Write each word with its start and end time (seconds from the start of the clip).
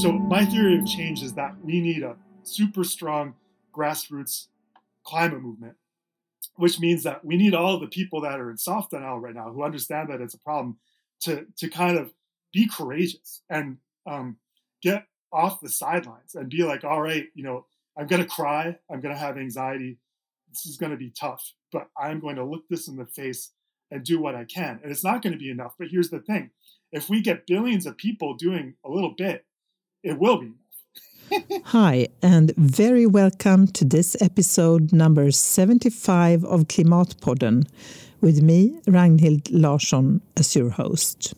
So, 0.00 0.12
my 0.12 0.46
theory 0.46 0.78
of 0.78 0.86
change 0.86 1.22
is 1.22 1.34
that 1.34 1.62
we 1.62 1.78
need 1.78 2.02
a 2.02 2.16
super 2.42 2.84
strong 2.84 3.34
grassroots 3.70 4.46
climate 5.04 5.42
movement, 5.42 5.74
which 6.56 6.80
means 6.80 7.02
that 7.02 7.22
we 7.22 7.36
need 7.36 7.54
all 7.54 7.78
the 7.78 7.86
people 7.86 8.22
that 8.22 8.40
are 8.40 8.50
in 8.50 8.56
soft 8.56 8.92
denial 8.92 9.18
right 9.18 9.34
now 9.34 9.52
who 9.52 9.62
understand 9.62 10.08
that 10.08 10.22
it's 10.22 10.32
a 10.32 10.38
problem 10.38 10.78
to, 11.24 11.44
to 11.58 11.68
kind 11.68 11.98
of 11.98 12.14
be 12.50 12.66
courageous 12.66 13.42
and 13.50 13.76
um, 14.06 14.38
get 14.82 15.04
off 15.34 15.60
the 15.60 15.68
sidelines 15.68 16.34
and 16.34 16.48
be 16.48 16.62
like, 16.62 16.82
all 16.82 17.02
right, 17.02 17.26
you 17.34 17.44
know, 17.44 17.66
I'm 17.94 18.06
going 18.06 18.22
to 18.22 18.28
cry, 18.28 18.78
I'm 18.90 19.02
going 19.02 19.14
to 19.14 19.20
have 19.20 19.36
anxiety, 19.36 19.98
this 20.48 20.64
is 20.64 20.78
going 20.78 20.92
to 20.92 20.96
be 20.96 21.10
tough, 21.10 21.52
but 21.72 21.90
I'm 21.94 22.20
going 22.20 22.36
to 22.36 22.44
look 22.44 22.66
this 22.70 22.88
in 22.88 22.96
the 22.96 23.04
face 23.04 23.50
and 23.90 24.02
do 24.02 24.18
what 24.18 24.34
I 24.34 24.44
can. 24.44 24.80
And 24.82 24.90
it's 24.90 25.04
not 25.04 25.20
going 25.20 25.34
to 25.34 25.38
be 25.38 25.50
enough. 25.50 25.74
But 25.78 25.88
here's 25.88 26.08
the 26.08 26.20
thing 26.20 26.52
if 26.90 27.10
we 27.10 27.20
get 27.20 27.46
billions 27.46 27.84
of 27.84 27.98
people 27.98 28.32
doing 28.32 28.76
a 28.82 28.88
little 28.88 29.14
bit, 29.14 29.44
it 30.02 30.18
will 30.18 30.40
be 30.40 30.52
Hi, 31.66 32.08
and 32.22 32.52
very 32.56 33.06
welcome 33.06 33.68
to 33.68 33.84
this 33.84 34.20
episode 34.20 34.92
number 34.92 35.30
75 35.30 36.44
of 36.44 36.62
Klimatpodden 36.62 37.68
with 38.20 38.42
me, 38.42 38.80
Ragnhild 38.86 39.48
Larsson, 39.52 40.22
as 40.36 40.56
your 40.56 40.70
host. 40.70 41.34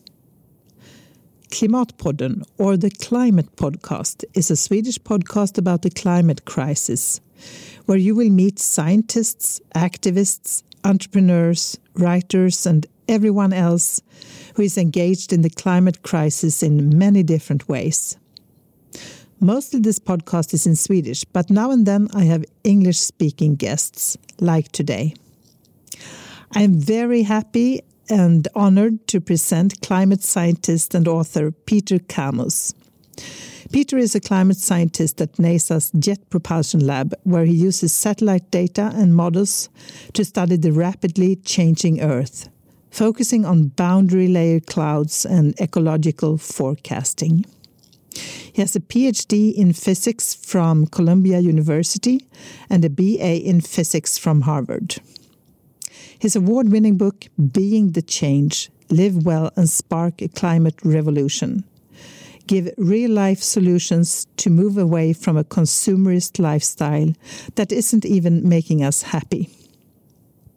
Klimatpodden, 1.49 2.43
or 2.57 2.75
the 2.75 2.89
Climate 2.89 3.55
Podcast, 3.55 4.23
is 4.33 4.49
a 4.49 4.55
Swedish 4.55 4.97
podcast 4.97 5.59
about 5.59 5.83
the 5.83 5.91
climate 5.91 6.45
crisis, 6.45 7.21
where 7.85 7.99
you 7.99 8.15
will 8.15 8.31
meet 8.31 8.57
scientists, 8.57 9.61
activists, 9.75 10.63
entrepreneurs, 10.83 11.77
writers, 11.93 12.65
and 12.65 12.87
everyone 13.07 13.53
else 13.53 14.01
who 14.55 14.63
is 14.63 14.75
engaged 14.75 15.31
in 15.31 15.43
the 15.43 15.51
climate 15.51 16.01
crisis 16.01 16.63
in 16.63 16.97
many 16.97 17.21
different 17.21 17.69
ways. 17.69 18.17
Mostly 19.43 19.81
this 19.81 19.99
podcast 19.99 20.53
is 20.53 20.65
in 20.65 20.77
Swedish, 20.77 21.25
but 21.25 21.49
now 21.49 21.69
and 21.69 21.85
then 21.85 22.07
I 22.13 22.23
have 22.23 22.45
English 22.63 22.99
speaking 22.99 23.55
guests, 23.55 24.17
like 24.39 24.71
today. 24.71 25.15
I'm 26.53 26.75
very 26.75 27.23
happy 27.23 27.81
and 28.09 28.47
honored 28.55 29.05
to 29.09 29.19
present 29.19 29.81
climate 29.81 30.23
scientist 30.23 30.95
and 30.95 31.09
author 31.09 31.51
Peter 31.51 31.99
Kalmus. 31.99 32.73
Peter 33.73 33.97
is 33.97 34.15
a 34.15 34.21
climate 34.21 34.55
scientist 34.55 35.19
at 35.19 35.33
NASA's 35.33 35.91
Jet 35.99 36.29
Propulsion 36.29 36.79
Lab, 36.79 37.13
where 37.23 37.43
he 37.43 37.53
uses 37.53 37.91
satellite 37.91 38.49
data 38.49 38.93
and 38.95 39.13
models 39.13 39.67
to 40.13 40.23
study 40.23 40.55
the 40.55 40.71
rapidly 40.71 41.35
changing 41.35 41.99
Earth, 41.99 42.47
focusing 42.91 43.43
on 43.43 43.67
boundary 43.75 44.29
layer 44.29 44.61
clouds 44.61 45.25
and 45.25 45.53
ecological 45.59 46.37
forecasting. 46.37 47.45
He 48.15 48.61
has 48.61 48.75
a 48.75 48.79
PhD 48.79 49.53
in 49.53 49.73
physics 49.73 50.33
from 50.33 50.87
Columbia 50.87 51.39
University 51.39 52.19
and 52.69 52.85
a 52.85 52.89
BA 52.89 53.41
in 53.43 53.61
physics 53.61 54.17
from 54.17 54.41
Harvard. 54.41 54.97
His 56.19 56.35
award 56.35 56.71
winning 56.71 56.97
book, 56.97 57.25
Being 57.51 57.91
the 57.91 58.01
Change 58.01 58.69
Live 58.89 59.25
Well 59.25 59.51
and 59.55 59.69
Spark 59.69 60.21
a 60.21 60.27
Climate 60.27 60.79
Revolution, 60.83 61.63
give 62.47 62.73
real 62.77 63.11
life 63.11 63.41
solutions 63.41 64.27
to 64.37 64.49
move 64.49 64.77
away 64.77 65.13
from 65.13 65.37
a 65.37 65.43
consumerist 65.43 66.39
lifestyle 66.39 67.13
that 67.55 67.71
isn't 67.71 68.05
even 68.05 68.47
making 68.47 68.83
us 68.83 69.01
happy. 69.01 69.49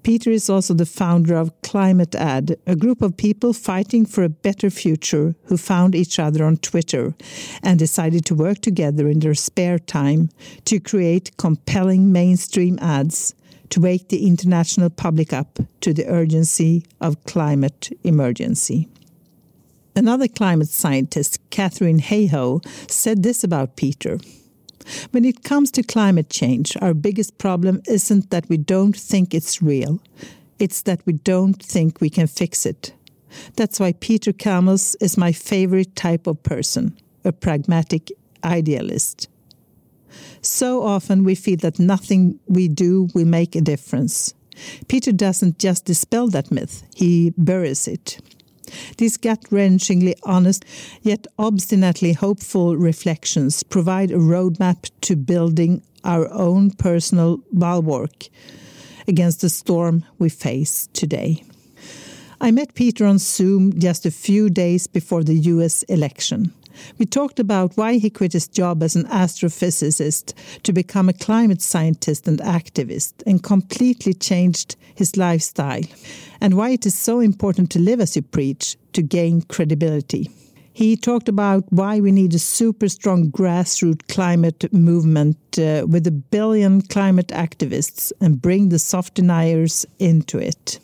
Peter 0.07 0.31
is 0.31 0.49
also 0.49 0.73
the 0.73 0.87
founder 0.87 1.35
of 1.35 1.51
Climate 1.63 2.15
Ad, 2.15 2.57
a 2.65 2.77
group 2.77 3.03
of 3.03 3.17
people 3.17 3.53
fighting 3.53 4.07
for 4.07 4.23
a 4.23 4.29
better 4.29 4.71
future 4.71 5.35
who 5.47 5.57
found 5.57 5.97
each 5.97 6.21
other 6.21 6.45
on 6.45 6.59
Twitter 6.59 7.17
and 7.61 7.77
decided 7.77 8.25
to 8.25 8.33
work 8.33 8.61
together 8.61 9.09
in 9.09 9.19
their 9.19 9.35
spare 9.35 9.81
time 9.81 10.29
to 10.65 10.79
create 10.79 11.37
compelling 11.39 12.13
mainstream 12.13 12.79
ads 12.81 13.35
to 13.69 13.81
wake 13.81 14.09
the 14.09 14.29
international 14.29 14.91
public 14.91 15.33
up 15.33 15.59
to 15.81 15.93
the 15.93 16.07
urgency 16.07 16.85
of 17.01 17.25
climate 17.25 17.91
emergency. 18.05 18.89
Another 19.97 20.29
climate 20.29 20.69
scientist, 20.69 21.41
Katharine 21.51 21.99
Hayhoe, 21.99 22.65
said 22.89 23.25
this 23.25 23.43
about 23.43 23.75
Peter. 23.75 24.21
When 25.11 25.25
it 25.25 25.43
comes 25.43 25.71
to 25.73 25.83
climate 25.83 26.31
change, 26.31 26.77
our 26.81 26.95
biggest 26.95 27.39
problem 27.39 27.83
isn't 27.87 28.31
that 28.31 28.49
we 28.49 28.57
don't 28.57 28.97
think 28.97 29.35
it's 29.35 29.63
real, 29.63 30.01
it's 30.59 30.83
that 30.83 31.01
we 31.07 31.15
don't 31.15 31.63
think 31.63 32.01
we 32.01 32.11
can 32.11 32.27
fix 32.27 32.67
it. 32.67 32.93
That's 33.57 33.81
why 33.81 33.93
Peter 33.93 34.33
Kalmus 34.33 34.97
is 35.01 35.19
my 35.19 35.33
favorite 35.33 35.95
type 35.97 36.27
of 36.27 36.43
person, 36.43 36.97
a 37.25 37.33
pragmatic 37.33 38.13
idealist. 38.45 39.29
So 40.41 40.83
often 40.83 41.25
we 41.25 41.35
feel 41.35 41.59
that 41.59 41.79
nothing 41.79 42.39
we 42.47 42.69
do 42.69 43.09
will 43.15 43.27
make 43.27 43.57
a 43.57 43.61
difference. 43.61 44.33
Peter 44.89 45.13
doesn't 45.13 45.59
just 45.59 45.85
dispel 45.85 46.29
that 46.29 46.51
myth, 46.51 46.83
he 46.95 47.35
buries 47.37 47.87
it. 47.89 48.19
These 48.99 49.17
gut 49.17 49.43
wrenchingly 49.51 50.15
honest, 50.23 50.65
yet 51.03 51.27
obstinately 51.39 52.13
hopeful 52.13 52.77
reflections 52.77 53.63
provide 53.63 54.11
a 54.11 54.19
roadmap 54.19 54.91
to 55.03 55.17
building 55.17 55.83
our 56.05 56.33
own 56.33 56.71
personal 56.71 57.41
bulwark 57.53 58.29
against 59.09 59.41
the 59.41 59.49
storm 59.49 60.05
we 60.19 60.29
face 60.29 60.89
today. 60.93 61.43
I 62.41 62.51
met 62.51 62.75
Peter 62.75 63.07
on 63.07 63.19
Zoom 63.19 63.79
just 63.79 64.05
a 64.05 64.11
few 64.11 64.51
days 64.51 64.87
before 64.87 65.25
the 65.25 65.35
US 65.35 65.83
election. 65.85 66.53
We 66.99 67.07
talked 67.07 67.39
about 67.39 67.77
why 67.77 67.99
he 67.99 68.11
quit 68.11 68.33
his 68.33 68.49
job 68.49 68.83
as 68.83 68.97
an 68.97 69.05
astrophysicist 69.05 70.35
to 70.63 70.73
become 70.73 71.09
a 71.09 71.13
climate 71.13 71.63
scientist 71.63 72.29
and 72.29 72.39
activist 72.41 73.15
and 73.27 73.43
completely 73.43 74.15
changed 74.15 74.77
his 74.95 75.17
lifestyle, 75.17 75.83
and 76.41 76.55
why 76.55 76.71
it 76.71 76.87
is 76.87 76.99
so 76.99 77.21
important 77.21 77.71
to 77.71 77.79
live 77.79 78.01
as 78.01 78.17
you 78.17 78.23
preach 78.23 78.77
to 78.93 79.03
gain 79.03 79.43
credibility. 79.43 80.31
He 80.73 80.95
talked 80.95 81.29
about 81.29 81.65
why 81.71 82.01
we 82.01 82.13
need 82.13 82.35
a 82.35 82.39
super 82.39 82.91
strong 82.91 83.31
grassroots 83.31 84.07
climate 84.09 84.71
movement 84.75 85.39
uh, 85.59 85.87
with 85.89 86.07
a 86.07 86.11
billion 86.11 86.83
climate 86.83 87.29
activists 87.29 88.13
and 88.21 88.43
bring 88.43 88.69
the 88.69 88.79
soft 88.79 89.15
deniers 89.15 89.87
into 89.99 90.39
it. 90.39 90.79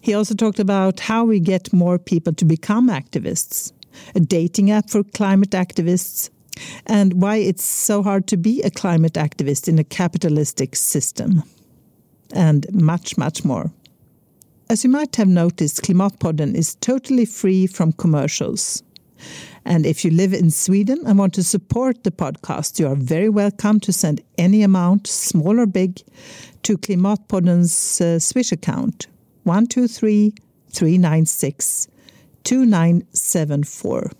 He 0.00 0.14
also 0.14 0.34
talked 0.34 0.60
about 0.60 1.00
how 1.00 1.24
we 1.24 1.40
get 1.40 1.72
more 1.72 1.98
people 1.98 2.32
to 2.34 2.44
become 2.44 2.88
activists 2.88 3.72
a 4.14 4.20
dating 4.20 4.70
app 4.70 4.90
for 4.90 5.02
climate 5.02 5.50
activists, 5.50 6.30
and 6.86 7.20
why 7.20 7.36
it's 7.36 7.64
so 7.64 8.02
hard 8.02 8.26
to 8.28 8.36
be 8.36 8.62
a 8.62 8.70
climate 8.70 9.14
activist 9.14 9.68
in 9.68 9.78
a 9.78 9.84
capitalistic 9.84 10.76
system, 10.76 11.42
and 12.34 12.66
much, 12.72 13.16
much 13.16 13.44
more. 13.44 13.72
As 14.68 14.84
you 14.84 14.90
might 14.90 15.16
have 15.16 15.28
noticed, 15.28 15.82
Klimatpodden 15.82 16.54
is 16.54 16.76
totally 16.76 17.26
free 17.26 17.66
from 17.66 17.92
commercials. 17.92 18.82
And 19.64 19.86
if 19.86 20.04
you 20.04 20.10
live 20.10 20.32
in 20.32 20.50
Sweden 20.50 21.00
and 21.06 21.18
want 21.18 21.34
to 21.34 21.42
support 21.42 22.02
the 22.02 22.10
podcast, 22.10 22.80
you 22.80 22.88
are 22.88 22.96
very 22.96 23.28
welcome 23.28 23.80
to 23.80 23.92
send 23.92 24.22
any 24.38 24.62
amount, 24.62 25.06
small 25.06 25.60
or 25.60 25.66
big, 25.66 26.00
to 26.62 26.78
Klimatpodden's 26.78 28.00
uh, 28.00 28.18
Swish 28.18 28.50
account 28.50 29.06
123 29.44 30.34
396 30.70 31.88
2974. 32.44 34.10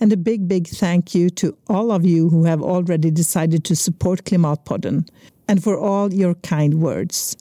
And 0.00 0.12
a 0.12 0.16
big, 0.16 0.48
big 0.48 0.68
thank 0.68 1.14
you 1.14 1.30
to 1.30 1.56
all 1.68 1.92
of 1.92 2.04
you 2.04 2.28
who 2.28 2.44
have 2.44 2.62
already 2.62 3.10
decided 3.10 3.64
to 3.64 3.76
support 3.76 4.24
Klimatpodden 4.24 5.08
and 5.48 5.62
for 5.62 5.78
all 5.78 6.12
your 6.12 6.34
kind 6.34 6.74
words. 6.74 7.36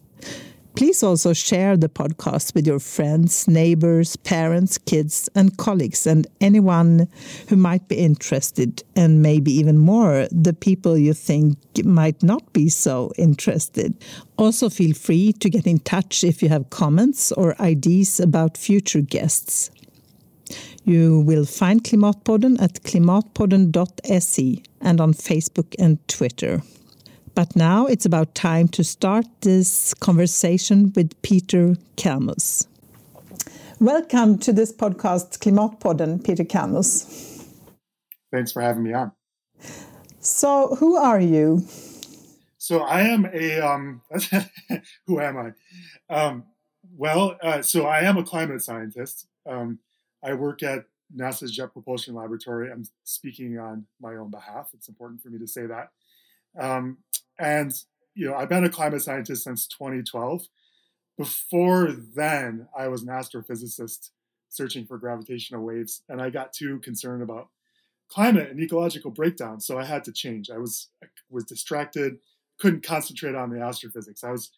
Please 0.76 1.04
also 1.04 1.34
share 1.34 1.76
the 1.76 1.90
podcast 1.90 2.56
with 2.56 2.66
your 2.66 2.80
friends, 2.80 3.46
neighbors, 3.46 4.16
parents, 4.16 4.78
kids, 4.78 5.30
and 5.36 5.58
colleagues, 5.58 6.08
and 6.08 6.28
anyone 6.40 7.10
who 7.50 7.58
might 7.58 7.86
be 7.90 7.98
interested, 7.98 8.82
and 8.96 9.22
maybe 9.22 9.52
even 9.52 9.78
more, 9.78 10.28
the 10.32 10.54
people 10.54 10.98
you 10.98 11.14
think 11.14 11.58
might 11.84 12.24
not 12.24 12.54
be 12.54 12.70
so 12.70 13.12
interested. 13.18 13.94
Also, 14.38 14.70
feel 14.70 14.94
free 14.94 15.34
to 15.34 15.50
get 15.50 15.68
in 15.68 15.80
touch 15.80 16.24
if 16.24 16.42
you 16.42 16.48
have 16.48 16.70
comments 16.70 17.34
or 17.34 17.62
ideas 17.62 18.22
about 18.22 18.58
future 18.58 19.02
guests. 19.02 19.72
You 20.84 21.22
will 21.22 21.46
find 21.46 21.84
Klimatpodden 21.84 22.62
at 22.62 22.82
klimatpodden.se 22.84 24.64
and 24.82 25.02
on 25.02 25.14
Facebook 25.14 25.76
and 25.78 26.08
Twitter. 26.08 26.62
But 27.36 27.56
now 27.56 27.86
it's 27.86 28.06
about 28.06 28.36
time 28.36 28.68
to 28.70 28.84
start 28.84 29.26
this 29.42 29.94
conversation 29.94 30.92
with 30.96 31.20
Peter 31.22 31.76
Kalmus. 31.96 32.68
Welcome 33.80 34.38
to 34.40 34.54
this 34.54 34.72
podcast, 34.72 35.40
Klimatpodden, 35.40 36.24
Peter 36.24 36.44
Kalmus. 36.44 37.48
Thanks 38.32 38.52
for 38.52 38.62
having 38.62 38.84
me 38.84 38.94
on. 38.94 39.12
So, 40.20 40.76
who 40.76 40.98
are 40.98 41.20
you? 41.20 41.66
So, 42.58 42.82
I 42.82 43.02
am 43.02 43.26
a, 43.34 43.60
um, 43.60 44.02
who 45.08 45.20
am 45.20 45.38
I? 45.38 46.16
Um, 46.16 46.44
well, 46.96 47.38
uh, 47.42 47.62
so 47.62 47.86
I 47.86 48.02
am 48.02 48.18
a 48.18 48.24
climate 48.24 48.62
scientist. 48.62 49.28
Um, 49.50 49.80
I 50.24 50.34
work 50.34 50.64
at 50.64 50.86
NASA's 51.16 51.52
Jet 51.52 51.74
Propulsion 51.74 52.16
Laboratory. 52.16 52.72
I'm 52.72 52.86
speaking 53.04 53.60
on 53.60 53.86
my 54.00 54.16
own 54.16 54.30
behalf. 54.30 54.70
It's 54.74 54.88
important 54.88 55.22
for 55.22 55.30
me 55.30 55.40
to 55.40 55.48
say 55.48 55.66
that. 55.66 55.92
Um, 56.58 56.98
and 57.40 57.74
you 58.14 58.28
know, 58.28 58.36
I've 58.36 58.50
been 58.50 58.66
a 58.66 58.70
climate 58.70 59.02
scientist 59.02 59.44
since 59.44 59.68
2012. 59.68 60.48
Before 61.18 61.92
then, 61.92 62.68
I 62.78 62.88
was 62.88 63.04
an 63.04 63.10
astrophysicist 63.10 64.10
searching 64.50 64.86
for 64.86 64.98
gravitational 64.98 65.64
waves, 65.64 66.04
and 66.10 66.22
I 66.22 66.30
got 66.30 66.54
too 66.54 66.80
concerned 66.80 67.24
about 67.24 67.50
climate 68.10 68.50
and 68.50 68.60
ecological 68.60 69.12
breakdown, 69.12 69.62
so 69.62 69.78
I 69.78 69.86
had 69.86 70.04
to 70.06 70.12
change. 70.12 70.50
I 70.50 70.58
was 70.58 70.90
I 71.04 71.08
was 71.30 71.46
distracted, 71.46 72.18
couldn't 72.60 72.84
concentrate 72.84 73.36
on 73.36 73.50
the 73.50 73.62
astrophysics. 73.62 74.24
I 74.24 74.32
was 74.32 74.52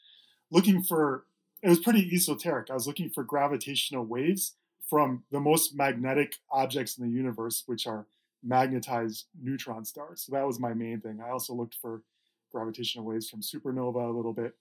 looking 0.51 0.81
for 0.83 1.25
it 1.62 1.69
was 1.69 1.80
pretty 1.80 2.10
esoteric. 2.13 2.69
I 2.69 2.74
was 2.74 2.88
looking 2.88 3.10
for 3.10 3.24
gravitational 3.24 4.06
waves 4.06 4.56
from 4.90 5.24
the 5.32 5.40
most 5.40 5.76
magnetic 5.76 6.36
objects 6.52 6.98
in 6.98 7.06
the 7.06 7.12
universe, 7.12 7.64
which 7.66 7.88
are 7.88 8.06
magnetized 8.44 9.26
neutron 9.42 9.86
stars. 9.86 10.22
So 10.22 10.34
that 10.34 10.46
was 10.46 10.60
my 10.60 10.74
main 10.74 11.00
thing. 11.00 11.22
I 11.26 11.32
also 11.32 11.54
looked 11.54 11.76
for 11.82 12.02
gravitational 12.52 13.06
waves 13.06 13.30
from 13.30 13.42
supernova 13.42 14.10
a 14.10 14.16
little 14.16 14.34
bit, 14.34 14.54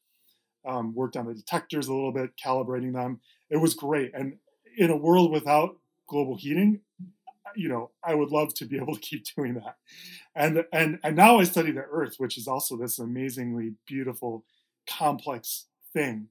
um, 0.67 0.95
worked 0.95 1.17
on 1.17 1.27
the 1.27 1.35
detectors 1.35 1.89
a 1.89 1.95
little 1.95 2.13
bit, 2.13 2.31
calibrating 2.43 2.95
them. 2.95 3.21
It 3.51 3.59
was 3.59 3.75
great. 3.75 4.13
And 4.15 4.39
in 4.79 4.91
a 4.91 4.97
world 4.97 5.33
without 5.33 5.77
global 6.09 6.37
heating, 6.37 6.81
you 7.57 7.69
know, 7.69 7.91
I 8.03 8.15
would 8.15 8.31
love 8.31 8.55
to 8.55 8.65
be 8.65 8.77
able 8.81 8.95
to 8.95 9.01
keep 9.01 9.25
doing 9.37 9.55
that. 9.55 9.77
And 10.35 10.65
and 10.73 10.99
and 11.03 11.17
now 11.17 11.39
I 11.39 11.45
study 11.45 11.73
the 11.73 11.85
Earth, 11.91 12.15
which 12.19 12.39
is 12.39 12.49
also 12.49 12.77
this 12.77 12.99
amazingly 12.99 13.75
beautiful, 13.87 14.45
complex 14.89 15.67
thing. 15.93 16.29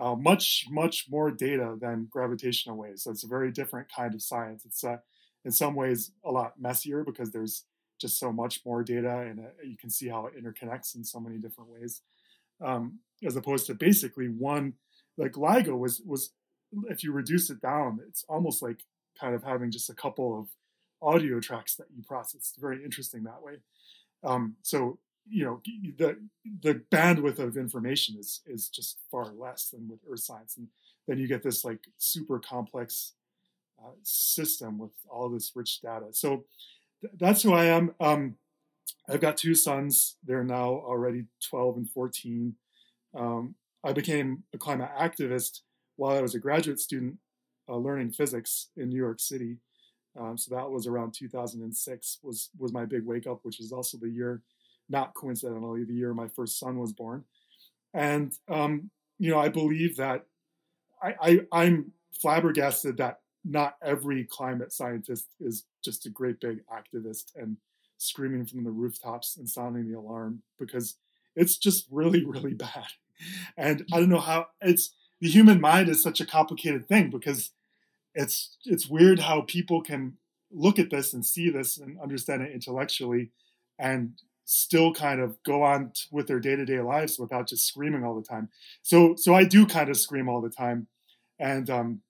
Uh, 0.00 0.14
much 0.14 0.66
much 0.70 1.06
more 1.10 1.30
data 1.30 1.76
than 1.80 2.06
gravitational 2.08 2.76
waves. 2.76 3.02
So 3.02 3.10
it's 3.10 3.24
a 3.24 3.28
very 3.28 3.50
different 3.50 3.88
kind 3.94 4.14
of 4.14 4.22
science. 4.22 4.64
It's 4.64 4.84
uh, 4.84 4.98
in 5.44 5.52
some 5.52 5.74
ways 5.74 6.12
a 6.24 6.30
lot 6.30 6.52
messier 6.60 7.04
because 7.04 7.30
there's 7.30 7.64
just 7.98 8.18
so 8.18 8.32
much 8.32 8.60
more 8.64 8.82
data 8.82 9.20
and 9.20 9.40
uh, 9.40 9.48
you 9.64 9.76
can 9.76 9.90
see 9.90 10.08
how 10.08 10.26
it 10.26 10.34
interconnects 10.36 10.94
in 10.94 11.04
so 11.04 11.18
many 11.18 11.38
different 11.38 11.70
ways 11.70 12.02
um, 12.64 12.98
as 13.26 13.36
opposed 13.36 13.66
to 13.66 13.74
basically 13.74 14.28
one 14.28 14.74
like 15.16 15.32
LIGO 15.32 15.76
was 15.78 16.00
was 16.06 16.30
if 16.88 17.02
you 17.02 17.12
reduce 17.12 17.50
it 17.50 17.60
down 17.60 17.98
it's 18.06 18.24
almost 18.28 18.62
like 18.62 18.80
kind 19.20 19.34
of 19.34 19.42
having 19.42 19.70
just 19.70 19.90
a 19.90 19.94
couple 19.94 20.38
of 20.38 20.48
audio 21.00 21.40
tracks 21.40 21.74
that 21.76 21.86
you 21.94 22.02
process 22.02 22.40
it's 22.40 22.54
very 22.58 22.84
interesting 22.84 23.24
that 23.24 23.42
way 23.42 23.54
um, 24.24 24.56
so 24.62 24.98
you 25.30 25.44
know 25.44 25.60
the 25.98 26.16
the 26.62 26.82
bandwidth 26.92 27.38
of 27.38 27.56
information 27.56 28.16
is 28.18 28.40
is 28.46 28.68
just 28.68 28.98
far 29.10 29.32
less 29.32 29.70
than 29.70 29.88
with 29.88 30.00
earth 30.10 30.20
science 30.20 30.56
and 30.56 30.68
then 31.06 31.18
you 31.18 31.26
get 31.26 31.42
this 31.42 31.64
like 31.64 31.80
super 31.98 32.38
complex 32.38 33.12
uh, 33.82 33.90
system 34.02 34.78
with 34.78 34.90
all 35.08 35.28
this 35.28 35.52
rich 35.54 35.80
data 35.80 36.06
so 36.12 36.44
that's 37.18 37.42
who 37.42 37.52
I 37.52 37.66
am. 37.66 37.94
Um, 38.00 38.36
I've 39.08 39.20
got 39.20 39.36
two 39.36 39.54
sons. 39.54 40.16
They're 40.24 40.44
now 40.44 40.68
already 40.68 41.26
12 41.48 41.76
and 41.78 41.90
14. 41.90 42.54
Um, 43.14 43.54
I 43.84 43.92
became 43.92 44.44
a 44.54 44.58
climate 44.58 44.90
activist 44.98 45.60
while 45.96 46.16
I 46.16 46.22
was 46.22 46.34
a 46.34 46.40
graduate 46.40 46.80
student 46.80 47.16
uh, 47.68 47.76
learning 47.76 48.10
physics 48.10 48.68
in 48.76 48.88
New 48.88 48.96
York 48.96 49.20
City. 49.20 49.58
Um, 50.18 50.36
so 50.36 50.54
that 50.54 50.70
was 50.70 50.86
around 50.86 51.14
2006 51.14 52.18
was 52.22 52.50
was 52.58 52.72
my 52.72 52.84
big 52.84 53.04
wake 53.04 53.26
up, 53.26 53.40
which 53.42 53.60
is 53.60 53.72
also 53.72 53.98
the 53.98 54.08
year, 54.08 54.42
not 54.88 55.14
coincidentally, 55.14 55.84
the 55.84 55.94
year 55.94 56.14
my 56.14 56.28
first 56.28 56.58
son 56.58 56.78
was 56.78 56.92
born. 56.92 57.24
And 57.94 58.34
um, 58.48 58.90
you 59.18 59.30
know, 59.30 59.38
I 59.38 59.48
believe 59.48 59.96
that 59.96 60.26
I, 61.02 61.14
I 61.20 61.40
I'm 61.52 61.92
flabbergasted 62.20 62.96
that 62.98 63.20
not 63.44 63.76
every 63.82 64.24
climate 64.24 64.72
scientist 64.72 65.26
is 65.40 65.64
just 65.82 66.06
a 66.06 66.10
great 66.10 66.40
big 66.40 66.60
activist 66.66 67.32
and 67.36 67.56
screaming 67.98 68.44
from 68.44 68.64
the 68.64 68.70
rooftops 68.70 69.36
and 69.36 69.48
sounding 69.48 69.90
the 69.90 69.98
alarm 69.98 70.42
because 70.58 70.96
it's 71.34 71.56
just 71.56 71.86
really 71.90 72.24
really 72.24 72.54
bad 72.54 72.86
and 73.56 73.84
i 73.92 73.98
don't 73.98 74.08
know 74.08 74.20
how 74.20 74.46
it's 74.60 74.94
the 75.20 75.28
human 75.28 75.60
mind 75.60 75.88
is 75.88 76.02
such 76.02 76.20
a 76.20 76.26
complicated 76.26 76.86
thing 76.86 77.10
because 77.10 77.50
it's 78.14 78.56
it's 78.64 78.88
weird 78.88 79.18
how 79.18 79.40
people 79.42 79.82
can 79.82 80.16
look 80.50 80.78
at 80.78 80.90
this 80.90 81.12
and 81.12 81.26
see 81.26 81.50
this 81.50 81.78
and 81.78 82.00
understand 82.00 82.42
it 82.42 82.52
intellectually 82.52 83.30
and 83.78 84.12
still 84.50 84.94
kind 84.94 85.20
of 85.20 85.36
go 85.42 85.62
on 85.62 85.90
t- 85.90 86.02
with 86.10 86.26
their 86.26 86.40
day-to-day 86.40 86.80
lives 86.80 87.18
without 87.18 87.46
just 87.46 87.66
screaming 87.66 88.02
all 88.02 88.14
the 88.14 88.26
time 88.26 88.48
so 88.82 89.14
so 89.16 89.34
i 89.34 89.44
do 89.44 89.66
kind 89.66 89.90
of 89.90 89.96
scream 89.96 90.28
all 90.28 90.40
the 90.40 90.48
time 90.48 90.86
and 91.38 91.70
um, 91.70 92.00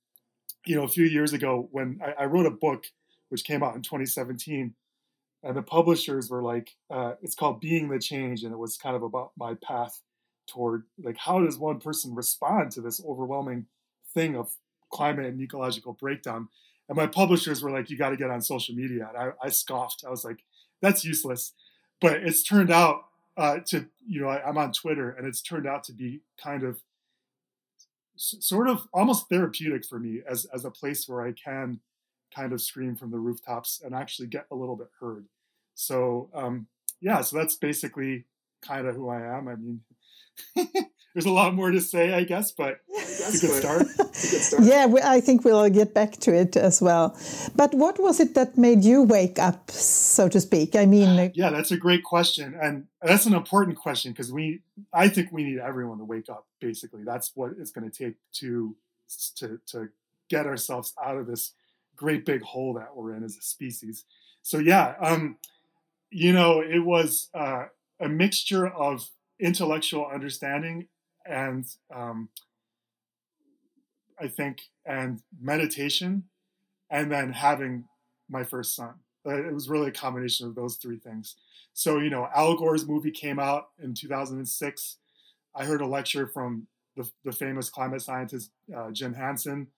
you 0.68 0.76
know, 0.76 0.84
a 0.84 0.88
few 0.88 1.06
years 1.06 1.32
ago 1.32 1.68
when 1.70 2.00
I, 2.04 2.22
I, 2.22 2.26
wrote 2.26 2.46
a 2.46 2.50
book 2.50 2.84
which 3.30 3.44
came 3.44 3.62
out 3.62 3.74
in 3.74 3.82
2017, 3.82 4.74
and 5.42 5.56
the 5.56 5.62
publishers 5.62 6.30
were 6.30 6.42
like, 6.42 6.76
uh, 6.90 7.14
it's 7.22 7.34
called 7.34 7.60
Being 7.60 7.88
the 7.88 7.98
Change, 7.98 8.42
and 8.42 8.52
it 8.52 8.58
was 8.58 8.76
kind 8.76 8.96
of 8.96 9.02
about 9.02 9.32
my 9.36 9.54
path 9.62 10.00
toward 10.46 10.84
like 11.02 11.16
how 11.18 11.40
does 11.40 11.58
one 11.58 11.78
person 11.78 12.14
respond 12.14 12.70
to 12.72 12.80
this 12.80 13.02
overwhelming 13.06 13.66
thing 14.14 14.34
of 14.34 14.50
climate 14.90 15.26
and 15.26 15.40
ecological 15.40 15.92
breakdown. 15.92 16.48
And 16.88 16.96
my 16.96 17.06
publishers 17.06 17.62
were 17.62 17.70
like, 17.70 17.90
you 17.90 17.98
got 17.98 18.10
to 18.10 18.16
get 18.16 18.30
on 18.30 18.40
social 18.40 18.74
media. 18.74 19.10
And 19.14 19.32
I, 19.42 19.46
I, 19.46 19.50
scoffed. 19.50 20.04
I 20.06 20.10
was 20.10 20.24
like, 20.24 20.38
that's 20.80 21.04
useless. 21.04 21.52
But 22.00 22.22
it's 22.22 22.42
turned 22.42 22.70
out 22.70 23.06
uh, 23.36 23.58
to, 23.66 23.86
you 24.06 24.20
know, 24.20 24.28
I, 24.28 24.42
I'm 24.46 24.58
on 24.58 24.72
Twitter 24.72 25.10
and 25.10 25.26
it's 25.26 25.42
turned 25.42 25.66
out 25.66 25.84
to 25.84 25.92
be 25.92 26.20
kind 26.42 26.62
of 26.62 26.80
sort 28.16 28.68
of 28.68 28.86
almost 28.92 29.28
therapeutic 29.28 29.84
for 29.86 29.98
me 29.98 30.22
as 30.28 30.44
as 30.46 30.64
a 30.64 30.70
place 30.70 31.08
where 31.08 31.26
I 31.26 31.32
can 31.32 31.80
kind 32.34 32.52
of 32.52 32.60
scream 32.60 32.96
from 32.96 33.10
the 33.10 33.18
rooftops 33.18 33.80
and 33.84 33.94
actually 33.94 34.28
get 34.28 34.46
a 34.50 34.56
little 34.56 34.76
bit 34.76 34.88
heard. 35.00 35.26
So 35.74 36.28
um, 36.34 36.66
yeah, 37.00 37.20
so 37.20 37.36
that's 37.36 37.56
basically 37.56 38.24
kind 38.62 38.86
of 38.86 38.96
who 38.96 39.08
I 39.08 39.20
am. 39.20 39.48
I 39.48 39.54
mean, 39.54 39.80
there's 41.14 41.26
a 41.26 41.32
lot 41.32 41.54
more 41.54 41.70
to 41.70 41.80
say, 41.80 42.12
I 42.12 42.24
guess, 42.24 42.52
but 42.52 42.80
it's 42.88 43.42
a 43.42 43.46
good 43.46 43.56
start. 43.56 43.82
a 43.94 43.96
good 43.96 44.14
start. 44.14 44.62
yeah, 44.64 44.86
we, 44.86 45.00
I 45.00 45.20
think 45.20 45.44
we'll 45.44 45.68
get 45.70 45.94
back 45.94 46.12
to 46.18 46.34
it 46.34 46.56
as 46.56 46.80
well. 46.80 47.16
But 47.56 47.74
what 47.74 47.98
was 47.98 48.20
it 48.20 48.34
that 48.34 48.56
made 48.56 48.84
you 48.84 49.02
wake 49.02 49.38
up, 49.38 49.70
so 49.70 50.28
to 50.28 50.40
speak? 50.40 50.76
I 50.76 50.86
mean, 50.86 51.32
yeah, 51.34 51.50
that's 51.50 51.70
a 51.70 51.76
great 51.76 52.04
question, 52.04 52.56
and 52.60 52.86
that's 53.02 53.26
an 53.26 53.34
important 53.34 53.78
question 53.78 54.12
because 54.12 54.32
we, 54.32 54.62
I 54.92 55.08
think 55.08 55.32
we 55.32 55.44
need 55.44 55.58
everyone 55.58 55.98
to 55.98 56.04
wake 56.04 56.28
up. 56.28 56.46
Basically, 56.60 57.04
that's 57.04 57.32
what 57.34 57.52
it's 57.58 57.70
going 57.70 57.90
to 57.90 58.04
take 58.04 58.14
to 58.34 58.76
to 59.36 59.58
to 59.66 59.88
get 60.28 60.46
ourselves 60.46 60.94
out 61.02 61.16
of 61.16 61.26
this 61.26 61.52
great 61.96 62.24
big 62.24 62.42
hole 62.42 62.74
that 62.74 62.94
we're 62.94 63.14
in 63.14 63.24
as 63.24 63.36
a 63.36 63.42
species. 63.42 64.04
So 64.42 64.58
yeah, 64.58 64.94
um, 65.00 65.36
you 66.10 66.32
know, 66.32 66.60
it 66.60 66.80
was 66.80 67.28
uh, 67.34 67.64
a 68.00 68.08
mixture 68.08 68.66
of 68.66 69.10
intellectual 69.40 70.06
understanding 70.06 70.88
and 71.28 71.66
um, 71.94 72.28
I 74.20 74.28
think 74.28 74.62
and 74.84 75.20
meditation, 75.40 76.24
and 76.90 77.12
then 77.12 77.32
having 77.32 77.84
my 78.28 78.44
first 78.44 78.74
son. 78.74 78.94
It 79.24 79.52
was 79.52 79.68
really 79.68 79.88
a 79.88 79.92
combination 79.92 80.46
of 80.46 80.54
those 80.54 80.76
three 80.76 80.98
things. 80.98 81.36
So 81.74 81.98
you 81.98 82.10
know, 82.10 82.28
Al 82.34 82.56
Gore's 82.56 82.88
movie 82.88 83.10
came 83.10 83.38
out 83.38 83.68
in 83.82 83.94
2006. 83.94 84.96
I 85.54 85.64
heard 85.64 85.80
a 85.80 85.86
lecture 85.86 86.26
from 86.26 86.66
the, 86.96 87.08
the 87.24 87.32
famous 87.32 87.68
climate 87.68 88.02
scientist 88.02 88.50
uh, 88.74 88.90
Jim 88.90 89.14
Hansen. 89.14 89.68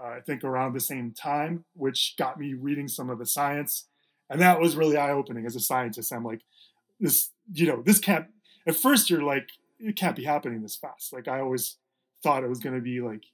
Uh, 0.00 0.06
I 0.08 0.20
think 0.20 0.44
around 0.44 0.74
the 0.74 0.80
same 0.80 1.12
time, 1.12 1.64
which 1.74 2.14
got 2.16 2.38
me 2.38 2.54
reading 2.54 2.88
some 2.88 3.10
of 3.10 3.18
the 3.18 3.26
science, 3.26 3.86
and 4.30 4.40
that 4.40 4.60
was 4.60 4.76
really 4.76 4.96
eye 4.96 5.10
opening 5.10 5.44
as 5.44 5.56
a 5.56 5.60
scientist. 5.60 6.12
I'm 6.12 6.24
like, 6.24 6.42
this, 7.00 7.30
you 7.52 7.66
know, 7.66 7.82
this 7.82 7.98
can't 7.98 8.26
at 8.68 8.76
first 8.76 9.10
you're 9.10 9.22
like, 9.22 9.48
it 9.78 9.96
can't 9.96 10.16
be 10.16 10.24
happening 10.24 10.62
this 10.62 10.76
fast. 10.76 11.12
Like 11.12 11.28
I 11.28 11.40
always 11.40 11.76
thought 12.22 12.44
it 12.44 12.48
was 12.48 12.60
going 12.60 12.74
to 12.74 12.82
be 12.82 13.00
like, 13.00 13.24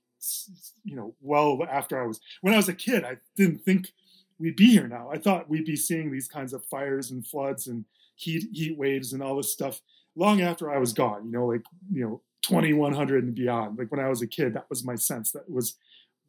you 0.84 0.96
know, 0.96 1.14
well 1.20 1.58
after 1.70 2.02
I 2.02 2.06
was, 2.06 2.20
when 2.40 2.54
I 2.54 2.56
was 2.56 2.68
a 2.68 2.74
kid, 2.74 3.04
I 3.04 3.18
didn't 3.36 3.64
think 3.64 3.92
we'd 4.38 4.56
be 4.56 4.70
here 4.70 4.88
now. 4.88 5.10
I 5.12 5.18
thought 5.18 5.48
we'd 5.48 5.66
be 5.66 5.76
seeing 5.76 6.10
these 6.10 6.28
kinds 6.28 6.52
of 6.52 6.64
fires 6.66 7.10
and 7.10 7.26
floods 7.26 7.66
and 7.66 7.84
heat, 8.14 8.48
heat 8.52 8.76
waves 8.76 9.12
and 9.12 9.22
all 9.22 9.36
this 9.36 9.52
stuff 9.52 9.80
long 10.16 10.40
after 10.40 10.70
I 10.70 10.78
was 10.78 10.92
gone, 10.92 11.26
you 11.26 11.32
know, 11.32 11.46
like, 11.46 11.64
you 11.92 12.04
know, 12.04 12.22
2100 12.42 13.24
and 13.24 13.34
beyond. 13.34 13.78
Like 13.78 13.90
when 13.90 14.00
I 14.00 14.08
was 14.08 14.22
a 14.22 14.26
kid, 14.26 14.54
that 14.54 14.68
was 14.68 14.84
my 14.84 14.94
sense 14.94 15.30
that 15.32 15.50
was 15.50 15.76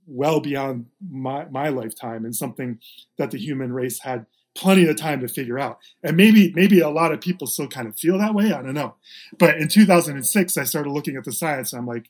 well 0.07 0.39
beyond 0.39 0.87
my, 1.09 1.45
my 1.45 1.69
lifetime 1.69 2.25
and 2.25 2.35
something 2.35 2.79
that 3.17 3.31
the 3.31 3.37
human 3.37 3.73
race 3.73 3.99
had 3.99 4.25
plenty 4.55 4.87
of 4.87 4.95
time 4.95 5.19
to 5.19 5.27
figure 5.27 5.59
out. 5.59 5.79
And 6.03 6.17
maybe 6.17 6.51
maybe 6.55 6.79
a 6.79 6.89
lot 6.89 7.11
of 7.11 7.21
people 7.21 7.45
still 7.47 7.67
kind 7.67 7.87
of 7.87 7.97
feel 7.97 8.17
that 8.17 8.33
way. 8.33 8.53
I 8.53 8.61
don't 8.61 8.73
know. 8.73 8.95
But 9.37 9.57
in 9.57 9.67
2006, 9.67 10.57
I 10.57 10.63
started 10.63 10.89
looking 10.89 11.17
at 11.17 11.25
the 11.25 11.31
science. 11.31 11.73
I'm 11.73 11.85
like, 11.85 12.07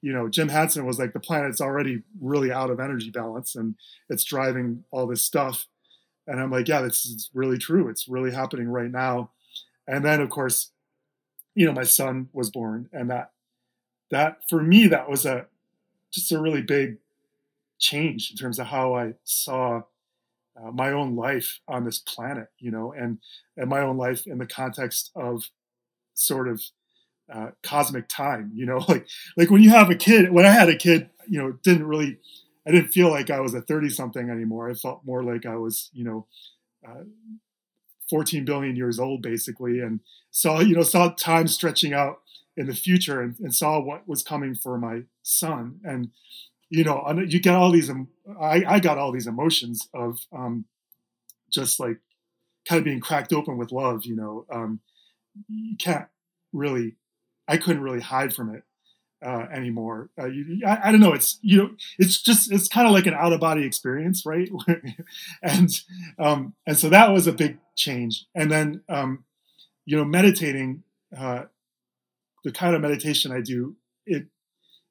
you 0.00 0.12
know, 0.12 0.28
Jim 0.28 0.48
Hansen 0.48 0.86
was 0.86 0.98
like, 0.98 1.12
the 1.12 1.20
planet's 1.20 1.60
already 1.60 2.02
really 2.20 2.50
out 2.52 2.70
of 2.70 2.80
energy 2.80 3.10
balance, 3.10 3.54
and 3.56 3.74
it's 4.08 4.24
driving 4.24 4.84
all 4.90 5.06
this 5.06 5.22
stuff. 5.22 5.66
And 6.26 6.40
I'm 6.40 6.50
like, 6.50 6.68
yeah, 6.68 6.80
this 6.80 7.04
is 7.04 7.28
really 7.34 7.58
true. 7.58 7.88
It's 7.88 8.08
really 8.08 8.30
happening 8.30 8.68
right 8.68 8.90
now. 8.90 9.30
And 9.86 10.04
then, 10.04 10.20
of 10.20 10.30
course, 10.30 10.70
you 11.54 11.66
know, 11.66 11.72
my 11.72 11.82
son 11.82 12.28
was 12.32 12.50
born, 12.50 12.88
and 12.92 13.10
that 13.10 13.32
that 14.10 14.38
for 14.48 14.62
me 14.62 14.86
that 14.88 15.08
was 15.08 15.26
a 15.26 15.46
just 16.12 16.32
a 16.32 16.40
really 16.40 16.62
big 16.62 16.98
change 17.78 18.30
in 18.30 18.36
terms 18.36 18.58
of 18.58 18.66
how 18.66 18.94
I 18.94 19.14
saw 19.24 19.82
uh, 20.60 20.70
my 20.70 20.92
own 20.92 21.16
life 21.16 21.60
on 21.68 21.84
this 21.84 21.98
planet, 21.98 22.48
you 22.58 22.70
know, 22.70 22.92
and 22.92 23.18
and 23.56 23.68
my 23.68 23.80
own 23.80 23.96
life 23.96 24.26
in 24.26 24.38
the 24.38 24.46
context 24.46 25.10
of 25.14 25.44
sort 26.14 26.48
of 26.48 26.62
uh, 27.32 27.50
cosmic 27.62 28.08
time, 28.08 28.50
you 28.54 28.66
know, 28.66 28.78
like 28.88 29.06
like 29.36 29.50
when 29.50 29.62
you 29.62 29.70
have 29.70 29.90
a 29.90 29.94
kid. 29.94 30.32
When 30.32 30.46
I 30.46 30.50
had 30.50 30.68
a 30.68 30.76
kid, 30.76 31.10
you 31.28 31.40
know, 31.40 31.52
didn't 31.62 31.86
really, 31.86 32.18
I 32.66 32.70
didn't 32.72 32.88
feel 32.88 33.10
like 33.10 33.30
I 33.30 33.40
was 33.40 33.54
a 33.54 33.62
thirty 33.62 33.88
something 33.88 34.28
anymore. 34.30 34.70
I 34.70 34.74
felt 34.74 35.04
more 35.04 35.22
like 35.22 35.46
I 35.46 35.56
was, 35.56 35.90
you 35.92 36.04
know. 36.04 36.26
Uh, 36.86 37.04
14 38.08 38.44
billion 38.44 38.74
years 38.74 38.98
old 38.98 39.22
basically 39.22 39.78
and 39.78 40.00
saw 40.32 40.58
you 40.58 40.74
know 40.74 40.82
saw 40.82 41.10
time 41.10 41.46
stretching 41.46 41.92
out 41.92 42.20
in 42.56 42.66
the 42.66 42.74
future 42.74 43.20
and, 43.20 43.38
and 43.38 43.54
saw 43.54 43.78
what 43.78 44.08
was 44.08 44.22
coming 44.22 44.54
for 44.54 44.76
my 44.76 45.02
son 45.22 45.78
and 45.84 46.10
you 46.70 46.84
know, 46.84 47.04
you 47.26 47.40
get 47.40 47.54
all 47.54 47.70
these. 47.70 47.90
I, 48.40 48.64
I 48.66 48.80
got 48.80 48.96
all 48.96 49.12
these 49.12 49.26
emotions 49.26 49.88
of 49.92 50.20
um, 50.32 50.64
just 51.50 51.80
like 51.80 51.98
kind 52.66 52.78
of 52.78 52.84
being 52.84 53.00
cracked 53.00 53.32
open 53.32 53.58
with 53.58 53.72
love. 53.72 54.04
You 54.04 54.16
know, 54.16 54.46
um, 54.50 54.80
you 55.48 55.76
can't 55.76 56.06
really. 56.52 56.96
I 57.48 57.56
couldn't 57.56 57.82
really 57.82 58.00
hide 58.00 58.32
from 58.32 58.54
it 58.54 58.62
uh, 59.24 59.46
anymore. 59.52 60.10
Uh, 60.16 60.28
I, 60.64 60.78
I, 60.84 60.92
don't 60.92 61.00
know. 61.00 61.12
It's 61.12 61.40
you 61.42 61.58
know, 61.58 61.70
it's 61.98 62.22
just 62.22 62.52
it's 62.52 62.68
kind 62.68 62.86
of 62.86 62.92
like 62.92 63.06
an 63.06 63.14
out 63.14 63.32
of 63.32 63.40
body 63.40 63.64
experience, 63.64 64.24
right? 64.24 64.48
and 65.42 65.70
um, 66.18 66.54
and 66.66 66.78
so 66.78 66.88
that 66.88 67.10
was 67.10 67.26
a 67.26 67.32
big 67.32 67.58
change. 67.76 68.26
And 68.34 68.50
then 68.50 68.82
um, 68.88 69.24
you 69.84 69.96
know, 69.96 70.04
meditating, 70.04 70.84
uh, 71.16 71.44
the 72.44 72.52
kind 72.52 72.76
of 72.76 72.80
meditation 72.80 73.32
I 73.32 73.40
do, 73.40 73.74
it 74.06 74.26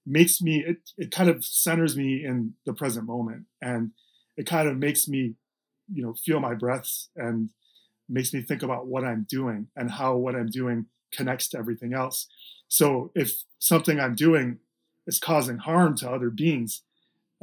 makes 0.06 0.42
me 0.42 0.64
it, 0.66 0.78
it 0.98 1.12
kind 1.12 1.30
of 1.30 1.46
centers 1.46 1.96
me 1.96 2.24
in 2.24 2.54
the 2.66 2.74
present 2.74 3.06
moment. 3.06 3.46
And 3.62 3.92
it 4.38 4.46
kind 4.46 4.68
of 4.68 4.78
makes 4.78 5.08
me 5.08 5.36
you 5.92 6.04
know 6.04 6.14
feel 6.14 6.40
my 6.40 6.54
breaths 6.54 7.10
and 7.16 7.50
makes 8.08 8.34
me 8.34 8.42
think 8.42 8.64
about 8.64 8.88
what 8.88 9.04
i'm 9.04 9.26
doing 9.30 9.68
and 9.76 9.92
how 9.92 10.16
what 10.16 10.36
i'm 10.36 10.50
doing 10.50 10.86
connects 11.12 11.48
to 11.50 11.58
everything 11.58 11.94
else. 11.94 12.28
So 12.68 13.12
if 13.16 13.32
something 13.60 14.00
i'm 14.00 14.16
doing 14.16 14.60
is 15.08 15.20
causing 15.20 15.58
harm 15.58 15.96
to 15.98 16.10
other 16.10 16.30
beings 16.30 16.84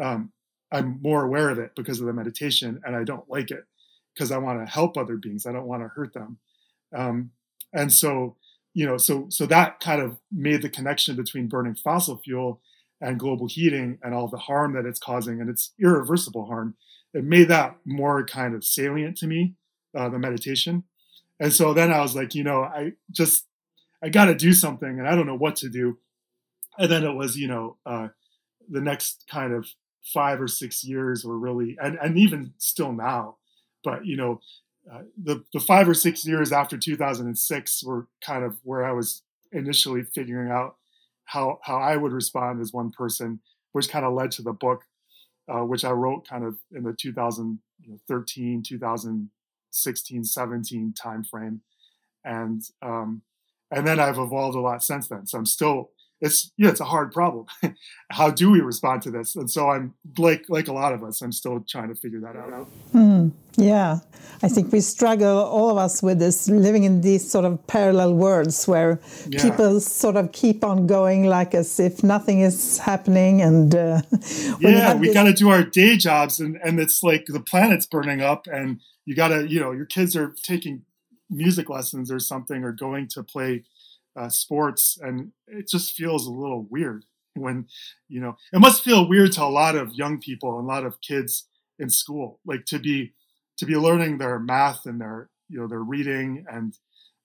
um, 0.02 0.32
i'm 0.72 1.00
more 1.02 1.24
aware 1.24 1.50
of 1.50 1.58
it 1.58 1.72
because 1.74 2.00
of 2.00 2.06
the 2.06 2.12
meditation 2.12 2.80
and 2.84 2.94
i 2.94 3.02
don't 3.02 3.28
like 3.28 3.50
it 3.50 3.64
because 4.14 4.30
i 4.30 4.38
want 4.38 4.64
to 4.64 4.72
help 4.72 4.96
other 4.96 5.16
beings. 5.16 5.46
I 5.46 5.52
don't 5.52 5.66
want 5.66 5.82
to 5.82 5.88
hurt 5.88 6.14
them. 6.14 6.38
Um, 6.94 7.30
and 7.72 7.92
so 7.92 8.36
you 8.76 8.84
know, 8.84 8.98
so 8.98 9.24
so 9.30 9.46
that 9.46 9.80
kind 9.80 10.02
of 10.02 10.18
made 10.30 10.60
the 10.60 10.68
connection 10.68 11.16
between 11.16 11.48
burning 11.48 11.74
fossil 11.74 12.18
fuel 12.18 12.60
and 13.00 13.18
global 13.18 13.46
heating 13.48 13.98
and 14.02 14.12
all 14.12 14.28
the 14.28 14.36
harm 14.36 14.74
that 14.74 14.84
it's 14.84 14.98
causing, 14.98 15.40
and 15.40 15.48
it's 15.48 15.72
irreversible 15.82 16.44
harm. 16.44 16.74
It 17.14 17.24
made 17.24 17.48
that 17.48 17.78
more 17.86 18.26
kind 18.26 18.54
of 18.54 18.64
salient 18.64 19.16
to 19.18 19.26
me, 19.26 19.54
uh, 19.96 20.10
the 20.10 20.18
meditation. 20.18 20.84
And 21.40 21.54
so 21.54 21.72
then 21.72 21.90
I 21.90 22.02
was 22.02 22.14
like, 22.14 22.34
you 22.34 22.44
know, 22.44 22.64
I 22.64 22.92
just 23.10 23.46
I 24.02 24.10
got 24.10 24.26
to 24.26 24.34
do 24.34 24.52
something, 24.52 24.98
and 24.98 25.08
I 25.08 25.14
don't 25.14 25.26
know 25.26 25.38
what 25.38 25.56
to 25.56 25.70
do. 25.70 25.96
And 26.78 26.92
then 26.92 27.02
it 27.02 27.14
was, 27.14 27.34
you 27.34 27.48
know, 27.48 27.78
uh, 27.86 28.08
the 28.68 28.82
next 28.82 29.24
kind 29.26 29.54
of 29.54 29.66
five 30.12 30.38
or 30.38 30.48
six 30.48 30.84
years 30.84 31.24
were 31.24 31.38
really, 31.38 31.78
and 31.80 31.96
and 32.02 32.18
even 32.18 32.52
still 32.58 32.92
now, 32.92 33.38
but 33.82 34.04
you 34.04 34.18
know, 34.18 34.42
uh, 34.92 35.02
the 35.20 35.44
the 35.52 35.60
five 35.60 35.88
or 35.88 35.94
six 35.94 36.26
years 36.26 36.52
after 36.52 36.78
2006 36.78 37.84
were 37.84 38.06
kind 38.24 38.44
of 38.44 38.58
where 38.62 38.84
I 38.84 38.92
was 38.92 39.22
initially 39.52 40.02
figuring 40.02 40.50
out 40.50 40.76
how 41.24 41.58
how 41.62 41.76
I 41.76 41.96
would 41.96 42.12
respond 42.12 42.60
as 42.60 42.72
one 42.72 42.90
person, 42.90 43.40
which 43.72 43.88
kind 43.88 44.04
of 44.04 44.14
led 44.14 44.30
to 44.32 44.42
the 44.42 44.52
book, 44.52 44.82
uh, 45.48 45.64
which 45.64 45.84
I 45.84 45.90
wrote 45.90 46.28
kind 46.28 46.44
of 46.44 46.58
in 46.72 46.84
the 46.84 46.92
2013, 46.92 48.62
2016, 48.62 50.24
17 50.24 50.94
timeframe, 51.00 51.60
and 52.24 52.62
um, 52.82 53.22
and 53.70 53.86
then 53.86 53.98
I've 53.98 54.18
evolved 54.18 54.56
a 54.56 54.60
lot 54.60 54.84
since 54.84 55.08
then. 55.08 55.26
So 55.26 55.38
I'm 55.38 55.46
still 55.46 55.90
it's 56.20 56.50
yeah, 56.56 56.70
it's 56.70 56.80
a 56.80 56.84
hard 56.84 57.12
problem. 57.12 57.46
How 58.10 58.30
do 58.30 58.50
we 58.50 58.60
respond 58.60 59.02
to 59.02 59.10
this? 59.10 59.36
And 59.36 59.50
so 59.50 59.68
I'm 59.68 59.94
like 60.16 60.46
like 60.48 60.68
a 60.68 60.72
lot 60.72 60.94
of 60.94 61.04
us, 61.04 61.20
I'm 61.20 61.32
still 61.32 61.62
trying 61.68 61.88
to 61.88 61.94
figure 61.94 62.20
that 62.20 62.36
out. 62.36 62.68
Mm, 62.94 63.32
yeah, 63.56 63.98
I 64.42 64.48
think 64.48 64.72
we 64.72 64.80
struggle, 64.80 65.38
all 65.38 65.70
of 65.70 65.76
us, 65.76 66.02
with 66.02 66.18
this 66.18 66.48
living 66.48 66.84
in 66.84 67.02
these 67.02 67.30
sort 67.30 67.44
of 67.44 67.66
parallel 67.66 68.14
worlds 68.14 68.66
where 68.66 68.98
yeah. 69.28 69.42
people 69.42 69.80
sort 69.80 70.16
of 70.16 70.32
keep 70.32 70.64
on 70.64 70.86
going 70.86 71.26
like 71.26 71.54
as 71.54 71.78
if 71.78 72.02
nothing 72.02 72.40
is 72.40 72.78
happening. 72.78 73.42
And 73.42 73.74
uh, 73.74 74.00
yeah, 74.60 74.94
we 74.94 75.12
got 75.12 75.24
to 75.24 75.34
do 75.34 75.50
our 75.50 75.64
day 75.64 75.98
jobs, 75.98 76.40
and 76.40 76.58
and 76.64 76.80
it's 76.80 77.02
like 77.02 77.26
the 77.26 77.40
planet's 77.40 77.86
burning 77.86 78.22
up, 78.22 78.46
and 78.46 78.80
you 79.04 79.14
got 79.14 79.28
to 79.28 79.46
you 79.46 79.60
know 79.60 79.72
your 79.72 79.86
kids 79.86 80.16
are 80.16 80.34
taking 80.42 80.82
music 81.28 81.68
lessons 81.68 82.10
or 82.10 82.18
something, 82.18 82.64
or 82.64 82.72
going 82.72 83.06
to 83.08 83.22
play 83.22 83.64
uh, 84.16 84.28
sports, 84.28 84.98
and 85.00 85.32
it 85.46 85.68
just 85.68 85.94
feels 85.94 86.26
a 86.26 86.30
little 86.30 86.66
weird 86.70 87.04
when 87.34 87.66
you 88.08 88.20
know 88.20 88.36
it 88.52 88.58
must 88.58 88.82
feel 88.82 89.08
weird 89.08 89.32
to 89.32 89.42
a 89.42 89.44
lot 89.44 89.76
of 89.76 89.94
young 89.94 90.18
people 90.18 90.58
and 90.58 90.64
a 90.64 90.72
lot 90.72 90.86
of 90.86 91.00
kids 91.00 91.48
in 91.78 91.90
school, 91.90 92.40
like 92.46 92.64
to 92.66 92.78
be 92.78 93.12
to 93.58 93.66
be 93.66 93.76
learning 93.76 94.18
their 94.18 94.38
math 94.38 94.86
and 94.86 95.00
their 95.00 95.28
you 95.48 95.58
know 95.58 95.68
their 95.68 95.82
reading 95.82 96.44
and 96.50 96.78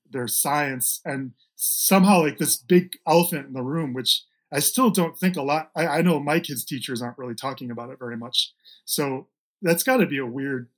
their 0.09 0.27
science, 0.27 1.01
and 1.05 1.31
somehow 1.55 2.21
like 2.21 2.37
this 2.37 2.57
big 2.57 2.91
elephant 3.07 3.47
in 3.47 3.53
the 3.53 3.63
room, 3.63 3.93
which 3.93 4.23
I 4.51 4.59
still 4.59 4.89
don't 4.89 5.17
think 5.17 5.37
a 5.37 5.41
lot. 5.41 5.71
I, 5.75 5.87
I 5.87 6.01
know 6.01 6.19
my 6.19 6.39
kids' 6.39 6.65
teachers 6.65 7.01
aren't 7.01 7.17
really 7.17 7.35
talking 7.35 7.71
about 7.71 7.89
it 7.89 7.99
very 7.99 8.17
much, 8.17 8.51
so 8.85 9.27
that's 9.61 9.83
got 9.83 9.97
to 9.97 10.05
be 10.05 10.17
a 10.17 10.25
weird, 10.25 10.69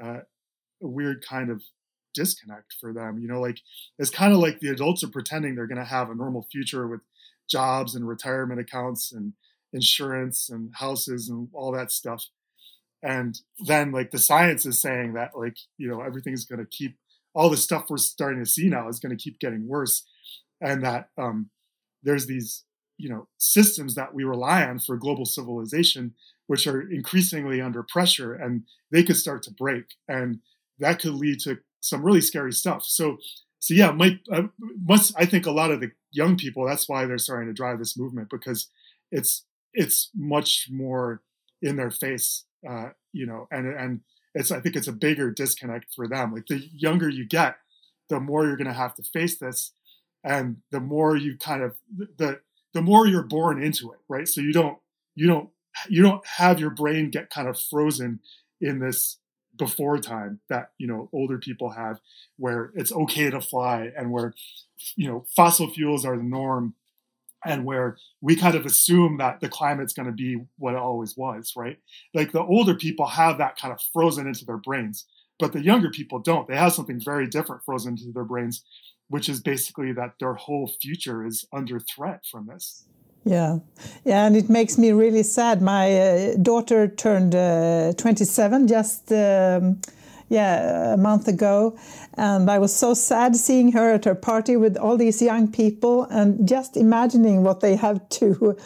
uh, 0.00 0.20
a 0.82 0.86
weird 0.86 1.24
kind 1.28 1.50
of 1.50 1.62
disconnect 2.14 2.74
for 2.80 2.92
them. 2.92 3.18
You 3.18 3.28
know, 3.28 3.40
like 3.40 3.60
it's 3.98 4.10
kind 4.10 4.32
of 4.32 4.38
like 4.38 4.60
the 4.60 4.68
adults 4.68 5.02
are 5.04 5.08
pretending 5.08 5.54
they're 5.54 5.66
going 5.66 5.78
to 5.78 5.84
have 5.84 6.10
a 6.10 6.14
normal 6.14 6.46
future 6.50 6.86
with 6.86 7.00
jobs 7.48 7.94
and 7.94 8.08
retirement 8.08 8.60
accounts 8.60 9.12
and 9.12 9.34
insurance 9.72 10.48
and 10.50 10.72
houses 10.74 11.28
and 11.28 11.48
all 11.52 11.72
that 11.72 11.90
stuff. 11.90 12.26
And 13.02 13.38
then 13.66 13.90
like 13.90 14.10
the 14.10 14.18
science 14.18 14.64
is 14.64 14.80
saying 14.80 15.14
that 15.14 15.32
like, 15.36 15.56
you 15.76 15.88
know, 15.88 16.02
everything's 16.02 16.44
going 16.44 16.60
to 16.60 16.66
keep 16.66 16.96
all 17.34 17.50
the 17.50 17.56
stuff 17.56 17.86
we're 17.88 17.96
starting 17.96 18.42
to 18.42 18.48
see 18.48 18.68
now 18.68 18.88
is 18.88 19.00
going 19.00 19.16
to 19.16 19.22
keep 19.22 19.40
getting 19.40 19.66
worse. 19.66 20.04
And 20.60 20.84
that 20.84 21.08
um, 21.18 21.50
there's 22.02 22.26
these, 22.26 22.64
you 22.98 23.08
know, 23.08 23.26
systems 23.38 23.94
that 23.96 24.14
we 24.14 24.22
rely 24.22 24.64
on 24.64 24.78
for 24.78 24.96
global 24.96 25.24
civilization, 25.24 26.14
which 26.46 26.66
are 26.66 26.80
increasingly 26.80 27.60
under 27.60 27.82
pressure 27.82 28.34
and 28.34 28.62
they 28.90 29.02
could 29.02 29.16
start 29.16 29.42
to 29.44 29.50
break. 29.50 29.84
And 30.08 30.40
that 30.78 31.00
could 31.00 31.14
lead 31.14 31.40
to 31.40 31.58
some 31.82 32.02
really 32.02 32.20
scary 32.20 32.52
stuff. 32.52 32.84
So, 32.84 33.18
so 33.58 33.74
yeah, 33.74 33.90
might 33.90 34.20
uh, 34.32 34.44
must 34.82 35.12
I 35.18 35.26
think 35.26 35.46
a 35.46 35.52
lot 35.52 35.70
of 35.70 35.80
the 35.80 35.90
young 36.10 36.36
people 36.36 36.66
that's 36.66 36.88
why 36.88 37.04
they're 37.04 37.18
starting 37.18 37.48
to 37.48 37.54
drive 37.54 37.78
this 37.78 37.98
movement 37.98 38.30
because 38.30 38.68
it's 39.10 39.44
it's 39.74 40.10
much 40.14 40.68
more 40.70 41.22
in 41.60 41.76
their 41.76 41.90
face, 41.90 42.44
uh, 42.68 42.90
you 43.12 43.26
know, 43.26 43.46
and 43.50 43.66
and 43.66 44.00
it's 44.34 44.50
I 44.50 44.60
think 44.60 44.76
it's 44.76 44.88
a 44.88 44.92
bigger 44.92 45.30
disconnect 45.30 45.94
for 45.94 46.08
them. 46.08 46.32
Like 46.32 46.46
the 46.46 46.66
younger 46.72 47.08
you 47.08 47.26
get, 47.26 47.56
the 48.08 48.20
more 48.20 48.46
you're 48.46 48.56
going 48.56 48.66
to 48.66 48.72
have 48.72 48.94
to 48.94 49.02
face 49.02 49.38
this, 49.38 49.72
and 50.24 50.56
the 50.70 50.80
more 50.80 51.16
you 51.16 51.36
kind 51.36 51.62
of 51.62 51.76
the 52.18 52.40
the 52.74 52.82
more 52.82 53.06
you're 53.06 53.22
born 53.22 53.62
into 53.62 53.92
it, 53.92 53.98
right? 54.08 54.28
So 54.28 54.40
you 54.40 54.52
don't 54.52 54.78
you 55.14 55.26
don't 55.26 55.50
you 55.88 56.02
don't 56.02 56.24
have 56.26 56.60
your 56.60 56.70
brain 56.70 57.10
get 57.10 57.30
kind 57.30 57.48
of 57.48 57.60
frozen 57.60 58.20
in 58.60 58.78
this 58.78 59.18
before 59.56 59.98
time 59.98 60.40
that 60.48 60.70
you 60.78 60.86
know 60.86 61.08
older 61.12 61.38
people 61.38 61.70
have 61.70 62.00
where 62.38 62.72
it's 62.74 62.92
okay 62.92 63.30
to 63.30 63.40
fly 63.40 63.90
and 63.96 64.10
where 64.10 64.34
you 64.96 65.08
know 65.08 65.24
fossil 65.36 65.68
fuels 65.68 66.04
are 66.04 66.16
the 66.16 66.22
norm 66.22 66.74
and 67.44 67.64
where 67.64 67.96
we 68.20 68.36
kind 68.36 68.54
of 68.54 68.64
assume 68.64 69.18
that 69.18 69.40
the 69.40 69.48
climate's 69.48 69.92
going 69.92 70.06
to 70.06 70.12
be 70.12 70.38
what 70.58 70.74
it 70.74 70.78
always 70.78 71.16
was 71.16 71.52
right? 71.56 71.78
Like 72.14 72.32
the 72.32 72.42
older 72.42 72.74
people 72.74 73.06
have 73.06 73.38
that 73.38 73.58
kind 73.58 73.72
of 73.72 73.80
frozen 73.92 74.26
into 74.26 74.44
their 74.44 74.56
brains 74.56 75.06
but 75.38 75.52
the 75.52 75.62
younger 75.62 75.90
people 75.90 76.20
don't. 76.20 76.46
They 76.46 76.56
have 76.56 76.72
something 76.72 77.00
very 77.00 77.26
different 77.26 77.64
frozen 77.64 77.92
into 77.92 78.12
their 78.12 78.24
brains 78.24 78.62
which 79.08 79.28
is 79.28 79.42
basically 79.42 79.92
that 79.92 80.14
their 80.18 80.34
whole 80.34 80.72
future 80.80 81.26
is 81.26 81.46
under 81.52 81.78
threat 81.78 82.24
from 82.30 82.46
this 82.46 82.86
yeah, 83.24 83.58
yeah, 84.04 84.26
and 84.26 84.36
it 84.36 84.48
makes 84.48 84.78
me 84.78 84.92
really 84.92 85.22
sad. 85.22 85.62
My 85.62 85.98
uh, 85.98 86.36
daughter 86.36 86.88
turned 86.88 87.34
uh, 87.34 87.92
27 87.96 88.66
just 88.66 89.12
um, 89.12 89.80
yeah 90.28 90.94
a 90.94 90.96
month 90.96 91.28
ago, 91.28 91.78
and 92.14 92.50
I 92.50 92.58
was 92.58 92.74
so 92.74 92.94
sad 92.94 93.36
seeing 93.36 93.72
her 93.72 93.92
at 93.92 94.04
her 94.04 94.14
party 94.14 94.56
with 94.56 94.76
all 94.76 94.96
these 94.96 95.22
young 95.22 95.50
people, 95.50 96.04
and 96.04 96.48
just 96.48 96.76
imagining 96.76 97.44
what 97.44 97.60
they 97.60 97.76
have 97.76 98.08
to 98.20 98.56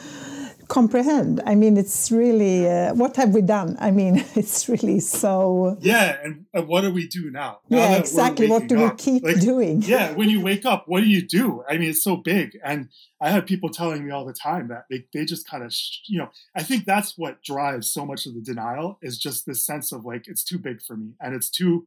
comprehend. 0.69 1.43
I 1.47 1.55
mean, 1.55 1.77
it's 1.77 2.11
really 2.11 2.69
uh, 2.69 2.95
what 2.95 3.17
have 3.17 3.35
we 3.35 3.43
done? 3.43 3.77
I 3.81 3.91
mean, 3.91 4.25
it's 4.35 4.69
really 4.69 5.01
so. 5.01 5.77
Yeah, 5.81 6.19
and, 6.23 6.47
and 6.53 6.67
what 6.69 6.83
do 6.83 6.91
we 6.91 7.07
do 7.09 7.31
now? 7.31 7.61
now 7.69 7.79
yeah, 7.79 7.97
exactly. 7.97 8.49
What 8.49 8.67
do 8.69 8.77
we 8.77 8.91
keep 8.97 9.23
like, 9.23 9.41
doing? 9.41 9.83
yeah, 9.83 10.13
when 10.13 10.29
you 10.29 10.41
wake 10.41 10.65
up, 10.65 10.85
what 10.87 11.01
do 11.01 11.09
you 11.09 11.23
do? 11.23 11.65
I 11.69 11.79
mean, 11.79 11.91
it's 11.91 12.03
so 12.03 12.17
big, 12.17 12.59
and 12.65 12.89
I 13.21 13.31
have 13.31 13.47
people 13.47 13.69
telling 13.69 14.05
me 14.05 14.11
all 14.11 14.25
the 14.25 14.33
time 14.33 14.69
that 14.69 14.85
they 14.91 15.05
they 15.13 15.25
just 15.25 15.49
kind 15.49 15.63
of 15.63 15.75
you 16.07 16.19
know. 16.19 16.31
I 16.55 16.63
think 16.63 16.85
that's 16.85 17.17
what 17.17 17.43
drives 17.43 17.91
so 17.91 18.05
much 18.05 18.27
of 18.27 18.35
the 18.35 18.41
denial 18.41 18.99
is 19.03 19.19
just 19.19 19.47
this 19.47 19.65
sense 19.65 19.93
of 19.93 20.05
like 20.05 20.29
it's 20.29 20.45
too 20.45 20.59
big 20.59 20.83
for 20.83 20.97
me, 20.97 21.13
and 21.21 21.35
it's 21.35 21.51
too 21.51 21.87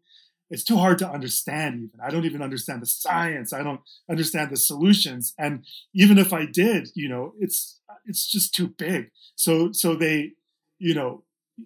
it's 0.50 0.64
too 0.64 0.78
hard 0.78 0.98
to 0.98 1.10
understand 1.10 1.76
even 1.76 2.00
i 2.02 2.10
don't 2.10 2.26
even 2.26 2.42
understand 2.42 2.82
the 2.82 2.86
science 2.88 3.54
i 3.54 3.62
don't 3.62 3.82
understand 4.10 4.50
the 4.50 4.58
solutions 4.58 5.34
and 5.38 5.64
even 5.94 6.18
if 6.18 6.34
i 6.34 6.46
did 6.46 6.90
you 6.96 7.08
know 7.08 7.34
it's 7.40 7.79
it's 8.10 8.28
just 8.28 8.54
too 8.54 8.68
big 8.68 9.12
so 9.36 9.72
so 9.72 9.96
they 9.96 10.32
you 10.80 10.94
know 10.94 11.24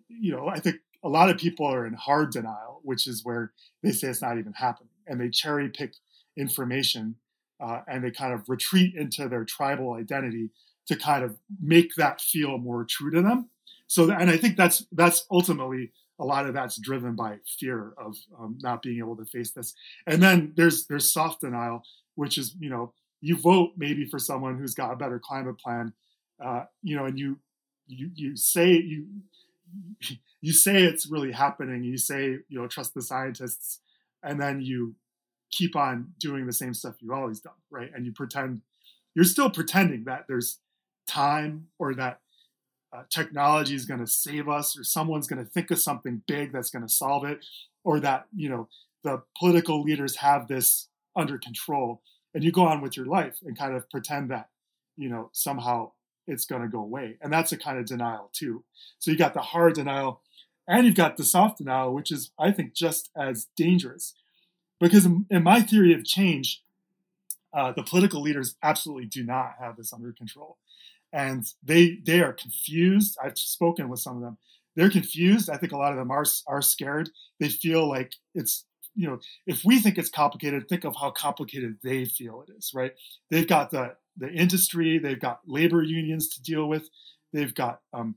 you 0.08 0.32
know 0.32 0.48
i 0.48 0.60
think 0.60 0.78
a 1.04 1.10
lot 1.10 1.30
of 1.30 1.38
people 1.38 1.66
are 1.66 1.86
in 1.86 1.94
hard 1.94 2.32
denial 2.32 2.80
which 2.84 3.08
is 3.08 3.24
where 3.24 3.52
they 3.82 3.92
say 3.92 4.10
it's 4.10 4.22
not 4.22 4.38
even 4.38 4.54
happening 4.54 4.90
and 5.08 5.20
they 5.20 5.30
cherry 5.30 5.70
pick 5.70 5.94
information 6.38 7.16
uh, 7.60 7.82
and 7.88 8.04
they 8.04 8.12
kind 8.12 8.34
of 8.34 8.50
retreat 8.50 8.94
into 8.96 9.30
their 9.30 9.46
tribal 9.46 9.94
identity 9.94 10.50
to 10.86 10.96
kind 10.96 11.24
of 11.24 11.38
make 11.62 11.96
that 11.96 12.20
feel 12.20 12.58
more 12.58 12.84
true 12.84 13.12
to 13.12 13.22
them 13.22 13.50
so 13.88 14.10
and 14.12 14.30
i 14.30 14.38
think 14.38 14.58
that's 14.58 14.86
that's 14.92 15.26
ultimately 15.32 15.92
a 16.20 16.26
lot 16.26 16.46
of 16.46 16.54
that's 16.54 16.78
driven 16.78 17.16
by 17.16 17.38
fear 17.60 17.94
of 17.98 18.16
um, 18.40 18.58
not 18.62 18.82
being 18.82 19.00
able 19.00 19.16
to 19.18 19.26
face 19.26 19.52
this. 19.52 19.74
And 20.06 20.22
then 20.22 20.54
there's 20.56 20.86
there's 20.86 21.12
soft 21.12 21.42
denial, 21.42 21.84
which 22.16 22.38
is 22.38 22.56
you 22.60 22.70
know 22.70 22.94
you 23.22 23.36
vote 23.38 23.72
maybe 23.78 24.06
for 24.06 24.20
someone 24.20 24.58
who's 24.58 24.74
got 24.76 24.94
a 24.94 24.96
better 24.96 25.20
climate 25.20 25.58
plan, 25.58 25.94
uh, 26.44 26.66
you 26.82 26.96
know, 26.96 27.06
and 27.06 27.18
you 27.18 27.40
you 27.88 28.10
you 28.16 28.36
say 28.36 28.72
you 28.72 29.08
you 30.42 30.54
say 30.54 30.84
it's 30.84 31.10
really 31.10 31.32
happening. 31.32 31.84
You 31.84 31.98
say 31.98 32.40
you 32.48 32.60
know 32.60 32.68
trust 32.68 32.94
the 32.94 33.02
scientists, 33.02 33.80
and 34.22 34.40
then 34.40 34.62
you 34.62 34.96
keep 35.52 35.76
on 35.76 36.14
doing 36.20 36.46
the 36.48 36.54
same 36.54 36.74
stuff 36.74 36.96
you've 37.00 37.12
always 37.12 37.40
done, 37.40 37.54
right? 37.70 37.92
And 37.94 38.06
you 38.06 38.12
pretend 38.12 38.62
you're 39.16 39.26
still 39.26 39.50
pretending 39.50 40.06
that 40.06 40.26
there's 40.28 40.60
time 41.08 41.68
or 41.78 41.94
that 41.94 42.20
uh, 42.92 43.04
technology 43.10 43.76
is 43.76 43.86
going 43.86 44.00
to 44.00 44.08
save 44.08 44.48
us 44.48 44.78
or 44.78 44.84
someone's 44.84 45.28
going 45.28 45.44
to 45.44 45.50
think 45.50 45.72
of 45.72 45.80
something 45.80 46.22
big 46.28 46.52
that's 46.52 46.70
going 46.70 46.86
to 46.86 46.92
solve 46.92 47.26
it 47.26 47.46
or 47.84 48.00
that 48.00 48.26
you 48.36 48.50
know 48.50 48.68
the 49.04 49.22
political 49.38 49.82
leaders 49.82 50.18
have 50.18 50.48
this 50.48 50.88
under 51.16 51.38
control 51.38 52.02
and 52.34 52.44
you 52.44 52.52
go 52.52 52.64
on 52.64 52.82
with 52.82 52.96
your 52.96 53.06
life 53.06 53.38
and 53.44 53.58
kind 53.58 53.76
of 53.76 53.90
pretend 53.90 54.30
that 54.30 54.50
you 54.96 55.10
know 55.10 55.30
somehow 55.34 55.92
it's 56.28 56.46
going 56.46 56.62
to 56.62 56.68
go 56.68 56.80
away 56.80 57.18
and 57.22 57.32
that's 57.32 57.52
a 57.52 57.58
kind 57.58 57.78
of 57.78 57.86
denial 57.86 58.30
too 58.34 58.64
so 59.00 59.12
you 59.12 59.18
got 59.18 59.34
the 59.34 59.42
hard 59.42 59.74
denial 59.74 60.22
and 60.68 60.86
you've 60.86 60.96
got 60.96 61.18
the 61.18 61.24
soft 61.24 61.58
denial 61.58 61.94
which 61.94 62.12
is 62.12 62.32
i 62.40 62.52
think 62.52 62.74
just 62.74 63.10
as 63.16 63.48
dangerous 63.56 64.14
because 64.80 65.06
in 65.06 65.44
my 65.44 65.62
theory 65.62 65.94
of 65.94 66.04
change 66.04 66.62
uh, 67.54 67.72
the 67.72 67.84
political 67.84 68.20
leaders 68.20 68.56
absolutely 68.64 69.06
do 69.06 69.24
not 69.24 69.54
have 69.60 69.78
this 69.78 69.94
under 69.94 70.12
control 70.12 70.58
and 71.14 71.46
they 71.64 72.00
they 72.06 72.22
are 72.22 72.34
confused. 72.34 73.18
I've 73.24 73.38
spoken 73.38 73.88
with 73.88 74.00
some 74.00 74.18
of 74.18 74.24
them. 74.24 74.38
They're 74.76 74.90
confused. 74.90 75.50
I 75.50 75.58
think 75.58 75.72
a 75.72 75.78
lot 75.78 75.92
of 75.92 75.98
them 76.00 76.12
are 76.12 76.26
are 76.48 76.62
scared. 76.62 77.12
They 77.40 77.50
feel 77.50 77.88
like 77.88 78.16
it's 78.34 78.66
you 78.96 79.08
know 79.08 79.20
if 79.46 79.64
we 79.64 79.80
think 79.80 79.98
it's 79.98 80.10
complicated, 80.10 80.68
think 80.68 80.84
of 80.84 80.96
how 81.00 81.12
complicated 81.12 81.78
they 81.84 82.06
feel 82.06 82.44
it 82.48 82.52
is. 82.58 82.72
Right? 82.74 82.94
They've 83.30 83.48
got 83.48 83.70
the 83.70 83.96
the 84.18 84.30
industry. 84.30 84.98
They've 84.98 85.20
got 85.20 85.42
labor 85.46 85.82
unions 85.84 86.30
to 86.30 86.42
deal 86.42 86.68
with. 86.68 86.90
They've 87.32 87.54
got 87.54 87.82
um, 87.94 88.16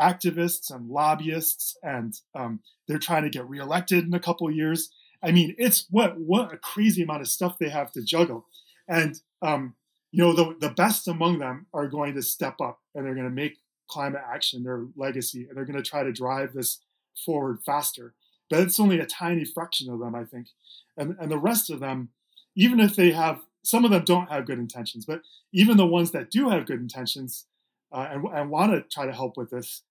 activists 0.00 0.74
and 0.74 0.88
lobbyists, 0.88 1.76
and 1.82 2.14
um, 2.34 2.60
they're 2.88 2.98
trying 2.98 3.24
to 3.24 3.30
get 3.30 3.48
reelected 3.48 4.04
in 4.04 4.14
a 4.14 4.20
couple 4.20 4.48
of 4.48 4.54
years. 4.54 4.90
I 5.22 5.32
mean, 5.32 5.54
it's 5.58 5.86
what 5.90 6.18
what 6.18 6.52
a 6.52 6.58
crazy 6.58 7.02
amount 7.02 7.22
of 7.22 7.28
stuff 7.28 7.58
they 7.58 7.68
have 7.68 7.92
to 7.92 8.02
juggle, 8.02 8.46
and 8.88 9.20
um, 9.42 9.74
you 10.16 10.22
know, 10.22 10.32
the, 10.32 10.56
the 10.60 10.70
best 10.70 11.08
among 11.08 11.38
them 11.38 11.66
are 11.74 11.88
going 11.88 12.14
to 12.14 12.22
step 12.22 12.60
up 12.60 12.80
and 12.94 13.04
they're 13.04 13.14
going 13.14 13.28
to 13.28 13.34
make 13.34 13.58
climate 13.88 14.22
action 14.26 14.62
their 14.62 14.86
legacy 14.96 15.46
and 15.46 15.56
they're 15.56 15.66
going 15.66 15.76
to 15.76 15.88
try 15.88 16.02
to 16.02 16.10
drive 16.10 16.54
this 16.54 16.80
forward 17.24 17.58
faster. 17.66 18.14
But 18.48 18.60
it's 18.60 18.80
only 18.80 18.98
a 18.98 19.06
tiny 19.06 19.44
fraction 19.44 19.92
of 19.92 19.98
them, 19.98 20.14
I 20.14 20.24
think. 20.24 20.48
And, 20.96 21.16
and 21.20 21.30
the 21.30 21.38
rest 21.38 21.68
of 21.68 21.80
them, 21.80 22.10
even 22.56 22.80
if 22.80 22.96
they 22.96 23.10
have, 23.10 23.40
some 23.66 23.84
of 23.84 23.90
them 23.90 24.04
don't 24.04 24.30
have 24.30 24.46
good 24.46 24.58
intentions, 24.58 25.04
but 25.04 25.22
even 25.52 25.76
the 25.76 25.86
ones 25.86 26.12
that 26.12 26.30
do 26.30 26.48
have 26.48 26.66
good 26.66 26.80
intentions 26.80 27.46
uh, 27.92 28.08
and, 28.10 28.24
and 28.26 28.50
want 28.50 28.72
to 28.72 28.82
try 28.82 29.06
to 29.06 29.12
help 29.12 29.36
with 29.36 29.50
this, 29.50 29.82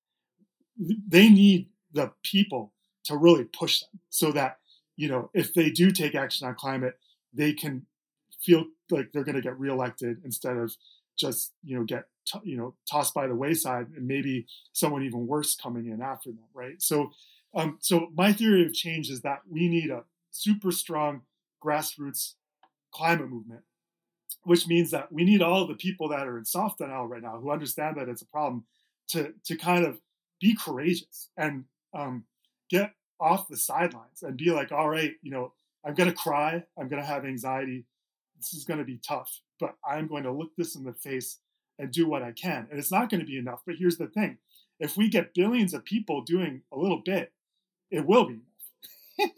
they 0.78 1.30
need 1.30 1.68
the 1.92 2.12
people 2.24 2.74
to 3.04 3.16
really 3.18 3.44
push 3.44 3.82
them 3.82 4.00
so 4.10 4.32
that, 4.32 4.60
you 4.96 5.08
know, 5.08 5.30
if 5.34 5.54
they 5.54 5.70
do 5.70 5.92
take 5.92 6.16
action 6.16 6.48
on 6.48 6.56
climate, 6.56 6.98
they 7.34 7.54
can 7.54 7.86
feel 8.42 8.66
like 8.90 9.12
they're 9.12 9.24
going 9.24 9.36
to 9.36 9.42
get 9.42 9.60
reelected 9.60 10.22
instead 10.24 10.58
of 10.58 10.76
just 11.18 11.54
you 11.64 11.78
know 11.78 11.84
get 11.84 12.06
t- 12.26 12.40
you 12.44 12.58
know 12.58 12.76
tossed 12.90 13.14
by 13.14 13.26
the 13.26 13.36
wayside 13.36 13.88
and 13.96 14.06
maybe 14.06 14.46
someone 14.74 15.02
even 15.02 15.28
worse 15.28 15.56
coming 15.56 15.88
in 15.88 16.02
after 16.02 16.30
them 16.30 16.44
right? 16.54 16.82
So 16.82 17.12
um, 17.54 17.78
so 17.80 18.10
my 18.16 18.34
theory 18.34 18.66
of 18.66 18.74
change 18.74 19.10
is 19.10 19.22
that 19.22 19.40
we 19.50 19.70
need 19.70 19.90
a 19.90 20.04
super 20.32 20.72
strong 20.72 21.22
grassroots 21.64 22.34
climate 22.96 23.30
movement 23.30 23.62
which 24.44 24.68
means 24.68 24.92
that 24.92 25.12
we 25.12 25.24
need 25.24 25.42
all 25.42 25.66
the 25.66 25.74
people 25.74 26.08
that 26.10 26.28
are 26.28 26.38
in 26.38 26.46
soft 26.46 26.78
denial 26.78 27.08
right 27.08 27.22
now 27.22 27.38
who 27.40 27.52
understand 27.52 27.98
that 27.98 28.10
it's 28.10 28.22
a 28.22 28.28
problem 28.28 28.64
to 29.08 29.34
to 29.44 29.56
kind 29.56 29.86
of 29.86 30.00
be 30.40 30.56
courageous 30.56 31.30
and 31.38 31.66
um, 31.94 32.26
get 32.70 32.92
off 33.20 33.48
the 33.48 33.58
sidelines 33.58 34.22
and 34.22 34.38
be 34.38 34.52
like 34.52 34.72
all 34.72 34.90
right 34.90 35.14
you 35.22 35.32
know 35.32 35.54
i'm 35.86 35.94
going 35.94 36.10
to 36.10 36.16
cry 36.16 36.64
i'm 36.78 36.88
going 36.88 37.02
to 37.02 37.08
have 37.08 37.26
anxiety 37.26 37.86
this 38.38 38.54
is 38.54 38.66
going 38.66 38.80
to 38.80 38.86
be 38.86 39.00
tough, 39.08 39.42
but 39.60 39.76
I'm 39.88 40.08
going 40.08 40.24
to 40.24 40.32
look 40.32 40.56
this 40.56 40.76
in 40.76 40.84
the 40.84 40.94
face 40.94 41.40
and 41.80 41.92
do 41.92 42.08
what 42.08 42.24
I 42.24 42.32
can. 42.32 42.68
And 42.70 42.80
it's 42.80 42.92
not 42.92 43.10
going 43.10 43.20
to 43.20 43.26
be 43.26 43.38
enough. 43.38 43.62
But 43.66 43.76
here's 43.76 43.98
the 43.98 44.08
thing 44.08 44.38
if 44.80 44.98
we 44.98 45.10
get 45.10 45.34
billions 45.34 45.74
of 45.74 45.86
people 45.86 46.22
doing 46.22 46.62
a 46.72 46.78
little 46.78 47.02
bit, 47.04 47.32
it 47.92 48.06
will 48.06 48.26
be 48.26 48.40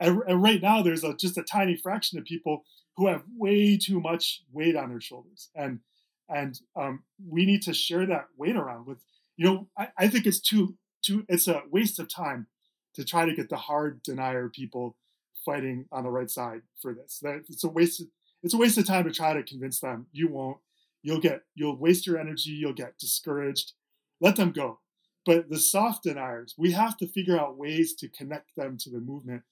and, 0.00 0.22
and, 0.26 0.42
right 0.42 0.60
now, 0.60 0.82
there's 0.82 1.04
a, 1.04 1.14
just 1.14 1.38
a 1.38 1.42
tiny 1.44 1.76
fraction 1.76 2.18
of 2.18 2.24
people 2.24 2.64
who 2.96 3.06
have 3.06 3.22
way 3.36 3.76
too 3.76 4.00
much 4.00 4.42
weight 4.52 4.76
on 4.76 4.90
their 4.90 5.00
shoulders. 5.00 5.50
And 5.54 5.80
and 6.28 6.60
um, 6.76 7.02
we 7.28 7.44
need 7.44 7.62
to 7.62 7.74
share 7.74 8.06
that 8.06 8.26
weight 8.36 8.54
around 8.54 8.86
with, 8.86 8.98
you 9.36 9.46
know, 9.46 9.68
I, 9.76 9.88
I 9.98 10.08
think 10.08 10.26
it's 10.26 10.38
too, 10.38 10.76
too, 11.02 11.24
it's 11.28 11.48
a 11.48 11.62
waste 11.72 11.98
of 11.98 12.08
time 12.08 12.46
to 12.94 13.04
try 13.04 13.24
to 13.24 13.34
get 13.34 13.48
the 13.48 13.56
hard 13.56 14.00
denier 14.04 14.48
people 14.48 14.96
fighting 15.44 15.86
on 15.90 16.04
the 16.04 16.10
right 16.10 16.30
side 16.30 16.62
for 16.80 16.94
this. 16.94 17.18
That 17.22 17.42
it's 17.48 17.64
a 17.64 17.68
waste 17.68 18.02
it's 18.42 18.54
a 18.54 18.58
waste 18.58 18.78
of 18.78 18.86
time 18.86 19.04
to 19.04 19.12
try 19.12 19.32
to 19.34 19.42
convince 19.42 19.80
them. 19.80 20.06
You 20.12 20.28
won't. 20.28 20.58
You'll 21.02 21.20
get 21.20 21.42
you'll 21.54 21.76
waste 21.76 22.06
your 22.06 22.18
energy, 22.18 22.50
you'll 22.50 22.72
get 22.72 22.98
discouraged. 22.98 23.72
Let 24.20 24.36
them 24.36 24.52
go. 24.52 24.80
But 25.26 25.50
the 25.50 25.58
soft 25.58 26.04
deniers, 26.04 26.54
we 26.56 26.72
have 26.72 26.96
to 26.98 27.06
figure 27.06 27.38
out 27.38 27.58
ways 27.58 27.94
to 27.96 28.08
connect 28.08 28.56
them 28.56 28.76
to 28.78 28.90
the 28.90 29.00
movement 29.00 29.42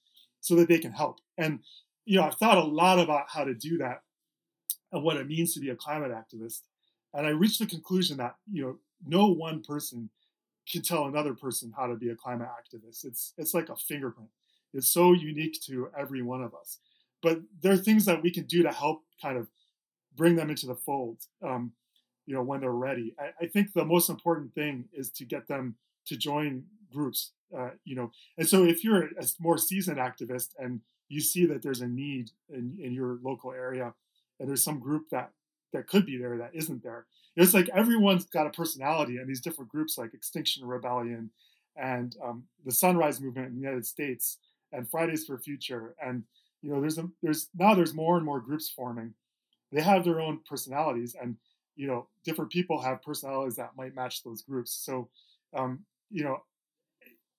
so 0.41 0.55
that 0.55 0.67
they 0.67 0.79
can 0.79 0.93
help. 0.93 1.19
And 1.37 1.59
you 2.05 2.17
know, 2.17 2.25
I've 2.25 2.35
thought 2.35 2.57
a 2.57 2.63
lot 2.63 2.99
about 2.99 3.25
how 3.29 3.43
to 3.43 3.53
do 3.53 3.77
that 3.79 4.01
and 4.91 5.03
what 5.03 5.17
it 5.17 5.27
means 5.27 5.53
to 5.53 5.59
be 5.59 5.69
a 5.69 5.75
climate 5.75 6.11
activist. 6.11 6.61
And 7.13 7.25
I 7.25 7.31
reached 7.31 7.59
the 7.59 7.65
conclusion 7.65 8.17
that, 8.17 8.35
you 8.51 8.63
know, 8.63 8.77
no 9.05 9.27
one 9.27 9.61
person 9.61 10.09
can 10.69 10.81
tell 10.81 11.05
another 11.05 11.33
person 11.33 11.73
how 11.75 11.87
to 11.87 11.95
be 11.95 12.09
a 12.09 12.15
climate 12.15 12.47
activist. 12.47 13.05
It's 13.05 13.33
it's 13.37 13.53
like 13.53 13.69
a 13.69 13.75
fingerprint. 13.75 14.29
It's 14.73 14.89
so 14.89 15.13
unique 15.13 15.59
to 15.65 15.89
every 15.97 16.21
one 16.21 16.43
of 16.43 16.53
us 16.53 16.79
but 17.21 17.39
there 17.61 17.73
are 17.73 17.77
things 17.77 18.05
that 18.05 18.21
we 18.21 18.31
can 18.31 18.45
do 18.45 18.63
to 18.63 18.71
help 18.71 19.03
kind 19.21 19.37
of 19.37 19.47
bring 20.15 20.35
them 20.35 20.49
into 20.49 20.65
the 20.65 20.75
fold 20.75 21.17
um, 21.43 21.71
you 22.25 22.33
know 22.33 22.43
when 22.43 22.59
they're 22.59 22.71
ready 22.71 23.13
I, 23.19 23.45
I, 23.45 23.47
think 23.47 23.73
the 23.73 23.85
most 23.85 24.09
important 24.09 24.53
thing 24.53 24.85
is 24.93 25.09
to 25.11 25.25
get 25.25 25.47
them 25.47 25.75
to 26.07 26.17
join 26.17 26.63
groups 26.91 27.31
uh, 27.57 27.71
you 27.85 27.95
know 27.95 28.11
and 28.37 28.47
so 28.47 28.63
if 28.63 28.83
you're 28.83 29.03
a 29.03 29.25
more 29.39 29.57
seasoned 29.57 29.97
activist 29.97 30.49
and 30.57 30.81
you 31.09 31.21
see 31.21 31.45
that 31.45 31.61
there's 31.61 31.81
a 31.81 31.87
need 31.87 32.31
in, 32.49 32.77
in 32.81 32.93
your 32.93 33.19
local 33.23 33.51
area 33.51 33.93
and 34.39 34.47
there's 34.47 34.63
some 34.63 34.79
group 34.79 35.09
that 35.09 35.31
that 35.73 35.87
could 35.87 36.05
be 36.05 36.17
there 36.17 36.37
that 36.37 36.51
isn't 36.53 36.83
there 36.83 37.05
it's 37.35 37.53
like 37.53 37.69
everyone's 37.69 38.25
got 38.25 38.47
a 38.47 38.51
personality 38.51 39.17
and 39.17 39.27
these 39.27 39.41
different 39.41 39.69
groups 39.69 39.97
like 39.97 40.13
extinction 40.13 40.65
rebellion 40.65 41.29
and 41.75 42.15
um, 42.23 42.43
the 42.65 42.71
sunrise 42.71 43.21
movement 43.21 43.47
in 43.47 43.55
the 43.55 43.61
united 43.61 43.85
states 43.85 44.37
and 44.71 44.89
fridays 44.89 45.25
for 45.25 45.37
future 45.37 45.95
and 46.03 46.23
you 46.61 46.71
know, 46.71 46.81
there's 46.81 46.97
a, 46.97 47.07
there's 47.21 47.49
now 47.57 47.73
there's 47.73 47.93
more 47.93 48.17
and 48.17 48.25
more 48.25 48.39
groups 48.39 48.69
forming. 48.69 49.13
They 49.71 49.81
have 49.81 50.03
their 50.03 50.19
own 50.19 50.41
personalities, 50.47 51.15
and 51.21 51.37
you 51.75 51.87
know, 51.87 52.07
different 52.25 52.51
people 52.51 52.81
have 52.81 53.01
personalities 53.01 53.55
that 53.55 53.77
might 53.77 53.95
match 53.95 54.23
those 54.23 54.41
groups. 54.41 54.71
So, 54.71 55.09
um, 55.53 55.79
you 56.09 56.23
know, 56.23 56.43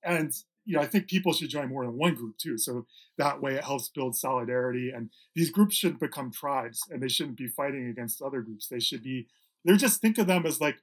and 0.02 0.32
you 0.64 0.76
know, 0.76 0.82
I 0.82 0.86
think 0.86 1.08
people 1.08 1.32
should 1.32 1.48
join 1.48 1.68
more 1.68 1.84
than 1.84 1.96
one 1.96 2.14
group 2.14 2.36
too. 2.38 2.58
So 2.58 2.86
that 3.18 3.40
way, 3.40 3.54
it 3.54 3.64
helps 3.64 3.88
build 3.88 4.16
solidarity. 4.16 4.90
And 4.94 5.10
these 5.34 5.50
groups 5.50 5.76
shouldn't 5.76 6.00
become 6.00 6.30
tribes, 6.30 6.82
and 6.90 7.02
they 7.02 7.08
shouldn't 7.08 7.38
be 7.38 7.48
fighting 7.48 7.88
against 7.88 8.22
other 8.22 8.40
groups. 8.42 8.68
They 8.68 8.80
should 8.80 9.02
be. 9.02 9.28
they're 9.64 9.76
just 9.76 10.00
think 10.00 10.18
of 10.18 10.26
them 10.26 10.46
as 10.46 10.60
like 10.60 10.78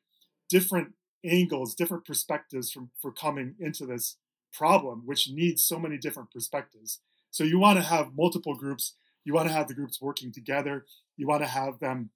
different 0.50 0.94
angles, 1.26 1.76
different 1.76 2.06
perspectives 2.06 2.72
from 2.72 2.92
for 3.02 3.12
coming 3.12 3.56
into 3.60 3.86
this 3.86 4.18
problem, 4.54 5.04
which 5.06 5.30
needs 5.30 5.64
so 5.64 5.80
many 5.80 5.98
different 5.98 6.32
perspectives. 6.32 7.00
So 7.32 7.44
you 7.44 7.60
want 7.60 7.78
to 7.78 7.84
have 7.84 8.16
multiple 8.18 8.56
groups. 8.56 8.96
You 9.24 9.34
want 9.34 9.48
to 9.48 9.54
have 9.54 9.68
the 9.68 9.74
groups 9.74 10.02
working 10.02 10.32
together. 10.32 10.86
You 11.18 11.28
want 11.28 11.42
to 11.44 11.48
have 11.48 11.80
them 11.80 12.12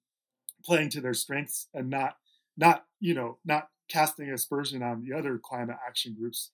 playing 0.64 0.90
to 0.90 1.00
their 1.00 1.14
strengths 1.14 1.68
and 1.74 1.90
not 1.90 2.16
not 2.56 2.84
you 3.00 3.14
know 3.14 3.38
not 3.44 3.68
casting 3.88 4.30
aspersion 4.30 4.82
on 4.82 5.04
the 5.04 5.16
other 5.16 5.38
climate 5.38 5.76
action 5.86 6.14
groups. 6.18 6.50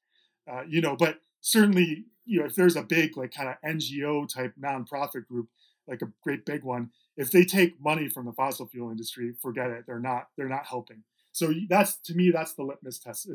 Uh, 0.50 0.62
you 0.68 0.80
know, 0.80 0.96
but 0.96 1.18
certainly 1.40 2.06
you 2.24 2.40
know 2.40 2.46
if 2.46 2.54
there's 2.54 2.76
a 2.76 2.82
big 2.82 3.16
like 3.16 3.32
kind 3.32 3.48
of 3.48 3.56
NGO 3.64 4.28
type 4.28 4.54
nonprofit 4.60 5.26
group 5.26 5.48
like 5.86 6.02
a 6.02 6.12
great 6.22 6.44
big 6.44 6.62
one, 6.64 6.90
if 7.16 7.30
they 7.32 7.44
take 7.44 7.80
money 7.80 8.08
from 8.08 8.26
the 8.26 8.32
fossil 8.32 8.66
fuel 8.66 8.90
industry, 8.90 9.32
forget 9.40 9.70
it. 9.70 9.84
They're 9.86 9.98
not 9.98 10.28
they're 10.36 10.48
not 10.48 10.66
helping. 10.66 11.02
So 11.32 11.52
that's 11.68 11.96
to 12.04 12.14
me 12.14 12.30
that's 12.30 12.54
the 12.54 12.62
litmus 12.62 12.98
test. 12.98 13.28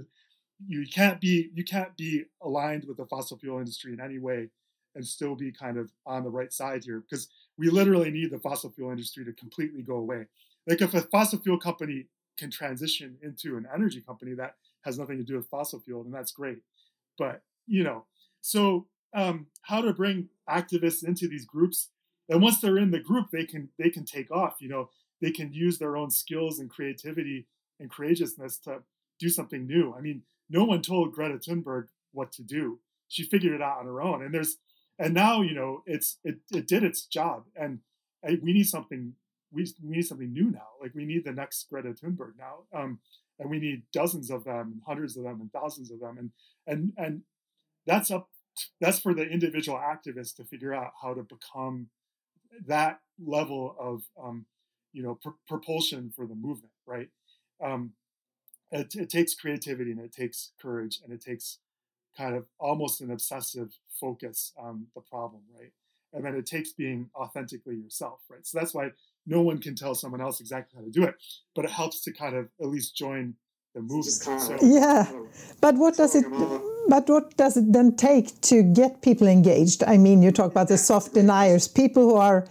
You 0.66 0.86
can't 0.88 1.20
be 1.20 1.50
you 1.54 1.64
can't 1.64 1.96
be 1.98 2.24
aligned 2.42 2.86
with 2.86 2.98
the 2.98 3.06
fossil 3.06 3.38
fuel 3.38 3.60
industry 3.60 3.94
in 3.94 4.00
any 4.00 4.20
way 4.20 4.50
and 4.96 5.06
still 5.06 5.36
be 5.36 5.52
kind 5.52 5.78
of 5.78 5.92
on 6.06 6.24
the 6.24 6.30
right 6.30 6.54
side 6.54 6.84
here 6.84 7.02
because 7.02 7.28
we 7.58 7.70
literally 7.70 8.12
need 8.12 8.32
the 8.32 8.40
fossil 8.40 8.72
fuel 8.72 8.92
industry 8.92 9.26
to 9.26 9.34
completely 9.34 9.82
go 9.82 9.96
away. 9.96 10.26
Like 10.68 10.82
if 10.82 10.94
a 10.94 11.02
fossil 11.02 11.40
fuel 11.40 11.58
company 11.60 12.06
can 12.38 12.52
transition 12.52 13.18
into 13.22 13.58
an 13.58 13.68
energy 13.74 14.02
company 14.02 14.34
that 14.36 14.56
has 14.84 15.00
nothing 15.00 15.18
to 15.18 15.24
do 15.24 15.36
with 15.36 15.48
fossil 15.48 15.80
fuel, 15.80 16.04
then 16.04 16.12
that's 16.12 16.32
great. 16.32 16.60
But 17.18 17.42
you 17.68 17.84
know, 17.84 18.06
so 18.42 18.88
um, 19.14 19.48
how 19.62 19.82
to 19.82 19.94
bring 19.94 20.30
activists 20.50 21.06
into 21.06 21.28
these 21.28 21.46
groups, 21.46 21.90
and 22.30 22.42
once 22.42 22.60
they're 22.60 22.78
in 22.78 22.92
the 22.92 23.00
group, 23.00 23.28
they 23.32 23.46
can 23.46 23.70
they 23.78 23.90
can 23.90 24.06
take 24.06 24.32
off. 24.32 24.56
You 24.60 24.70
know, 24.70 24.90
they 25.22 25.32
can 25.32 25.54
use 25.54 25.78
their 25.78 25.98
own 25.98 26.12
skills 26.12 26.60
and 26.60 26.70
creativity 26.70 27.48
and 27.80 27.90
courageousness 27.92 28.58
to 28.60 28.84
do 29.20 29.30
something 29.30 29.66
new. 29.66 29.94
I 29.98 30.02
mean, 30.02 30.24
no 30.50 30.64
one 30.64 30.82
told 30.82 31.14
Greta 31.14 31.38
Thunberg 31.38 31.88
what 32.12 32.32
to 32.34 32.44
do. 32.44 32.80
She 33.08 33.24
figured 33.24 33.54
it 33.54 33.62
out 33.62 33.80
on 33.80 33.86
her 33.86 34.02
own. 34.02 34.24
And 34.24 34.34
there's 34.34 34.58
and 35.00 35.14
now 35.14 35.42
you 35.42 35.54
know 35.54 35.84
it's 35.86 36.18
it, 36.24 36.38
it 36.52 36.68
did 36.68 36.84
its 36.84 37.06
job 37.06 37.46
and 37.56 37.80
we 38.42 38.54
need 38.54 38.68
something 38.68 39.14
we, 39.52 39.64
we 39.84 39.98
need 39.98 40.06
something 40.06 40.32
new 40.32 40.50
now 40.50 40.68
like 40.82 40.94
we 40.94 41.06
need 41.06 41.26
the 41.26 41.32
next 41.32 41.68
greta 41.70 41.90
thunberg 41.90 42.34
now 42.38 42.80
um, 42.80 43.00
and 43.40 43.50
we 43.50 43.60
need 43.60 43.84
dozens 43.92 44.30
of 44.30 44.44
them 44.44 44.72
and 44.74 44.82
hundreds 44.86 45.18
of 45.18 45.24
them 45.24 45.42
and 45.42 45.52
thousands 45.52 45.92
of 45.92 46.00
them 46.00 46.18
and 46.18 46.32
and 46.68 46.94
and 46.98 47.22
that's 47.86 48.12
up 48.12 48.30
that's 48.80 49.00
for 49.00 49.14
the 49.14 49.24
individual 49.24 49.78
activists 49.78 50.36
to 50.36 50.44
figure 50.44 50.74
out 50.74 50.92
how 51.02 51.14
to 51.14 51.24
become 51.24 51.88
that 52.68 53.00
level 53.24 53.76
of 53.80 54.04
um, 54.22 54.46
you 54.92 55.04
know 55.04 55.16
pr- 55.22 55.30
propulsion 55.48 56.12
for 56.16 56.28
the 56.28 56.36
movement 56.36 56.74
right 56.86 57.10
um, 57.64 57.94
it, 58.72 58.96
it 58.96 59.10
takes 59.10 59.36
creativity 59.36 59.92
and 59.92 60.00
it 60.00 60.12
takes 60.12 60.52
courage 60.62 61.00
and 61.04 61.14
it 61.14 61.22
takes 61.22 61.60
kind 62.18 62.36
of 62.36 62.46
almost 62.60 63.02
an 63.02 63.12
obsessive 63.12 63.70
focus 64.00 64.52
on 64.58 64.88
the 64.96 65.02
problem, 65.02 65.42
right? 65.58 65.72
And 66.14 66.26
then 66.26 66.36
it 66.36 66.46
takes 66.46 66.74
being 66.74 67.10
authentically 67.16 67.76
yourself, 67.76 68.20
right? 68.30 68.46
So 68.46 68.60
that's 68.60 68.74
why 68.74 68.90
no 69.26 69.42
one 69.42 69.60
can 69.60 69.76
tell 69.76 69.96
someone 69.96 70.22
else 70.22 70.40
exactly 70.40 70.78
how 70.78 70.84
to 70.84 70.92
do 70.92 71.04
it, 71.04 71.16
but 71.56 71.66
it 71.66 71.72
helps 71.72 72.02
to 72.04 72.12
kind 72.12 72.36
of 72.36 72.50
at 72.62 72.68
least 72.68 72.96
join 72.96 73.36
the 73.74 73.82
movement. 73.82 74.42
So, 74.42 74.58
yeah, 74.62 75.12
but 75.62 75.76
what 75.76 75.96
does 75.96 76.16
it? 76.16 76.26
But 76.90 77.08
what 77.08 77.36
does 77.38 77.58
it 77.58 77.72
then 77.72 77.96
take 77.96 78.40
to 78.42 78.62
get 78.62 79.02
people 79.02 79.28
engaged? 79.28 79.84
I 79.84 79.98
mean, 79.98 80.22
you 80.22 80.32
talk 80.32 80.52
about 80.52 80.68
the 80.68 80.78
soft 80.90 81.14
deniers, 81.14 81.68
people 81.68 82.04
who 82.04 82.16
are 82.16 82.46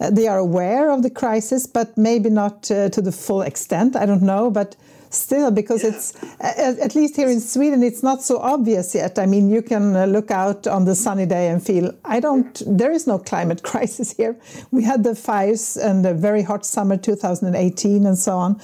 uh, 0.00 0.10
they 0.10 0.28
are 0.28 0.38
aware 0.38 0.90
of 0.90 1.02
the 1.02 1.10
crisis, 1.10 1.66
but 1.66 1.96
maybe 1.96 2.30
not 2.30 2.70
uh, 2.70 2.88
to 2.90 3.02
the 3.02 3.12
full 3.12 3.42
extent. 3.42 3.96
I 3.96 4.06
don't 4.06 4.22
know, 4.22 4.50
but 4.50 4.76
still 5.10 5.50
because 5.50 5.82
yeah. 5.82 5.90
it's 5.90 6.14
at 6.40 6.94
least 6.94 7.16
here 7.16 7.28
in 7.28 7.40
Sweden 7.40 7.82
it's 7.82 8.02
not 8.02 8.22
so 8.22 8.38
obvious 8.38 8.94
yet. 8.94 9.18
I 9.18 9.26
mean, 9.26 9.50
you 9.50 9.62
can 9.62 9.96
uh, 9.96 10.06
look 10.06 10.30
out 10.30 10.66
on 10.66 10.84
the 10.84 10.94
sunny 10.94 11.26
day 11.26 11.48
and 11.48 11.64
feel 11.64 11.92
I 12.04 12.20
don't. 12.20 12.62
There 12.66 12.92
is 12.92 13.06
no 13.06 13.18
climate 13.18 13.62
crisis 13.70 14.12
here. 14.12 14.36
We 14.70 14.82
had 14.84 15.04
the 15.04 15.14
fires 15.14 15.76
and 15.76 16.04
a 16.06 16.14
very 16.14 16.42
hot 16.42 16.64
summer 16.64 16.96
2018 16.96 18.06
and 18.06 18.18
so 18.18 18.36
on 18.36 18.60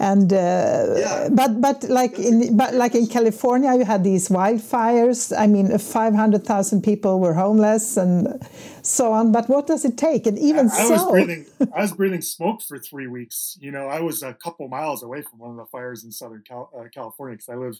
and 0.00 0.32
uh, 0.32 0.94
yeah. 0.96 1.28
but 1.30 1.60
but 1.60 1.84
like 1.84 2.18
in 2.18 2.56
but 2.56 2.72
like 2.72 2.94
in 2.94 3.06
California, 3.06 3.74
you 3.74 3.84
had 3.84 4.02
these 4.02 4.30
wildfires. 4.30 5.30
I 5.38 5.46
mean, 5.46 5.76
five 5.76 6.14
hundred 6.14 6.44
thousand 6.44 6.82
people 6.82 7.20
were 7.20 7.34
homeless 7.34 7.98
and 7.98 8.42
so 8.80 9.12
on. 9.12 9.30
But 9.30 9.50
what 9.50 9.66
does 9.66 9.84
it 9.84 9.98
take? 9.98 10.26
And 10.26 10.38
even 10.38 10.70
I, 10.70 10.74
I 10.74 10.84
so, 10.84 10.90
was 10.90 11.10
breathing, 11.10 11.46
I 11.76 11.82
was 11.82 11.92
breathing 11.92 12.22
smoke 12.22 12.62
for 12.62 12.78
three 12.78 13.08
weeks. 13.08 13.58
You 13.60 13.72
know, 13.72 13.88
I 13.88 14.00
was 14.00 14.22
a 14.22 14.32
couple 14.32 14.66
miles 14.68 15.02
away 15.02 15.20
from 15.20 15.38
one 15.38 15.50
of 15.50 15.56
the 15.58 15.66
fires 15.66 16.02
in 16.02 16.10
Southern 16.10 16.42
Cal- 16.48 16.70
uh, 16.74 16.88
California 16.88 17.36
because 17.36 17.50
I 17.50 17.56
live 17.56 17.78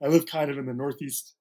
I 0.00 0.06
live 0.06 0.24
kind 0.24 0.52
of 0.52 0.58
in 0.58 0.66
the 0.66 0.74
northeast 0.74 1.34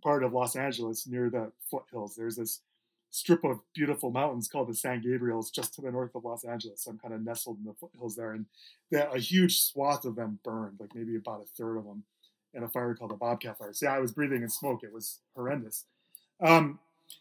part 0.00 0.22
of 0.22 0.32
Los 0.32 0.54
Angeles 0.54 1.08
near 1.08 1.28
the 1.28 1.50
foothills. 1.68 2.14
There's 2.14 2.36
this 2.36 2.60
strip 3.10 3.44
of 3.44 3.60
beautiful 3.74 4.10
mountains 4.10 4.48
called 4.48 4.68
the 4.68 4.74
San 4.74 5.02
Gabriels 5.02 5.52
just 5.52 5.74
to 5.74 5.80
the 5.80 5.90
north 5.90 6.14
of 6.14 6.24
Los 6.24 6.44
Angeles. 6.44 6.82
So 6.82 6.90
I'm 6.90 6.98
kind 6.98 7.14
of 7.14 7.24
nestled 7.24 7.58
in 7.58 7.64
the 7.64 7.74
foothills 7.74 8.16
there. 8.16 8.32
And 8.32 8.46
a 8.92 9.18
huge 9.18 9.60
swath 9.60 10.04
of 10.04 10.16
them 10.16 10.38
burned, 10.44 10.76
like 10.78 10.94
maybe 10.94 11.16
about 11.16 11.42
a 11.42 11.46
third 11.46 11.76
of 11.76 11.84
them 11.84 12.04
in 12.52 12.62
a 12.62 12.68
fire 12.68 12.94
called 12.94 13.10
the 13.10 13.16
Bobcat 13.16 13.58
Fire. 13.58 13.72
So 13.72 13.86
yeah, 13.86 13.94
I 13.94 14.00
was 14.00 14.12
breathing 14.12 14.42
in 14.42 14.48
smoke. 14.48 14.82
It 14.82 14.92
was 14.92 15.20
horrendous. 15.34 15.84
Um, 16.40 16.78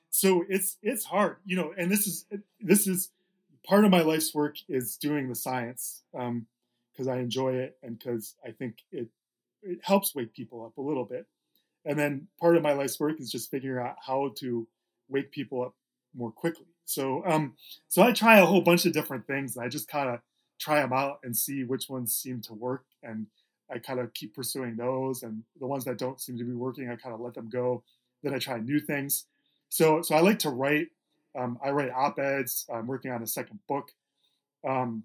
so 0.09 0.45
it's 0.47 0.77
it's 0.81 1.05
hard, 1.05 1.37
you 1.45 1.55
know, 1.55 1.73
and 1.77 1.91
this 1.91 2.07
is 2.07 2.25
this 2.59 2.87
is 2.87 3.09
part 3.65 3.85
of 3.85 3.91
my 3.91 4.01
life's 4.01 4.33
work 4.33 4.55
is 4.69 4.95
doing 4.95 5.27
the 5.27 5.35
science 5.35 6.03
because 6.11 7.07
um, 7.07 7.09
I 7.09 7.17
enjoy 7.17 7.55
it 7.55 7.77
and 7.83 7.97
because 7.97 8.35
I 8.45 8.51
think 8.51 8.77
it 8.91 9.09
it 9.61 9.79
helps 9.83 10.15
wake 10.15 10.33
people 10.33 10.65
up 10.65 10.77
a 10.77 10.81
little 10.81 11.05
bit. 11.05 11.25
And 11.85 11.99
then 11.99 12.27
part 12.39 12.55
of 12.55 12.63
my 12.63 12.73
life's 12.73 12.99
work 12.99 13.19
is 13.19 13.31
just 13.31 13.51
figuring 13.51 13.85
out 13.85 13.95
how 14.05 14.31
to 14.39 14.67
wake 15.09 15.31
people 15.31 15.61
up 15.61 15.75
more 16.15 16.31
quickly. 16.31 16.65
So, 16.85 17.23
um, 17.25 17.55
so 17.87 18.03
I 18.03 18.11
try 18.11 18.39
a 18.39 18.45
whole 18.45 18.61
bunch 18.61 18.85
of 18.85 18.93
different 18.93 19.27
things, 19.27 19.55
and 19.55 19.65
I 19.65 19.69
just 19.69 19.87
kind 19.87 20.09
of 20.09 20.19
try 20.59 20.81
them 20.81 20.93
out 20.93 21.19
and 21.23 21.35
see 21.35 21.63
which 21.63 21.89
ones 21.89 22.15
seem 22.15 22.41
to 22.41 22.53
work, 22.53 22.85
and 23.03 23.27
I 23.71 23.79
kind 23.79 23.99
of 23.99 24.13
keep 24.13 24.35
pursuing 24.35 24.77
those. 24.77 25.23
And 25.23 25.43
the 25.59 25.67
ones 25.67 25.85
that 25.85 25.97
don't 25.97 26.21
seem 26.21 26.37
to 26.37 26.43
be 26.43 26.53
working, 26.53 26.89
I 26.89 26.95
kind 26.95 27.15
of 27.15 27.21
let 27.21 27.33
them 27.33 27.49
go. 27.49 27.83
Then 28.23 28.33
I 28.33 28.39
try 28.39 28.59
new 28.59 28.79
things. 28.79 29.25
So, 29.69 30.01
so 30.01 30.15
I 30.15 30.21
like 30.21 30.39
to 30.39 30.49
write. 30.49 30.89
Um, 31.37 31.59
I 31.63 31.71
write 31.71 31.91
op-eds. 31.91 32.65
I'm 32.73 32.87
working 32.87 33.11
on 33.11 33.21
a 33.21 33.27
second 33.27 33.59
book. 33.67 33.91
Um, 34.65 35.03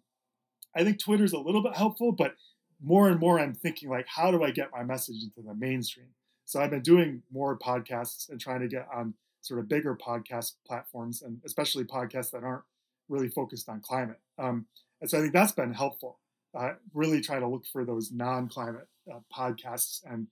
I 0.77 0.85
think 0.85 1.01
Twitter's 1.01 1.33
a 1.33 1.39
little 1.39 1.63
bit 1.63 1.77
helpful, 1.77 2.13
but 2.13 2.35
more 2.83 3.09
and 3.09 3.19
more 3.19 3.41
I'm 3.41 3.55
thinking 3.55 3.89
like, 3.89 4.07
how 4.07 4.31
do 4.31 4.45
I 4.45 4.51
get 4.51 4.71
my 4.73 4.85
message 4.85 5.23
into 5.23 5.47
the 5.47 5.55
mainstream? 5.55 6.07
So 6.45 6.61
I've 6.61 6.71
been 6.71 6.83
doing 6.83 7.23
more 7.33 7.59
podcasts 7.59 8.29
and 8.31 8.41
trying 8.41 8.61
to 8.61 8.69
get 8.69 8.87
on 8.95 9.15
sort 9.41 9.61
of 9.61 9.69
bigger 9.69 9.97
podcast 9.97 10.55
platforms 10.67 11.23
and 11.23 11.41
especially 11.45 11.85
podcasts 11.85 12.31
that 12.31 12.45
aren't 12.45 12.65
really 13.09 13.29
focused 13.29 13.69
on 13.69 13.81
climate. 13.81 14.21
Um, 14.39 14.67
and 15.01 15.11
so 15.11 15.19
I 15.19 15.21
think 15.23 15.33
that's 15.33 15.53
been 15.53 15.73
helpful. 15.73 16.19
Uh, 16.55 16.73
really 16.95 17.21
try 17.21 17.39
to 17.39 17.47
look 17.47 17.65
for 17.73 17.85
those 17.85 18.11
non-climate 18.13 18.89
uh, 19.13 19.21
podcasts 19.35 20.01
and 20.05 20.27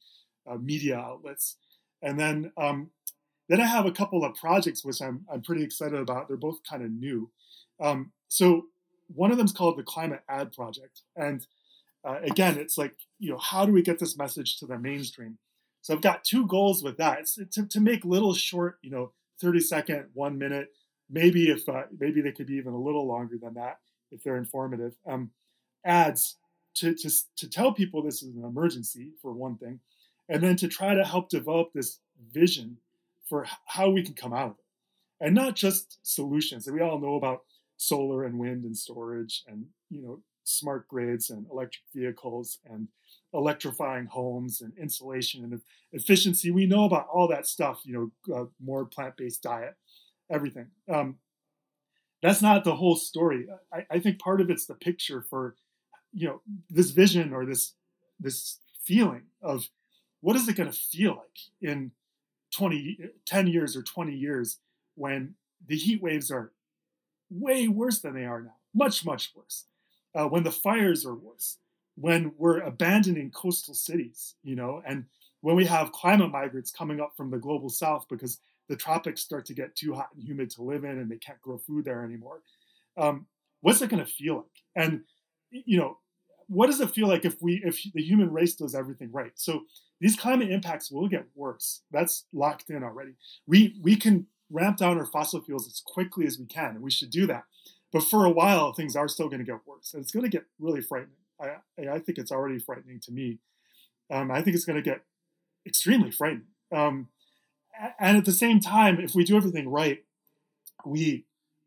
uh, 0.49 0.57
media 0.57 0.99
outlets. 0.99 1.57
And 2.03 2.19
then 2.19 2.53
um, 2.57 2.91
then 3.49 3.61
I 3.61 3.67
have 3.67 3.87
a 3.87 3.93
couple 3.93 4.25
of 4.25 4.35
projects 4.35 4.85
which 4.85 5.01
I'm 5.01 5.25
I'm 5.33 5.43
pretty 5.43 5.63
excited 5.63 5.99
about. 5.99 6.29
They're 6.29 6.37
both 6.37 6.61
kind 6.69 6.83
of 6.83 6.91
new. 6.91 7.31
Um, 7.81 8.13
so 8.29 8.67
one 9.15 9.31
of 9.31 9.39
them 9.39 9.47
is 9.47 9.53
called 9.53 9.79
the 9.79 9.83
Climate 9.83 10.23
Ad 10.29 10.53
Project, 10.53 11.03
and 11.17 11.47
uh, 12.05 12.19
again, 12.23 12.59
it's 12.59 12.77
like 12.77 12.95
you 13.19 13.31
know 13.31 13.39
how 13.39 13.65
do 13.65 13.73
we 13.73 13.83
get 13.83 13.99
this 13.99 14.19
message 14.19 14.59
to 14.59 14.67
the 14.67 14.79
mainstream? 14.79 15.39
So 15.89 15.95
I've 15.95 16.03
got 16.03 16.23
two 16.23 16.47
goals 16.47 16.83
with 16.83 16.99
that. 16.99 17.21
It's 17.21 17.39
to, 17.53 17.67
to 17.67 17.81
make 17.81 18.05
little 18.05 18.35
short, 18.35 18.77
you 18.83 18.91
know, 18.91 19.13
30 19.41 19.61
second, 19.61 20.05
one 20.13 20.37
minute, 20.37 20.69
maybe 21.09 21.49
if 21.49 21.67
uh, 21.67 21.85
maybe 21.99 22.21
they 22.21 22.31
could 22.31 22.47
be 22.47 22.57
even 22.57 22.75
a 22.75 22.79
little 22.79 23.07
longer 23.07 23.39
than 23.41 23.55
that 23.55 23.79
if 24.11 24.23
they're 24.23 24.37
informative. 24.37 24.93
Um, 25.07 25.31
ads 25.87 26.37
to, 26.75 26.95
to 26.95 27.11
to 27.37 27.49
tell 27.49 27.73
people 27.73 28.03
this 28.03 28.23
is 28.23 28.37
an 28.37 28.45
emergency 28.45 29.13
for 29.23 29.33
one 29.33 29.57
thing, 29.57 29.81
and 30.29 30.43
then 30.43 30.57
to 30.57 30.69
try 30.69 30.93
to 30.93 31.07
help 31.07 31.31
develop 31.31 31.73
this 31.73 32.01
vision 32.35 32.77
for 33.27 33.47
how 33.65 33.89
we 33.89 34.03
can 34.03 34.13
come 34.13 34.35
out 34.35 34.51
of 34.51 34.57
it, 34.59 35.25
and 35.25 35.35
not 35.35 35.57
just 35.57 36.01
solutions. 36.03 36.67
And 36.67 36.77
we 36.77 36.83
all 36.83 36.99
know 36.99 37.15
about 37.15 37.45
solar 37.79 38.25
and 38.25 38.39
wind 38.39 38.65
and 38.65 38.77
storage, 38.77 39.43
and 39.49 39.65
you 39.89 40.03
know 40.03 40.21
smart 40.49 40.89
grids 40.89 41.31
and 41.31 41.47
electric 41.51 41.85
vehicles 41.95 42.59
and 42.65 42.89
electrifying 43.33 44.07
homes 44.07 44.61
and 44.61 44.73
insulation 44.79 45.45
and 45.45 45.61
efficiency. 45.93 46.51
We 46.51 46.67
know 46.67 46.85
about 46.85 47.09
all 47.09 47.29
that 47.29 47.47
stuff, 47.47 47.83
you 47.85 48.13
know, 48.27 48.35
uh, 48.35 48.47
more 48.61 48.85
plant 48.85 49.17
based 49.17 49.43
diet, 49.43 49.75
everything. 50.31 50.69
Um, 50.93 51.17
that's 52.23 52.43
not 52.43 52.65
the 52.65 52.77
whole 52.77 52.97
story. 52.97 53.47
I, 53.73 53.87
I, 53.91 53.99
think 54.01 54.19
part 54.19 54.41
of 54.41 54.51
it's 54.51 54.67
the 54.67 54.75
picture 54.75 55.23
for, 55.23 55.55
you 56.13 56.27
know, 56.27 56.41
this 56.69 56.91
vision 56.91 57.33
or 57.33 57.47
this 57.47 57.75
this 58.19 58.59
feeling 58.83 59.23
of 59.43 59.69
what 60.21 60.35
is 60.35 60.49
it 60.49 60.57
going 60.57 60.71
to 60.71 60.77
feel 60.77 61.11
like 61.11 61.39
in 61.61 61.93
20, 62.57 62.99
10 63.27 63.47
years 63.47 63.77
or 63.77 63.83
20 63.83 64.13
years 64.13 64.59
when 64.95 65.35
the 65.67 65.77
heat 65.77 66.03
waves 66.03 66.31
are 66.31 66.53
way 67.31 67.69
worse 67.69 68.01
than 68.01 68.15
they 68.15 68.25
are 68.25 68.43
now, 68.43 68.57
much, 68.75 69.05
much 69.05 69.33
worse. 69.37 69.67
Uh, 70.19 70.27
when 70.27 70.43
the 70.43 70.51
fires 70.51 71.07
are 71.07 71.15
worse, 71.15 71.59
when 71.95 72.33
we're 72.37 72.61
abandoning 72.61 73.31
coastal 73.31 73.75
cities, 73.75 74.35
you 74.43 74.57
know, 74.57 74.83
and 74.85 75.05
when 75.43 75.55
we 75.55 75.65
have 75.65 75.93
climate 75.93 76.33
migrants 76.33 76.73
coming 76.73 77.01
up 77.01 77.13
from 77.17 77.31
the 77.31 77.39
global 77.39 77.69
south 77.69 78.05
because 78.11 78.41
the 78.69 78.75
tropics 78.77 79.23
start 79.23 79.47
to 79.47 79.55
get 79.55 79.77
too 79.77 79.95
hot 79.95 80.09
and 80.15 80.25
humid 80.25 80.51
to 80.51 80.63
live 80.63 80.83
in 80.85 80.99
and 80.99 81.09
they 81.11 81.19
can't 81.19 81.41
grow 81.41 81.59
food 81.59 81.85
there 81.85 82.05
anymore. 82.05 82.43
Um, 82.97 83.27
what's 83.61 83.81
it 83.81 83.91
going 83.91 84.05
to 84.05 84.11
feel 84.11 84.37
like? 84.37 84.45
And 84.77 85.03
you 85.53 85.79
know, 85.79 85.99
what 86.49 86.67
does 86.67 86.81
it 86.81 86.91
feel 86.91 87.09
like 87.09 87.25
if 87.25 87.41
we 87.41 87.63
if 87.65 87.81
the 87.95 88.03
human 88.03 88.33
race 88.33 88.57
does 88.57 88.75
everything 88.75 89.13
right? 89.13 89.33
So 89.37 89.63
these 90.01 90.17
climate 90.17 90.51
impacts 90.51 90.91
will 90.91 91.09
get 91.09 91.27
worse. 91.37 91.83
That's 91.93 92.25
locked 92.33 92.71
in 92.71 92.83
already. 92.83 93.13
We 93.47 93.77
we 93.81 93.97
can 93.97 94.27
ramp 94.51 94.79
down 94.79 94.99
our 94.99 95.07
fossil 95.07 95.43
fuels 95.43 95.67
as 95.69 95.83
quickly 95.85 96.27
as 96.27 96.39
we 96.39 96.47
can, 96.47 96.71
and 96.71 96.83
we 96.83 96.91
should 96.91 97.11
do 97.11 97.27
that. 97.29 97.45
But 97.93 98.03
for 98.03 98.25
a 98.25 98.31
while, 98.31 98.73
things 98.73 98.97
are 98.97 99.09
still 99.09 99.29
going 99.29 99.39
to 99.39 99.51
get 99.51 99.67
worse, 99.67 99.95
and 99.95 100.03
it's 100.03 100.13
going 100.13 100.25
to 100.25 100.31
get 100.31 100.45
really 100.59 100.83
frightening. 100.83 101.17
I 101.41 101.57
I 101.89 101.99
think 101.99 102.19
it's 102.19 102.33
already 102.33 102.59
frightening 102.59 103.01
to 103.01 103.13
me. 103.13 103.39
Um, 104.11 104.31
I 104.31 104.43
think 104.43 104.57
it's 104.57 104.65
going 104.65 104.83
to 104.83 104.91
get 104.91 105.03
extremely 105.67 106.11
frightening. 106.11 106.47
Um, 106.73 107.09
and 107.99 108.17
at 108.17 108.25
the 108.25 108.33
same 108.33 108.61
time, 108.61 108.99
if 109.01 109.15
we 109.15 109.25
do 109.25 109.37
everything 109.37 109.69
right, 109.69 110.05
we, 110.85 111.25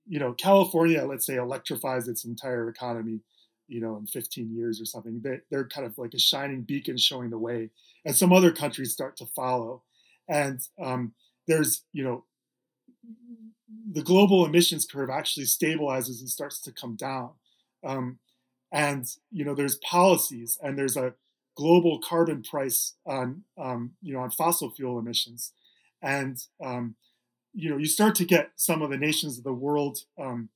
you 0.07 0.19
know, 0.19 0.33
California, 0.33 1.05
let's 1.05 1.25
say, 1.25 1.35
electrifies 1.35 2.07
its 2.07 2.25
entire 2.25 2.67
economy, 2.67 3.21
you 3.67 3.79
know, 3.79 3.95
in 3.97 4.07
15 4.07 4.53
years 4.53 4.81
or 4.81 4.85
something. 4.85 5.21
They, 5.21 5.39
they're 5.49 5.67
kind 5.67 5.87
of 5.87 5.97
like 5.97 6.13
a 6.13 6.19
shining 6.19 6.61
beacon 6.63 6.97
showing 6.97 7.29
the 7.29 7.37
way, 7.37 7.69
and 8.05 8.15
some 8.15 8.33
other 8.33 8.51
countries 8.51 8.91
start 8.91 9.15
to 9.17 9.25
follow. 9.25 9.83
And 10.27 10.59
um, 10.81 11.13
there's, 11.47 11.83
you 11.93 12.03
know, 12.03 12.25
the 13.91 14.01
global 14.03 14.45
emissions 14.45 14.85
curve 14.85 15.09
actually 15.09 15.45
stabilizes 15.45 16.19
and 16.19 16.29
starts 16.29 16.59
to 16.61 16.71
come 16.71 16.95
down. 16.95 17.31
Um, 17.83 18.19
and 18.71 19.05
you 19.31 19.43
know, 19.43 19.53
there's 19.53 19.75
policies 19.77 20.57
and 20.61 20.77
there's 20.77 20.97
a 20.97 21.13
global 21.55 21.99
carbon 21.99 22.41
price 22.43 22.95
on 23.05 23.43
um, 23.57 23.91
you 24.01 24.13
know 24.13 24.21
on 24.21 24.31
fossil 24.31 24.69
fuel 24.69 24.97
emissions, 24.97 25.53
and 26.01 26.37
um, 26.63 26.95
you 27.53 27.69
know 27.69 27.77
you 27.77 27.85
start 27.85 28.15
to 28.15 28.25
get 28.25 28.51
some 28.55 28.81
of 28.81 28.89
the 28.89 28.97
nations 28.97 29.37
of 29.37 29.43
the 29.43 29.53
world 29.53 29.99
um, 30.19 30.49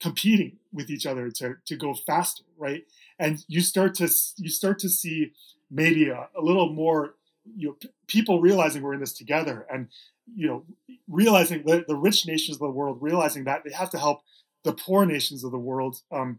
competing 0.00 0.58
with 0.72 0.90
each 0.90 1.06
other 1.06 1.30
to 1.30 1.54
to 1.66 1.76
go 1.76 1.94
faster, 1.94 2.44
right? 2.58 2.84
And 3.18 3.42
you 3.48 3.60
start 3.60 3.94
to 3.96 4.08
you 4.36 4.50
start 4.50 4.78
to 4.80 4.88
see 4.88 5.32
maybe 5.70 6.08
a, 6.08 6.28
a 6.36 6.42
little 6.42 6.72
more 6.72 7.14
you 7.56 7.68
know 7.68 7.74
p- 7.80 7.90
people 8.06 8.40
realizing 8.40 8.82
we're 8.82 8.94
in 8.94 9.00
this 9.00 9.14
together 9.14 9.66
and 9.72 9.88
you 10.34 10.46
know 10.46 10.64
realizing 11.08 11.62
the, 11.64 11.84
the 11.86 11.96
rich 11.96 12.26
nations 12.26 12.56
of 12.56 12.60
the 12.60 12.70
world 12.70 12.98
realizing 13.00 13.44
that 13.44 13.62
they 13.64 13.72
have 13.72 13.90
to 13.90 13.98
help 13.98 14.20
the 14.64 14.72
poor 14.72 15.04
nations 15.04 15.42
of 15.44 15.50
the 15.50 15.58
world 15.58 15.96
um, 16.12 16.38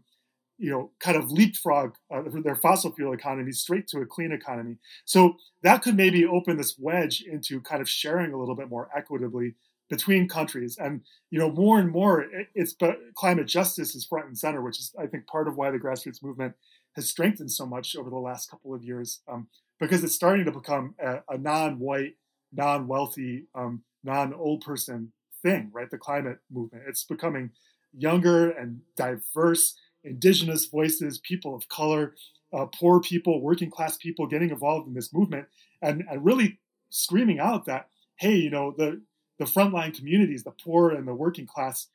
you 0.58 0.70
know, 0.70 0.90
kind 1.00 1.16
of 1.16 1.30
leapfrog 1.30 1.94
uh, 2.14 2.22
their 2.44 2.54
fossil 2.54 2.92
fuel 2.92 3.12
economy 3.12 3.52
straight 3.52 3.88
to 3.88 3.98
a 3.98 4.06
clean 4.06 4.32
economy. 4.32 4.76
So 5.04 5.36
that 5.62 5.82
could 5.82 5.96
maybe 5.96 6.24
open 6.24 6.56
this 6.56 6.76
wedge 6.78 7.22
into 7.22 7.60
kind 7.60 7.82
of 7.82 7.88
sharing 7.88 8.32
a 8.32 8.38
little 8.38 8.54
bit 8.54 8.68
more 8.68 8.88
equitably 8.96 9.54
between 9.90 10.28
countries. 10.28 10.76
And 10.78 11.02
you 11.30 11.38
know, 11.38 11.50
more 11.50 11.78
and 11.78 11.90
more, 11.90 12.22
it, 12.22 12.48
it's 12.54 12.72
but 12.72 12.98
climate 13.14 13.46
justice 13.46 13.94
is 13.94 14.04
front 14.04 14.26
and 14.26 14.38
center, 14.38 14.62
which 14.62 14.78
is 14.78 14.92
I 14.98 15.06
think 15.06 15.26
part 15.26 15.48
of 15.48 15.56
why 15.56 15.70
the 15.70 15.78
grassroots 15.78 16.22
movement 16.22 16.54
has 16.94 17.08
strengthened 17.08 17.50
so 17.50 17.66
much 17.66 17.96
over 17.96 18.08
the 18.08 18.16
last 18.16 18.48
couple 18.48 18.72
of 18.72 18.84
years, 18.84 19.20
um, 19.28 19.48
because 19.80 20.04
it's 20.04 20.14
starting 20.14 20.44
to 20.44 20.52
become 20.52 20.94
a, 21.00 21.18
a 21.28 21.36
non-white, 21.36 22.14
non-wealthy, 22.54 23.46
um, 23.54 23.82
non-old 24.02 24.62
person 24.62 25.12
thing, 25.42 25.70
right? 25.72 25.90
The 25.90 25.98
climate 25.98 26.38
movement. 26.50 26.84
It's 26.88 27.04
becoming 27.04 27.50
younger 27.96 28.50
and 28.50 28.80
diverse 28.96 29.76
indigenous 30.02 30.66
voices, 30.66 31.18
people 31.18 31.54
of 31.54 31.68
color, 31.68 32.14
uh, 32.52 32.66
poor 32.66 33.00
people, 33.00 33.40
working 33.40 33.70
class 33.70 33.96
people 33.96 34.26
getting 34.26 34.50
involved 34.50 34.86
in 34.86 34.94
this 34.94 35.12
movement 35.12 35.46
and, 35.82 36.04
and 36.10 36.24
really 36.24 36.58
screaming 36.90 37.40
out 37.40 37.64
that, 37.64 37.88
hey, 38.16 38.36
you 38.36 38.50
know, 38.50 38.74
the, 38.76 39.00
the 39.38 39.44
frontline 39.44 39.96
communities, 39.96 40.44
the 40.44 40.52
poor 40.52 40.90
and 40.90 41.08
the 41.08 41.14
working 41.14 41.46
class 41.46 41.88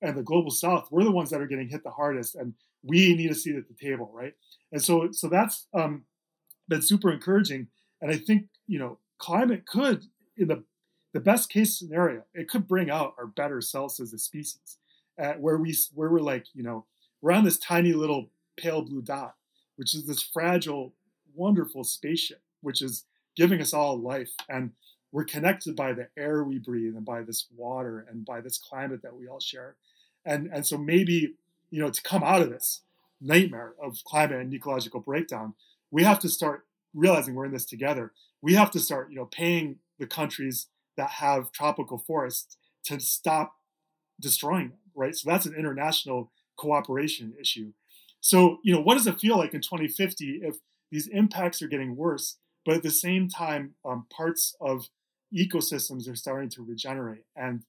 and 0.00 0.16
the 0.16 0.22
global 0.22 0.50
south, 0.50 0.88
we're 0.90 1.04
the 1.04 1.10
ones 1.10 1.30
that 1.30 1.40
are 1.40 1.46
getting 1.46 1.68
hit 1.68 1.82
the 1.82 1.90
hardest 1.90 2.34
and 2.34 2.54
we 2.82 3.14
need 3.14 3.30
a 3.30 3.34
seat 3.34 3.56
at 3.56 3.68
the 3.68 3.74
table, 3.74 4.10
right? 4.14 4.32
And 4.72 4.82
so, 4.82 5.08
so 5.12 5.28
that's 5.28 5.66
um, 5.74 6.04
been 6.68 6.80
super 6.80 7.12
encouraging. 7.12 7.66
And 8.00 8.10
I 8.10 8.16
think, 8.16 8.46
you 8.66 8.78
know, 8.78 8.98
climate 9.20 9.66
could, 9.66 10.06
in 10.36 10.48
the, 10.48 10.64
the 11.12 11.20
best 11.20 11.48
case 11.50 11.78
scenario, 11.78 12.24
it 12.34 12.48
could 12.48 12.66
bring 12.66 12.90
out 12.90 13.14
our 13.18 13.26
better 13.26 13.60
selves 13.60 14.00
as 14.00 14.12
a 14.12 14.18
species, 14.18 14.78
uh, 15.22 15.34
where 15.34 15.58
we, 15.58 15.76
where 15.94 16.10
we're 16.10 16.20
like, 16.20 16.46
you 16.54 16.64
know, 16.64 16.86
we're 17.20 17.32
on 17.32 17.44
this 17.44 17.58
tiny 17.58 17.92
little 17.92 18.30
pale 18.56 18.82
blue 18.82 19.02
dot, 19.02 19.34
which 19.76 19.94
is 19.94 20.06
this 20.06 20.22
fragile, 20.22 20.94
wonderful 21.34 21.84
spaceship, 21.84 22.42
which 22.62 22.82
is 22.82 23.04
giving 23.36 23.60
us 23.60 23.72
all 23.72 23.98
life. 23.98 24.32
And 24.48 24.72
we're 25.12 25.24
connected 25.24 25.76
by 25.76 25.92
the 25.92 26.08
air 26.16 26.42
we 26.42 26.58
breathe 26.58 26.96
and 26.96 27.04
by 27.04 27.22
this 27.22 27.46
water 27.56 28.06
and 28.08 28.24
by 28.24 28.40
this 28.40 28.58
climate 28.58 29.02
that 29.02 29.16
we 29.16 29.28
all 29.28 29.40
share. 29.40 29.76
And, 30.24 30.50
and 30.52 30.66
so 30.66 30.78
maybe, 30.78 31.34
you 31.70 31.80
know, 31.80 31.90
to 31.90 32.02
come 32.02 32.22
out 32.22 32.42
of 32.42 32.50
this 32.50 32.82
nightmare 33.20 33.74
of 33.82 33.98
climate 34.04 34.40
and 34.40 34.54
ecological 34.54 35.00
breakdown, 35.00 35.54
we 35.90 36.04
have 36.04 36.18
to 36.20 36.28
start 36.28 36.66
realizing 36.94 37.34
we're 37.34 37.46
in 37.46 37.52
this 37.52 37.64
together. 37.64 38.12
We 38.42 38.54
have 38.54 38.70
to 38.72 38.80
start, 38.80 39.10
you 39.10 39.16
know, 39.16 39.26
paying 39.26 39.76
the 39.98 40.06
countries 40.06 40.66
that 40.96 41.10
have 41.10 41.52
tropical 41.52 41.98
forests 41.98 42.56
to 42.84 42.98
stop 43.00 43.54
destroying 44.20 44.70
them, 44.70 44.78
right? 44.94 45.14
So 45.14 45.28
that's 45.30 45.46
an 45.46 45.54
international 45.54 46.30
cooperation 46.56 47.34
issue. 47.40 47.72
So, 48.20 48.58
you 48.62 48.74
know, 48.74 48.80
what 48.80 48.94
does 48.94 49.06
it 49.06 49.20
feel 49.20 49.36
like 49.36 49.54
in 49.54 49.62
2050 49.62 50.40
if 50.42 50.56
these 50.90 51.06
impacts 51.06 51.62
are 51.62 51.68
getting 51.68 51.96
worse, 51.96 52.36
but 52.66 52.76
at 52.76 52.82
the 52.82 52.90
same 52.90 53.28
time, 53.28 53.74
um, 53.84 54.06
parts 54.14 54.54
of 54.60 54.88
ecosystems 55.34 56.10
are 56.10 56.16
starting 56.16 56.50
to 56.50 56.62
regenerate, 56.62 57.24
and 57.36 57.62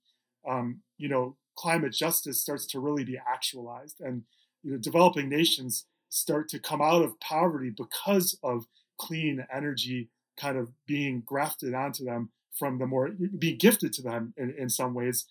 um, 0.48 0.82
you 0.98 1.08
know, 1.08 1.38
climate 1.56 1.94
justice 1.94 2.42
starts 2.42 2.66
to 2.68 2.80
really 2.80 3.04
be 3.06 3.18
actualized, 3.18 4.02
and 4.02 4.24
you 4.64 4.72
know, 4.72 4.78
developing 4.78 5.30
nations 5.30 5.86
start 6.10 6.50
to 6.50 6.60
come 6.60 6.82
out 6.82 7.04
of 7.04 7.20
poverty 7.20 7.70
because 7.70 8.38
of 8.44 8.66
clean 8.98 9.46
energy 9.54 10.10
kind 10.42 10.58
of 10.58 10.72
being 10.88 11.22
grafted 11.26 11.74
onto 11.74 12.04
them 12.04 12.30
from 12.54 12.78
the 12.80 12.88
more 12.88 13.10
being 13.38 13.58
gifted 13.58 13.94
to 13.94 14.02
them 14.02 14.34
in, 14.38 14.54
in 14.58 14.70
some 14.70 14.94
ways. 14.94 15.26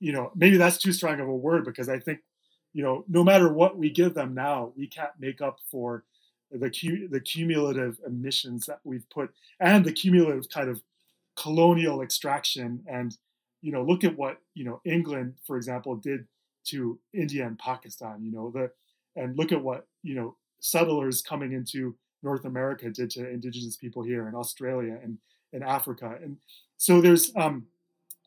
You 0.00 0.12
know 0.12 0.30
maybe 0.34 0.56
that's 0.56 0.78
too 0.78 0.92
strong 0.92 1.20
of 1.20 1.28
a 1.28 1.34
word 1.34 1.64
because 1.64 1.88
i 1.88 1.98
think 1.98 2.20
you 2.72 2.82
know, 2.82 3.04
no 3.08 3.24
matter 3.24 3.52
what 3.52 3.76
we 3.76 3.90
give 3.90 4.14
them 4.14 4.34
now, 4.34 4.72
we 4.76 4.86
can't 4.86 5.10
make 5.18 5.40
up 5.40 5.58
for 5.70 6.04
the 6.50 6.70
the 7.10 7.20
cumulative 7.20 7.98
emissions 8.06 8.66
that 8.66 8.80
we've 8.84 9.08
put 9.10 9.30
and 9.60 9.84
the 9.84 9.92
cumulative 9.92 10.48
kind 10.48 10.70
of 10.70 10.80
colonial 11.36 12.02
extraction. 12.02 12.84
And 12.86 13.16
you 13.60 13.72
know 13.72 13.82
look 13.82 14.04
at 14.04 14.16
what 14.16 14.38
you 14.54 14.64
know 14.64 14.80
England 14.84 15.34
for 15.44 15.56
example 15.56 15.96
did 15.96 16.26
to 16.66 16.98
India 17.12 17.44
and 17.44 17.58
Pakistan 17.58 18.22
you 18.22 18.30
know 18.30 18.52
the 18.52 18.70
and 19.20 19.36
look 19.36 19.50
at 19.50 19.62
what 19.62 19.88
you 20.04 20.14
know 20.14 20.36
settlers 20.60 21.20
coming 21.20 21.52
into 21.52 21.96
North 22.22 22.44
America 22.44 22.90
did 22.90 23.10
to 23.10 23.28
indigenous 23.28 23.76
people 23.76 24.02
here 24.02 24.28
in 24.28 24.34
Australia 24.34 24.98
and 25.02 25.18
in 25.52 25.62
Africa 25.62 26.18
and 26.22 26.36
so 26.76 27.00
there's 27.00 27.32
um 27.36 27.66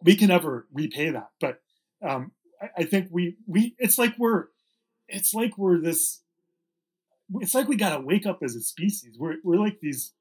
we 0.03 0.15
can 0.15 0.29
never 0.29 0.67
repay 0.73 1.09
that 1.11 1.29
but 1.39 1.61
um 2.03 2.31
I 2.77 2.83
think 2.83 3.07
we 3.11 3.37
we 3.47 3.75
it's 3.77 3.97
like 3.97 4.15
we're 4.17 4.45
it's 5.07 5.33
like 5.33 5.57
we're 5.57 5.79
this 5.79 6.21
it's 7.39 7.55
like 7.55 7.67
we 7.67 7.75
gotta 7.75 8.01
wake 8.01 8.25
up 8.25 8.39
as 8.43 8.55
a 8.55 8.61
species. 8.61 9.17
We're 9.17 9.37
we're 9.43 9.59
like 9.59 9.79
these 9.79 10.13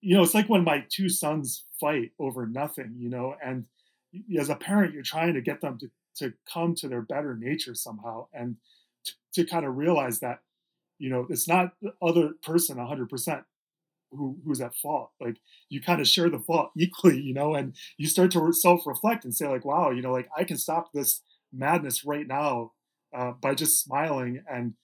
you 0.00 0.14
know, 0.14 0.22
it's 0.22 0.34
like 0.34 0.48
when 0.48 0.64
my 0.64 0.84
two 0.88 1.08
sons 1.08 1.64
fight 1.80 2.12
over 2.18 2.46
nothing, 2.46 2.94
you 2.96 3.08
know, 3.08 3.34
and 3.44 3.64
as 4.38 4.48
a 4.48 4.54
parent, 4.54 4.94
you're 4.94 5.02
trying 5.02 5.34
to 5.34 5.40
get 5.40 5.60
them 5.60 5.78
to, 5.78 5.90
to 6.16 6.32
come 6.52 6.74
to 6.76 6.88
their 6.88 7.02
better 7.02 7.36
nature 7.36 7.74
somehow 7.74 8.26
and 8.32 8.56
to, 9.04 9.12
to 9.34 9.44
kind 9.44 9.66
of 9.66 9.76
realize 9.76 10.20
that, 10.20 10.40
you 10.98 11.10
know, 11.10 11.26
it's 11.28 11.48
not 11.48 11.72
the 11.80 11.92
other 12.02 12.34
person 12.42 12.76
100% 12.76 13.44
who, 14.12 14.38
who's 14.44 14.60
at 14.60 14.74
fault. 14.74 15.10
Like 15.20 15.36
you 15.68 15.80
kind 15.80 16.00
of 16.00 16.08
share 16.08 16.30
the 16.30 16.38
fault 16.38 16.70
equally, 16.76 17.20
you 17.20 17.34
know, 17.34 17.54
and 17.54 17.74
you 17.96 18.06
start 18.06 18.30
to 18.32 18.52
self 18.52 18.86
reflect 18.86 19.24
and 19.24 19.34
say, 19.34 19.48
like, 19.48 19.64
wow, 19.64 19.90
you 19.90 20.02
know, 20.02 20.12
like 20.12 20.28
I 20.36 20.44
can 20.44 20.58
stop 20.58 20.92
this 20.92 21.22
madness 21.52 22.04
right 22.04 22.26
now 22.26 22.72
uh, 23.14 23.32
by 23.32 23.54
just 23.54 23.82
smiling 23.82 24.42
and 24.50 24.74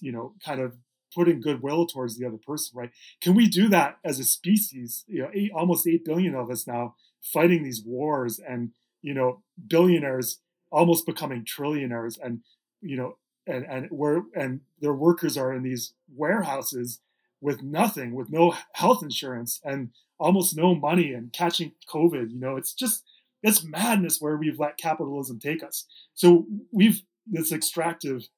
you 0.00 0.10
know 0.10 0.34
kind 0.44 0.60
of 0.60 0.74
putting 1.14 1.40
goodwill 1.40 1.86
towards 1.86 2.18
the 2.18 2.26
other 2.26 2.38
person 2.38 2.76
right 2.76 2.90
can 3.20 3.34
we 3.34 3.46
do 3.46 3.68
that 3.68 3.98
as 4.04 4.18
a 4.18 4.24
species 4.24 5.04
you 5.06 5.22
know 5.22 5.30
eight, 5.32 5.50
almost 5.54 5.86
8 5.86 6.04
billion 6.04 6.34
of 6.34 6.50
us 6.50 6.66
now 6.66 6.94
fighting 7.22 7.62
these 7.62 7.82
wars 7.84 8.38
and 8.38 8.70
you 9.02 9.14
know 9.14 9.42
billionaires 9.68 10.40
almost 10.70 11.06
becoming 11.06 11.44
trillionaires 11.44 12.18
and 12.22 12.40
you 12.80 12.96
know 12.96 13.16
and 13.48 13.64
and 13.66 13.90
where 13.90 14.22
and 14.34 14.60
their 14.80 14.94
workers 14.94 15.36
are 15.36 15.52
in 15.52 15.62
these 15.62 15.94
warehouses 16.14 17.00
with 17.40 17.62
nothing 17.62 18.14
with 18.14 18.30
no 18.30 18.54
health 18.72 19.02
insurance 19.02 19.60
and 19.64 19.90
almost 20.18 20.56
no 20.56 20.74
money 20.74 21.12
and 21.12 21.32
catching 21.32 21.72
covid 21.88 22.30
you 22.30 22.38
know 22.38 22.56
it's 22.56 22.72
just 22.72 23.04
it's 23.42 23.64
madness 23.64 24.20
where 24.20 24.36
we've 24.36 24.58
let 24.58 24.76
capitalism 24.76 25.38
take 25.38 25.62
us. 25.62 25.86
So 26.14 26.46
we've 26.72 27.02
this 27.26 27.52
extractive 27.52 28.28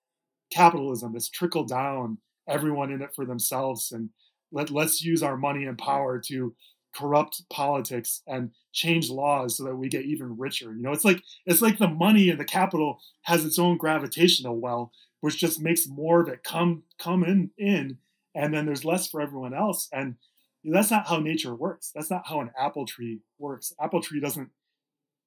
capitalism, 0.53 1.13
this 1.13 1.29
trickle 1.29 1.65
down 1.65 2.19
everyone 2.49 2.91
in 2.91 3.03
it 3.03 3.15
for 3.15 3.25
themselves 3.25 3.93
and 3.93 4.11
let, 4.51 4.71
let's 4.71 5.03
use 5.03 5.23
our 5.23 5.37
money 5.37 5.65
and 5.65 5.79
power 5.79 6.21
to 6.27 6.55
corrupt 6.95 7.43
politics 7.51 8.23
and 8.27 8.51
change 8.73 9.11
laws 9.11 9.57
so 9.57 9.65
that 9.65 9.77
we 9.77 9.89
get 9.89 10.05
even 10.05 10.37
richer. 10.37 10.75
You 10.75 10.83
know, 10.83 10.93
it's 10.93 11.05
like 11.05 11.23
it's 11.47 11.63
like 11.63 11.79
the 11.79 11.89
money 11.89 12.29
and 12.31 12.39
the 12.39 12.45
capital 12.45 13.01
has 13.23 13.45
its 13.45 13.59
own 13.59 13.77
gravitational 13.77 14.59
well, 14.59 14.93
which 15.21 15.39
just 15.39 15.61
makes 15.61 15.87
more 15.87 16.21
of 16.21 16.29
it 16.29 16.43
come 16.43 16.85
come 16.99 17.25
in 17.25 17.51
in, 17.59 17.99
and 18.35 18.53
then 18.53 18.67
there's 18.67 18.85
less 18.85 19.09
for 19.09 19.21
everyone 19.21 19.55
else. 19.55 19.89
And 19.93 20.17
that's 20.65 20.91
not 20.91 21.09
how 21.09 21.19
nature 21.19 21.55
works. 21.55 21.91
That's 21.95 22.11
not 22.11 22.27
how 22.27 22.41
an 22.41 22.51
apple 22.59 22.87
tree 22.87 23.21
works. 23.39 23.73
Apple 23.81 24.03
tree 24.03 24.21
doesn't 24.21 24.51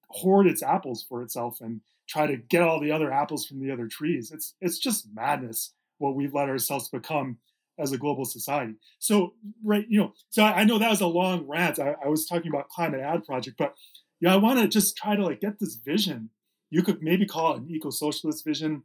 hoard 0.10 0.47
its 0.47 0.62
apples 0.62 1.04
for 1.08 1.23
itself 1.23 1.60
and 1.60 1.82
try 2.08 2.28
to 2.28 2.38
get 2.38 2.62
all 2.62 2.80
the 2.80 2.91
other 2.91 3.12
apples 3.12 3.45
from 3.45 3.60
the 3.60 3.71
other 3.71 3.88
trees. 3.88 4.32
It's 4.32 4.56
it's 4.62 4.78
just 4.78 5.08
madness 5.13 5.73
what 5.97 6.15
we've 6.15 6.34
let 6.34 6.49
ourselves 6.49 6.89
become 6.89 7.38
as 7.80 7.92
a 7.92 7.98
global 7.98 8.26
society. 8.26 8.76
So, 9.00 9.34
right, 9.64 9.86
you 9.90 10.00
know, 10.00 10.14
so 10.30 10.44
I, 10.44 10.62
I 10.62 10.64
know 10.64 10.78
that 10.78 10.90
was 10.90 11.02
a 11.02 11.08
long 11.08 11.48
rant. 11.48 11.80
I, 11.80 11.96
I, 12.04 12.08
was 12.08 12.26
talking 12.26 12.50
about 12.52 12.70
climate 12.70 13.02
ad 13.02 13.26
project, 13.26 13.58
but 13.58 13.74
yeah, 14.20 14.34
I 14.34 14.38
want 14.38 14.60
to 14.60 14.68
just 14.68 14.96
try 14.96 15.16
to 15.16 15.24
like 15.24 15.42
get 15.42 15.60
this 15.60 15.76
vision. 15.76 16.30
You 16.70 16.84
could 16.84 17.02
maybe 17.02 17.26
call 17.26 17.54
it 17.54 17.62
an 17.62 17.70
eco-socialist 17.70 18.46
vision. 18.46 18.84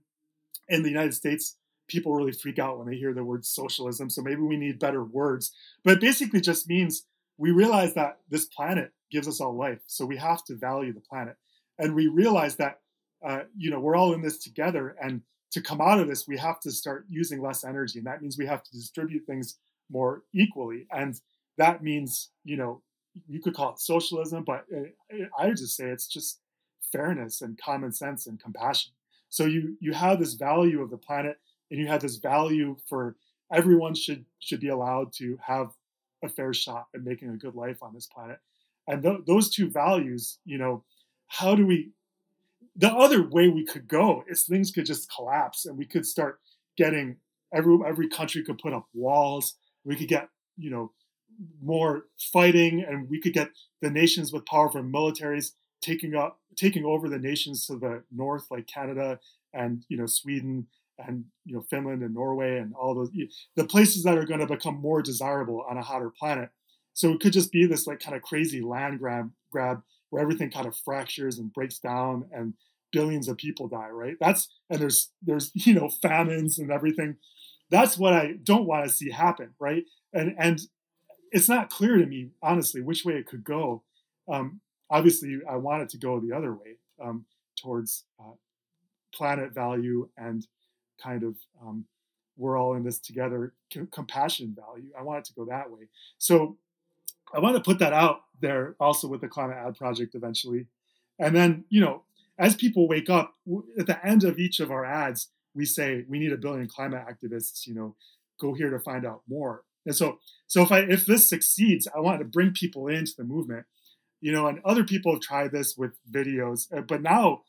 In 0.68 0.83
the 0.83 0.90
United 0.90 1.14
States, 1.14 1.57
people 1.87 2.14
really 2.14 2.33
freak 2.33 2.59
out 2.59 2.79
when 2.79 2.88
they 2.88 2.96
hear 2.96 3.14
the 3.14 3.24
word 3.24 3.44
socialism. 3.44 4.11
So 4.11 4.22
maybe 4.22 4.42
we 4.42 4.57
need 4.57 4.79
better 4.79 5.03
words. 5.03 5.53
But 5.83 5.94
it 5.94 6.01
basically 6.01 6.40
just 6.40 6.68
means 6.68 7.05
we 7.38 7.53
realize 7.53 7.94
that 7.94 8.18
this 8.29 8.44
planet 8.44 8.92
gives 9.11 9.29
us 9.29 9.40
all 9.40 9.57
life, 9.57 9.81
so 9.87 10.05
we 10.05 10.16
have 10.16 10.44
to 10.44 10.55
value 10.55 10.92
the 10.92 11.01
planet, 11.01 11.37
and 11.79 11.94
we 11.94 12.09
realize 12.09 12.57
that 12.57 12.81
uh, 13.24 13.42
you 13.57 13.70
know 13.70 13.81
we're 13.81 13.96
all 13.96 14.12
in 14.12 14.22
this 14.22 14.38
together, 14.38 14.94
and 15.01 15.22
to 15.52 15.61
come 15.61 15.80
out 15.80 16.00
of 16.00 16.08
this, 16.08 16.28
we 16.28 16.37
have 16.38 16.61
to 16.61 16.70
start 16.70 17.06
using 17.08 17.40
less 17.40 17.64
energy. 17.64 17.98
And 17.98 18.06
that 18.06 18.20
means 18.22 18.37
we 18.38 18.46
have 18.46 18.62
to 18.62 18.70
distribute 18.72 19.26
things 19.26 19.58
more 19.90 20.22
equally. 20.34 20.87
And 20.92 21.18
that 21.56 21.82
means, 21.82 22.30
you 22.44 22.56
know, 22.56 22.82
you 23.26 23.40
could 23.40 23.54
call 23.54 23.72
it 23.72 23.80
socialism, 23.80 24.44
but 24.44 24.64
uh, 24.74 25.24
I 25.38 25.46
would 25.46 25.56
just 25.56 25.76
say 25.76 25.87
it's 25.87 26.06
just 26.06 26.40
fairness 26.92 27.40
and 27.40 27.58
common 27.58 27.92
sense 27.92 28.26
and 28.26 28.40
compassion. 28.40 28.92
So 29.28 29.44
you 29.44 29.76
you 29.80 29.92
have 29.92 30.18
this 30.18 30.34
value 30.34 30.82
of 30.82 30.90
the 30.90 30.96
planet, 30.96 31.38
and 31.70 31.78
you 31.78 31.87
have 31.88 32.00
this 32.00 32.16
value 32.16 32.76
for 32.88 33.16
everyone 33.52 33.94
should 33.94 34.24
should 34.38 34.61
be 34.61 34.68
allowed 34.68 35.12
to 35.14 35.38
have 35.42 35.70
a 36.22 36.28
fair 36.28 36.52
shot 36.54 36.87
at 36.94 37.02
making 37.02 37.30
a 37.30 37.37
good 37.37 37.54
life 37.54 37.82
on 37.82 37.94
this 37.94 38.06
planet. 38.06 38.38
And 38.87 39.02
th- 39.02 39.20
those 39.26 39.50
two 39.50 39.68
values, 39.68 40.38
you 40.44 40.58
know, 40.58 40.84
how 41.26 41.54
do 41.54 41.66
we 41.66 41.90
the 42.78 42.92
other 42.92 43.28
way 43.28 43.48
we 43.48 43.64
could 43.64 43.88
go 43.88 44.24
is 44.28 44.44
things 44.44 44.70
could 44.70 44.86
just 44.86 45.12
collapse 45.12 45.66
and 45.66 45.76
we 45.76 45.84
could 45.84 46.06
start 46.06 46.40
getting 46.76 47.16
every 47.52 47.76
every 47.86 48.08
country 48.08 48.42
could 48.44 48.58
put 48.58 48.72
up 48.72 48.86
walls. 48.94 49.56
We 49.84 49.96
could 49.96 50.08
get 50.08 50.28
you 50.56 50.70
know 50.70 50.92
more 51.62 52.04
fighting, 52.32 52.84
and 52.88 53.08
we 53.10 53.20
could 53.20 53.34
get 53.34 53.50
the 53.82 53.90
nations 53.90 54.32
with 54.32 54.46
powerful 54.46 54.82
militaries 54.82 55.52
taking 55.82 56.14
up 56.14 56.38
taking 56.56 56.84
over 56.84 57.08
the 57.08 57.18
nations 57.18 57.66
to 57.66 57.76
the 57.76 58.04
north, 58.12 58.46
like 58.50 58.66
Canada 58.66 59.18
and 59.52 59.84
you 59.88 59.96
know 59.96 60.06
Sweden 60.06 60.68
and 60.98 61.24
you 61.44 61.56
know 61.56 61.62
Finland 61.62 62.02
and 62.02 62.14
Norway 62.14 62.58
and 62.58 62.74
all 62.74 62.94
those 62.94 63.10
the 63.56 63.64
places 63.64 64.04
that 64.04 64.16
are 64.16 64.24
going 64.24 64.40
to 64.40 64.46
become 64.46 64.80
more 64.80 65.02
desirable 65.02 65.64
on 65.68 65.76
a 65.76 65.82
hotter 65.82 66.10
planet. 66.10 66.50
So 66.92 67.10
it 67.12 67.20
could 67.20 67.32
just 67.32 67.52
be 67.52 67.66
this 67.66 67.88
like 67.88 68.00
kind 68.00 68.16
of 68.16 68.22
crazy 68.22 68.60
land 68.60 69.00
grab 69.00 69.30
grab 69.50 69.82
where 70.10 70.22
everything 70.22 70.50
kind 70.50 70.66
of 70.66 70.76
fractures 70.76 71.38
and 71.38 71.52
breaks 71.52 71.78
down 71.78 72.28
and 72.32 72.54
billions 72.92 73.29
of 73.29 73.37
people 73.37 73.68
die, 73.68 73.90
right? 73.90 74.16
That's 74.20 74.48
and 74.70 74.81
there's 74.81 75.11
there's 75.22 75.51
you 75.55 75.74
know 75.74 75.88
famines 75.88 76.59
and 76.59 76.70
everything. 76.70 77.16
That's 77.70 77.98
what 77.98 78.14
I 78.14 78.35
don't 78.42 78.66
want 78.66 78.87
to 78.87 78.92
see 78.92 79.11
happen, 79.11 79.55
right? 79.59 79.85
And 80.12 80.35
and 80.38 80.61
it's 81.31 81.48
not 81.48 81.70
clear 81.70 81.96
to 81.96 82.07
me 82.07 82.31
honestly 82.42 82.81
which 82.81 83.05
way 83.05 83.14
it 83.14 83.27
could 83.27 83.44
go. 83.44 83.83
Um, 84.31 84.61
obviously, 84.90 85.38
I 85.48 85.57
want 85.57 85.83
it 85.83 85.88
to 85.90 85.98
go 85.98 86.20
the 86.20 86.33
other 86.33 86.53
way 86.53 86.77
um, 87.03 87.24
towards 87.57 88.05
uh, 88.20 88.33
planet 89.12 89.53
value 89.53 90.09
and 90.16 90.46
kind 91.03 91.22
of 91.22 91.37
um, 91.62 91.85
we're 92.37 92.57
all 92.57 92.74
in 92.74 92.85
this 92.85 92.98
together 92.98 93.53
c- 93.72 93.87
compassion 93.90 94.57
value. 94.57 94.90
I 94.98 95.03
want 95.03 95.20
it 95.20 95.24
to 95.27 95.35
go 95.35 95.44
that 95.46 95.70
way. 95.70 95.88
So 96.18 96.57
I 97.35 97.40
want 97.40 97.57
to 97.57 97.62
put 97.62 97.79
that 97.81 97.92
out 97.92 98.22
there 98.40 98.77
also 98.81 99.09
with 99.09 99.20
the 99.20 99.29
climate 99.29 99.57
ad 99.57 99.77
project 99.77 100.14
eventually. 100.14 100.66
And 101.18 101.35
then, 101.35 101.64
you 101.68 101.81
know, 101.81 102.03
as 102.38 102.55
people 102.55 102.88
wake 102.88 103.11
up, 103.11 103.35
at 103.79 103.87
the 103.87 104.05
end 104.07 104.24
of 104.24 104.38
each 104.38 104.61
of 104.61 104.70
our 104.70 104.85
ads, 104.85 105.29
we 105.55 105.64
say 105.64 106.05
we 106.09 106.18
need 106.18 106.33
a 106.33 106.37
billion 106.37 106.68
climate 106.68 107.05
activists. 107.09 107.66
You 107.66 107.74
know, 107.74 107.96
go 108.40 108.55
here 108.55 108.70
to 108.70 108.79
find 108.79 109.05
out 109.05 109.22
more. 109.29 109.62
And 109.85 109.96
so, 109.96 110.18
so 110.46 110.62
if 110.62 110.70
I 110.70 110.81
if 110.81 111.07
this 111.07 111.29
succeeds, 111.29 111.88
I 111.94 112.01
want 112.01 112.20
to 112.20 112.24
bring 112.24 112.53
people 112.53 112.88
into 112.88 113.12
the 113.16 113.24
movement. 113.24 113.66
You 114.20 114.33
know, 114.33 114.46
and 114.46 114.61
other 114.64 114.85
people 114.85 115.12
have 115.12 115.20
tried 115.22 115.53
this 115.53 115.77
with 115.77 115.92
videos, 116.11 116.66
uh, 116.77 116.81
but 116.81 117.03
now 117.03 117.42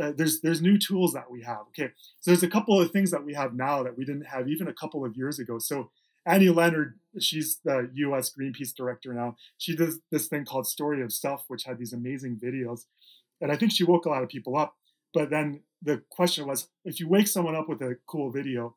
uh, 0.00 0.12
there's 0.16 0.40
there's 0.40 0.62
new 0.62 0.78
tools 0.78 1.12
that 1.12 1.30
we 1.30 1.42
have. 1.42 1.62
Okay, 1.68 1.92
so 2.20 2.30
there's 2.30 2.42
a 2.42 2.48
couple 2.48 2.80
of 2.80 2.90
things 2.90 3.10
that 3.10 3.24
we 3.24 3.34
have 3.34 3.54
now 3.54 3.82
that 3.82 3.96
we 3.96 4.04
didn't 4.04 4.26
have 4.26 4.48
even 4.48 4.68
a 4.68 4.72
couple 4.72 5.04
of 5.04 5.16
years 5.16 5.38
ago. 5.38 5.58
So 5.58 5.90
Annie 6.24 6.48
Leonard, 6.48 6.98
she's 7.18 7.58
the 7.64 7.90
U.S. 7.94 8.30
Greenpeace 8.30 8.74
director 8.74 9.12
now. 9.12 9.36
She 9.58 9.74
does 9.74 9.98
this 10.10 10.28
thing 10.28 10.44
called 10.44 10.68
Story 10.68 11.02
of 11.02 11.12
Stuff, 11.12 11.44
which 11.48 11.64
had 11.64 11.78
these 11.78 11.92
amazing 11.92 12.36
videos 12.36 12.82
and 13.42 13.52
I 13.52 13.56
think 13.56 13.72
she 13.72 13.84
woke 13.84 14.06
a 14.06 14.08
lot 14.08 14.22
of 14.22 14.30
people 14.30 14.56
up. 14.56 14.76
But 15.12 15.28
then 15.28 15.60
the 15.82 16.02
question 16.08 16.46
was 16.46 16.68
if 16.84 16.98
you 17.00 17.08
wake 17.08 17.26
someone 17.26 17.54
up 17.54 17.68
with 17.68 17.82
a 17.82 17.96
cool 18.06 18.30
video, 18.30 18.76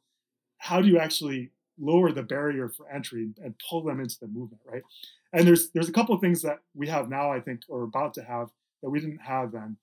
how 0.58 0.82
do 0.82 0.89
you 0.89 0.99
actually 0.99 1.51
lower 1.80 2.12
the 2.12 2.23
barrier 2.23 2.69
for 2.69 2.89
entry 2.89 3.30
and 3.43 3.54
pull 3.69 3.84
them 3.84 3.99
into 3.99 4.17
the 4.19 4.28
movement, 4.28 4.62
right? 4.65 4.84
And 5.32 5.47
there's 5.47 5.69
there's 5.69 5.89
a 5.89 5.93
couple 5.93 6.15
of 6.15 6.21
things 6.21 6.41
that 6.41 6.60
we 6.73 6.88
have 6.88 7.10
now, 7.10 7.32
I 7.32 7.39
think, 7.39 7.62
or 7.69 7.84
about 7.84 8.13
to 8.15 8.23
have 8.23 8.49
that 8.82 8.89
we 8.89 8.99
didn't 8.99 9.19
have 9.19 9.51
then. 9.51 9.78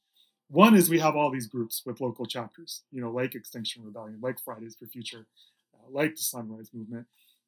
One 0.48 0.74
is 0.74 0.90
we 0.90 0.98
have 0.98 1.16
all 1.16 1.30
these 1.30 1.46
groups 1.46 1.82
with 1.86 2.00
local 2.00 2.26
chapters, 2.26 2.82
you 2.90 3.00
know, 3.00 3.10
like 3.10 3.34
Extinction 3.34 3.84
Rebellion, 3.84 4.18
like 4.20 4.38
Fridays 4.38 4.76
for 4.76 4.86
Future, 4.86 5.26
uh, 5.74 5.90
like 5.90 6.10
the 6.14 6.22
Sunrise 6.22 6.70
Movement, 6.74 7.06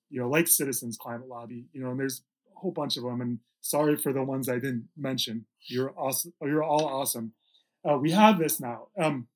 you 0.08 0.20
know, 0.20 0.28
like 0.28 0.48
Citizens 0.48 0.96
Climate 0.96 1.28
Lobby, 1.28 1.66
you 1.72 1.82
know, 1.82 1.90
and 1.90 2.00
there's 2.00 2.22
whole 2.64 2.72
bunch 2.72 2.96
of 2.96 3.04
them. 3.04 3.20
And 3.20 3.38
sorry 3.60 3.96
for 3.96 4.12
the 4.12 4.24
ones 4.24 4.48
I 4.48 4.54
didn't 4.54 4.88
mention. 4.96 5.44
You're 5.66 5.92
awesome. 5.96 6.32
You're 6.40 6.64
all 6.64 6.86
awesome. 6.86 7.34
Uh, 7.88 7.98
we 7.98 8.10
have 8.12 8.38
this 8.38 8.58
now, 8.58 8.88
um, 8.98 9.28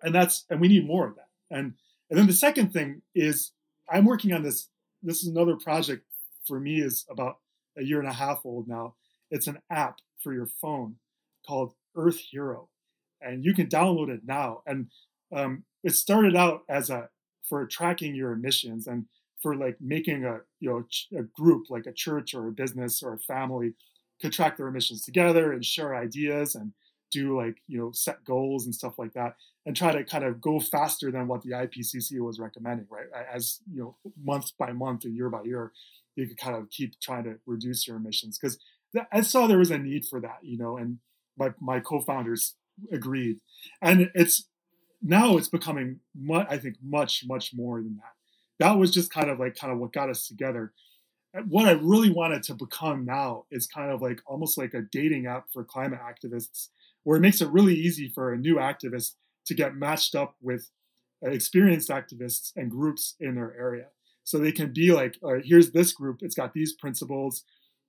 and 0.00 0.14
that's 0.14 0.44
and 0.48 0.60
we 0.60 0.68
need 0.68 0.86
more 0.86 1.08
of 1.08 1.16
that. 1.16 1.28
And 1.50 1.74
and 2.08 2.18
then 2.18 2.28
the 2.28 2.32
second 2.32 2.72
thing 2.72 3.02
is 3.14 3.50
I'm 3.88 4.04
working 4.04 4.32
on 4.32 4.44
this. 4.44 4.68
This 5.02 5.22
is 5.22 5.28
another 5.28 5.56
project 5.56 6.04
for 6.46 6.60
me 6.60 6.80
is 6.80 7.04
about 7.10 7.38
a 7.76 7.82
year 7.82 7.98
and 7.98 8.08
a 8.08 8.12
half 8.12 8.42
old 8.44 8.68
now. 8.68 8.94
It's 9.30 9.48
an 9.48 9.58
app 9.70 9.98
for 10.22 10.32
your 10.32 10.46
phone 10.46 10.96
called 11.46 11.74
Earth 11.96 12.20
Hero, 12.30 12.68
and 13.20 13.44
you 13.44 13.52
can 13.52 13.66
download 13.66 14.10
it 14.10 14.20
now. 14.24 14.62
And 14.64 14.90
um, 15.34 15.64
it 15.82 15.94
started 15.96 16.36
out 16.36 16.62
as 16.68 16.88
a 16.88 17.08
for 17.42 17.66
tracking 17.66 18.14
your 18.14 18.30
emissions 18.30 18.86
and 18.86 19.06
for 19.42 19.54
like 19.56 19.76
making 19.80 20.24
a 20.24 20.38
you 20.60 20.70
know 20.70 21.18
a 21.18 21.22
group 21.22 21.66
like 21.70 21.86
a 21.86 21.92
church 21.92 22.34
or 22.34 22.48
a 22.48 22.52
business 22.52 23.02
or 23.02 23.14
a 23.14 23.18
family 23.18 23.72
could 24.20 24.32
track 24.32 24.56
their 24.56 24.68
emissions 24.68 25.04
together 25.04 25.52
and 25.52 25.64
share 25.64 25.94
ideas 25.94 26.54
and 26.54 26.72
do 27.10 27.36
like 27.36 27.56
you 27.66 27.78
know 27.78 27.90
set 27.92 28.24
goals 28.24 28.64
and 28.64 28.74
stuff 28.74 28.98
like 28.98 29.12
that 29.14 29.34
and 29.66 29.76
try 29.76 29.92
to 29.92 30.04
kind 30.04 30.24
of 30.24 30.40
go 30.40 30.60
faster 30.60 31.10
than 31.10 31.26
what 31.26 31.42
the 31.42 31.50
IPCC 31.50 32.20
was 32.20 32.38
recommending 32.38 32.86
right? 32.90 33.06
As 33.32 33.60
you 33.70 33.80
know 33.80 33.96
month 34.22 34.52
by 34.58 34.72
month 34.72 35.04
or 35.04 35.08
year 35.08 35.28
by 35.28 35.42
year 35.42 35.72
you 36.16 36.26
could 36.26 36.38
kind 36.38 36.56
of 36.56 36.70
keep 36.70 36.98
trying 37.00 37.24
to 37.24 37.36
reduce 37.46 37.86
your 37.86 37.96
emissions 37.96 38.38
because 38.38 38.58
I 39.12 39.20
saw 39.20 39.46
there 39.46 39.58
was 39.58 39.70
a 39.70 39.78
need 39.78 40.04
for 40.04 40.20
that 40.20 40.38
you 40.42 40.58
know 40.58 40.76
and 40.76 40.98
my 41.36 41.52
my 41.60 41.80
co-founders 41.80 42.54
agreed. 42.92 43.40
And 43.82 44.10
it's 44.14 44.44
now 45.02 45.36
it's 45.36 45.48
becoming 45.48 46.00
I 46.30 46.58
think 46.58 46.76
much 46.82 47.24
much 47.26 47.52
more 47.54 47.78
than 47.78 47.96
that 47.96 48.12
that 48.60 48.78
was 48.78 48.92
just 48.92 49.12
kind 49.12 49.28
of 49.28 49.40
like 49.40 49.56
kind 49.56 49.72
of 49.72 49.78
what 49.78 49.92
got 49.92 50.08
us 50.08 50.28
together. 50.28 50.72
What 51.48 51.66
I 51.66 51.72
really 51.72 52.10
wanted 52.10 52.42
to 52.44 52.54
become 52.54 53.04
now 53.04 53.46
is 53.50 53.66
kind 53.66 53.90
of 53.90 54.00
like 54.00 54.20
almost 54.26 54.58
like 54.58 54.74
a 54.74 54.82
dating 54.82 55.26
app 55.26 55.46
for 55.52 55.64
climate 55.64 56.00
activists, 56.00 56.68
where 57.02 57.16
it 57.16 57.20
makes 57.20 57.40
it 57.40 57.48
really 57.50 57.74
easy 57.74 58.08
for 58.08 58.32
a 58.32 58.38
new 58.38 58.56
activist 58.56 59.14
to 59.46 59.54
get 59.54 59.74
matched 59.74 60.14
up 60.14 60.36
with 60.40 60.70
experienced 61.22 61.88
activists 61.88 62.52
and 62.56 62.70
groups 62.70 63.14
in 63.18 63.34
their 63.34 63.54
area. 63.58 63.86
So 64.24 64.38
they 64.38 64.52
can 64.52 64.72
be 64.72 64.92
like, 64.92 65.16
here's 65.42 65.72
this 65.72 65.92
group, 65.92 66.18
it's 66.20 66.34
got 66.34 66.52
these 66.52 66.74
principles. 66.74 67.44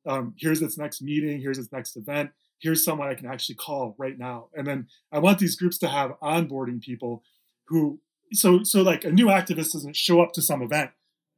Um, 0.07 0.33
here's 0.39 0.61
its 0.61 0.77
next 0.77 1.01
meeting, 1.01 1.41
here's 1.41 1.59
its 1.59 1.71
next 1.71 1.95
event, 1.95 2.31
here's 2.59 2.83
someone 2.83 3.09
I 3.09 3.15
can 3.15 3.27
actually 3.27 3.55
call 3.55 3.95
right 3.97 4.17
now. 4.17 4.47
And 4.55 4.65
then 4.65 4.87
I 5.11 5.19
want 5.19 5.39
these 5.39 5.55
groups 5.55 5.77
to 5.79 5.87
have 5.87 6.19
onboarding 6.21 6.81
people 6.81 7.23
who 7.67 7.99
so 8.33 8.63
so 8.63 8.81
like 8.81 9.03
a 9.03 9.11
new 9.11 9.27
activist 9.27 9.73
doesn't 9.73 9.95
show 9.95 10.21
up 10.21 10.33
to 10.33 10.41
some 10.41 10.61
event 10.61 10.91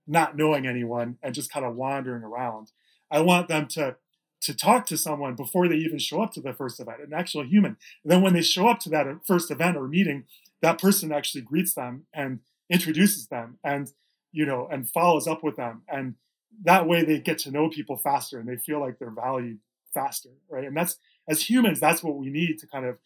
not 0.08 0.36
knowing 0.36 0.66
anyone 0.68 1.18
and 1.24 1.34
just 1.34 1.52
kind 1.52 1.66
of 1.66 1.76
wandering 1.76 2.24
around. 2.24 2.72
I 3.10 3.22
want 3.22 3.48
them 3.48 3.68
to 3.70 3.98
to 4.42 4.54
talk 4.54 4.86
to 4.88 4.98
someone 4.98 5.36
before 5.36 5.70
they 5.70 5.76
even 5.76 6.00
show 6.00 6.22
up 6.22 6.34
to 6.34 6.42
the 6.42 6.52
first 6.52 6.78
event, 6.78 7.00
an 7.00 7.14
actual 7.14 7.46
human. 7.46 7.78
And 8.04 8.12
then 8.12 8.22
when 8.22 8.34
they 8.34 8.42
show 8.42 8.68
up 8.68 8.80
to 8.80 8.90
that 8.90 9.08
uh, 9.08 9.16
first 9.26 9.50
event 9.50 9.78
or 9.78 9.88
meeting, 9.88 10.26
that 10.62 10.82
person 10.82 11.14
actually 11.14 11.42
greets 11.42 11.74
them 11.74 12.08
and 12.14 12.40
introduces 12.70 13.28
them. 13.28 13.58
And 13.64 13.92
you 14.32 14.46
know, 14.46 14.68
and 14.70 14.90
follows 14.90 15.28
up 15.28 15.44
with 15.44 15.56
them. 15.56 15.84
And 15.88 16.16
that 16.64 16.88
way 16.88 17.04
they 17.04 17.20
get 17.20 17.38
to 17.40 17.52
know 17.52 17.70
people 17.70 17.98
faster 17.98 18.40
and 18.40 18.48
they 18.48 18.58
feel 18.58 18.80
like 18.80 19.00
they're 19.00 19.12
valued 19.12 19.60
faster, 19.94 20.30
right? 20.50 20.66
And 20.66 20.76
that's 20.76 20.98
as 21.30 21.50
humans, 21.50 21.80
that's 21.80 22.04
what 22.04 22.18
we 22.18 22.30
need 22.30 22.58
to 22.60 22.68
kind 22.68 22.86
of 22.86 22.98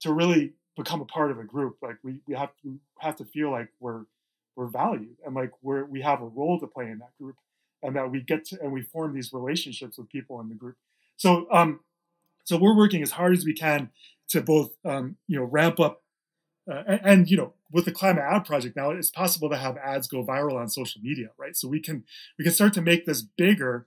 to 0.00 0.12
really 0.12 0.54
become 0.82 1.00
a 1.00 1.06
part 1.06 1.30
of 1.30 1.38
a 1.38 1.44
group. 1.44 1.76
Like 1.82 1.96
we, 2.02 2.20
we 2.26 2.34
have 2.34 2.50
to 2.62 2.78
have 2.98 3.16
to 3.16 3.24
feel 3.24 3.50
like 3.50 3.68
we're 3.80 4.04
we're 4.56 4.66
valued 4.66 5.16
and 5.24 5.34
like 5.34 5.52
we're 5.62 5.84
we 5.84 6.02
have 6.02 6.20
a 6.20 6.26
role 6.26 6.58
to 6.60 6.66
play 6.66 6.86
in 6.86 6.98
that 6.98 7.16
group 7.20 7.36
and 7.82 7.96
that 7.96 8.10
we 8.10 8.20
get 8.20 8.44
to 8.46 8.60
and 8.60 8.72
we 8.72 8.82
form 8.82 9.14
these 9.14 9.32
relationships 9.32 9.96
with 9.98 10.08
people 10.08 10.40
in 10.40 10.48
the 10.48 10.54
group. 10.54 10.76
So 11.16 11.46
um 11.52 11.80
so 12.44 12.56
we're 12.56 12.76
working 12.76 13.02
as 13.02 13.12
hard 13.12 13.32
as 13.32 13.44
we 13.44 13.52
can 13.52 13.90
to 14.28 14.40
both 14.40 14.72
um, 14.84 15.16
you 15.26 15.38
know 15.38 15.44
ramp 15.44 15.78
up 15.78 16.02
uh, 16.70 16.82
and, 16.86 17.00
and, 17.04 17.30
you 17.30 17.36
know 17.36 17.52
with 17.70 17.84
the 17.84 17.92
climate 17.92 18.24
ad 18.26 18.44
project 18.44 18.76
now 18.76 18.90
it's 18.90 19.10
possible 19.10 19.48
to 19.48 19.56
have 19.56 19.76
ads 19.76 20.08
go 20.08 20.24
viral 20.24 20.56
on 20.56 20.68
social 20.68 21.00
media 21.00 21.28
right 21.38 21.56
so 21.56 21.68
we 21.68 21.80
can 21.80 22.04
we 22.38 22.44
can 22.44 22.52
start 22.52 22.72
to 22.72 22.82
make 22.82 23.06
this 23.06 23.22
bigger 23.22 23.86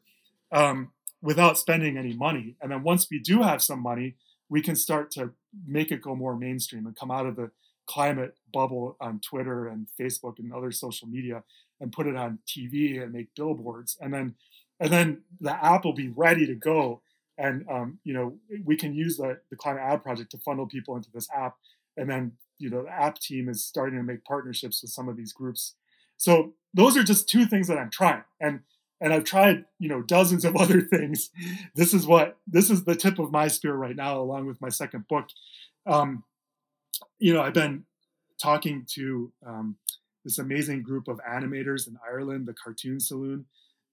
um, 0.52 0.92
without 1.22 1.58
spending 1.58 1.98
any 1.98 2.14
money 2.14 2.56
and 2.62 2.72
then 2.72 2.84
once 2.84 3.08
we 3.10 3.20
do 3.20 3.42
have 3.42 3.62
some 3.62 3.82
money 3.82 4.16
we 4.54 4.62
can 4.62 4.76
start 4.76 5.10
to 5.12 5.32
make 5.66 5.92
it 5.92 6.02
go 6.02 6.16
more 6.16 6.36
mainstream 6.36 6.86
and 6.86 6.96
come 6.96 7.12
out 7.12 7.26
of 7.26 7.36
the 7.36 7.50
climate 7.86 8.36
bubble 8.54 8.96
on 9.02 9.20
twitter 9.20 9.68
and 9.68 9.88
facebook 10.00 10.40
and 10.40 10.54
other 10.54 10.72
social 10.72 11.08
media 11.08 11.44
and 11.84 11.92
put 11.92 12.08
it 12.08 12.16
on 12.16 12.40
tv 12.48 13.02
and 13.02 13.12
make 13.12 13.36
billboards. 13.36 13.98
And 14.02 14.14
then 14.14 14.36
and 14.80 14.92
then 14.92 15.22
the 15.40 15.54
app 15.64 15.86
will 15.86 15.94
be 15.94 16.10
ready 16.10 16.48
to 16.48 16.56
go. 16.56 17.02
And 17.38 17.66
um, 17.70 18.00
you 18.04 18.14
know 18.14 18.38
we 18.66 18.76
can 18.76 18.96
use 18.96 19.18
the, 19.18 19.40
the 19.50 19.56
climate 19.56 19.84
ad 19.84 20.02
project 20.02 20.32
to 20.32 20.38
funnel 20.38 20.66
people 20.66 20.96
into 20.96 21.12
this 21.12 21.28
app. 21.36 21.58
And 21.98 22.10
then 22.10 22.34
you 22.58 22.70
know 22.70 22.84
the 22.84 22.90
app 22.90 23.20
team 23.20 23.50
is 23.50 23.64
starting 23.64 24.00
to 24.00 24.04
make 24.04 24.24
partnerships 24.24 24.82
with 24.82 24.92
some 24.92 25.10
of 25.10 25.18
these 25.18 25.34
groups. 25.34 25.76
So 26.18 26.54
those 26.74 26.96
are 26.96 27.04
just 27.04 27.28
two 27.28 27.46
things 27.46 27.68
that 27.68 27.78
i'm 27.78 27.92
trying. 27.92 28.24
And 28.40 28.62
and 29.04 29.14
i've 29.14 29.24
tried 29.24 29.66
you 29.78 29.88
know 29.90 30.02
dozens 30.02 30.46
of 30.46 30.56
other 30.64 30.82
things. 30.82 31.30
This 31.76 31.94
is 31.94 32.08
what 32.08 32.38
this 32.48 32.72
is 32.72 32.86
the 32.86 32.96
tip 32.96 33.20
of 33.20 33.32
my 33.32 33.48
spear 33.48 33.76
right 33.76 33.96
now 33.96 34.20
along 34.20 34.48
with 34.48 34.60
my 34.62 34.70
second 34.70 35.08
book. 35.08 35.28
Um, 35.86 36.24
you 37.20 37.34
know 37.34 37.42
i've 37.42 37.54
been 37.54 37.86
talking 38.42 38.86
to 38.96 39.32
um, 39.46 39.76
this 40.26 40.40
amazing 40.40 40.82
group 40.82 41.08
of 41.08 41.20
animators 41.30 41.88
in 41.88 41.98
ireland 42.10 42.48
the 42.48 42.54
cartoon 42.54 43.00
saloon. 43.00 43.46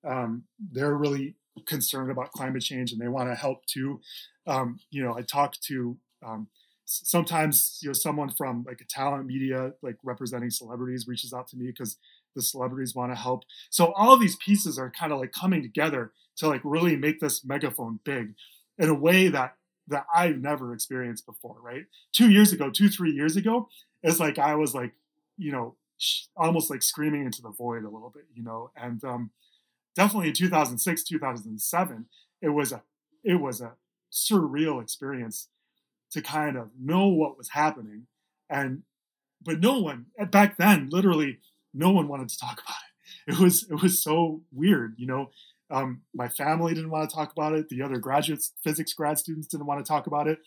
Um, 0.02 0.44
they're 0.72 0.94
really 0.94 1.34
concerned 1.66 2.10
about 2.10 2.32
climate 2.32 2.62
change 2.62 2.92
and 2.92 3.00
they 3.00 3.08
want 3.08 3.28
to 3.28 3.34
help 3.34 3.66
too. 3.66 4.00
Um, 4.46 4.78
you 4.90 5.02
know, 5.02 5.14
I 5.16 5.22
talk 5.22 5.54
to 5.66 5.96
um, 6.24 6.48
sometimes 6.84 7.78
you 7.82 7.88
know 7.88 7.92
someone 7.92 8.30
from 8.30 8.64
like 8.66 8.80
a 8.80 8.84
talent 8.84 9.26
media 9.26 9.72
like 9.82 9.96
representing 10.02 10.50
celebrities 10.50 11.06
reaches 11.06 11.32
out 11.32 11.46
to 11.48 11.56
me 11.56 11.66
because 11.66 11.96
the 12.34 12.42
celebrities 12.42 12.94
want 12.94 13.12
to 13.12 13.16
help. 13.16 13.44
So 13.70 13.92
all 13.92 14.16
these 14.16 14.36
pieces 14.36 14.78
are 14.78 14.90
kind 14.90 15.12
of 15.12 15.18
like 15.18 15.32
coming 15.32 15.62
together 15.62 16.12
to 16.36 16.48
like 16.48 16.60
really 16.64 16.96
make 16.96 17.20
this 17.20 17.44
megaphone 17.44 18.00
big 18.04 18.34
in 18.78 18.88
a 18.88 18.94
way 18.94 19.28
that 19.28 19.56
that 19.88 20.06
I've 20.14 20.38
never 20.38 20.72
experienced 20.72 21.26
before. 21.26 21.56
Right? 21.60 21.86
Two 22.12 22.30
years 22.30 22.52
ago, 22.52 22.70
two 22.70 22.88
three 22.88 23.12
years 23.12 23.36
ago, 23.36 23.68
it's 24.02 24.20
like 24.20 24.38
I 24.38 24.54
was 24.54 24.74
like 24.74 24.92
you 25.36 25.52
know 25.52 25.76
almost 26.36 26.70
like 26.70 26.82
screaming 26.82 27.24
into 27.24 27.42
the 27.42 27.50
void 27.50 27.84
a 27.84 27.90
little 27.90 28.10
bit, 28.10 28.24
you 28.34 28.42
know, 28.42 28.70
and 28.74 29.04
um, 29.04 29.30
definitely 29.94 30.28
in 30.28 30.34
2006, 30.34 31.02
2007, 31.04 32.06
it 32.40 32.48
was 32.48 32.72
a 32.72 32.82
it 33.22 33.34
was 33.34 33.60
a 33.60 33.72
surreal 34.10 34.82
experience 34.82 35.48
to 36.10 36.20
kind 36.20 36.56
of 36.56 36.70
know 36.78 37.06
what 37.06 37.38
was 37.38 37.50
happening 37.50 38.06
and 38.48 38.82
but 39.42 39.60
no 39.60 39.78
one 39.78 40.06
back 40.30 40.56
then 40.56 40.88
literally 40.90 41.38
no 41.74 41.90
one 41.90 42.08
wanted 42.08 42.28
to 42.28 42.38
talk 42.38 42.60
about 42.64 42.76
it 43.26 43.34
it 43.34 43.38
was 43.38 43.64
it 43.70 43.82
was 43.82 44.02
so 44.02 44.42
weird 44.52 44.94
you 44.96 45.06
know 45.06 45.30
um, 45.72 46.00
my 46.12 46.26
family 46.26 46.74
didn't 46.74 46.90
want 46.90 47.08
to 47.08 47.14
talk 47.14 47.30
about 47.32 47.52
it 47.52 47.68
the 47.68 47.82
other 47.82 47.98
graduates 47.98 48.52
physics 48.62 48.92
grad 48.92 49.18
students 49.18 49.46
didn't 49.46 49.66
want 49.66 49.84
to 49.84 49.88
talk 49.88 50.06
about 50.06 50.26
it 50.26 50.38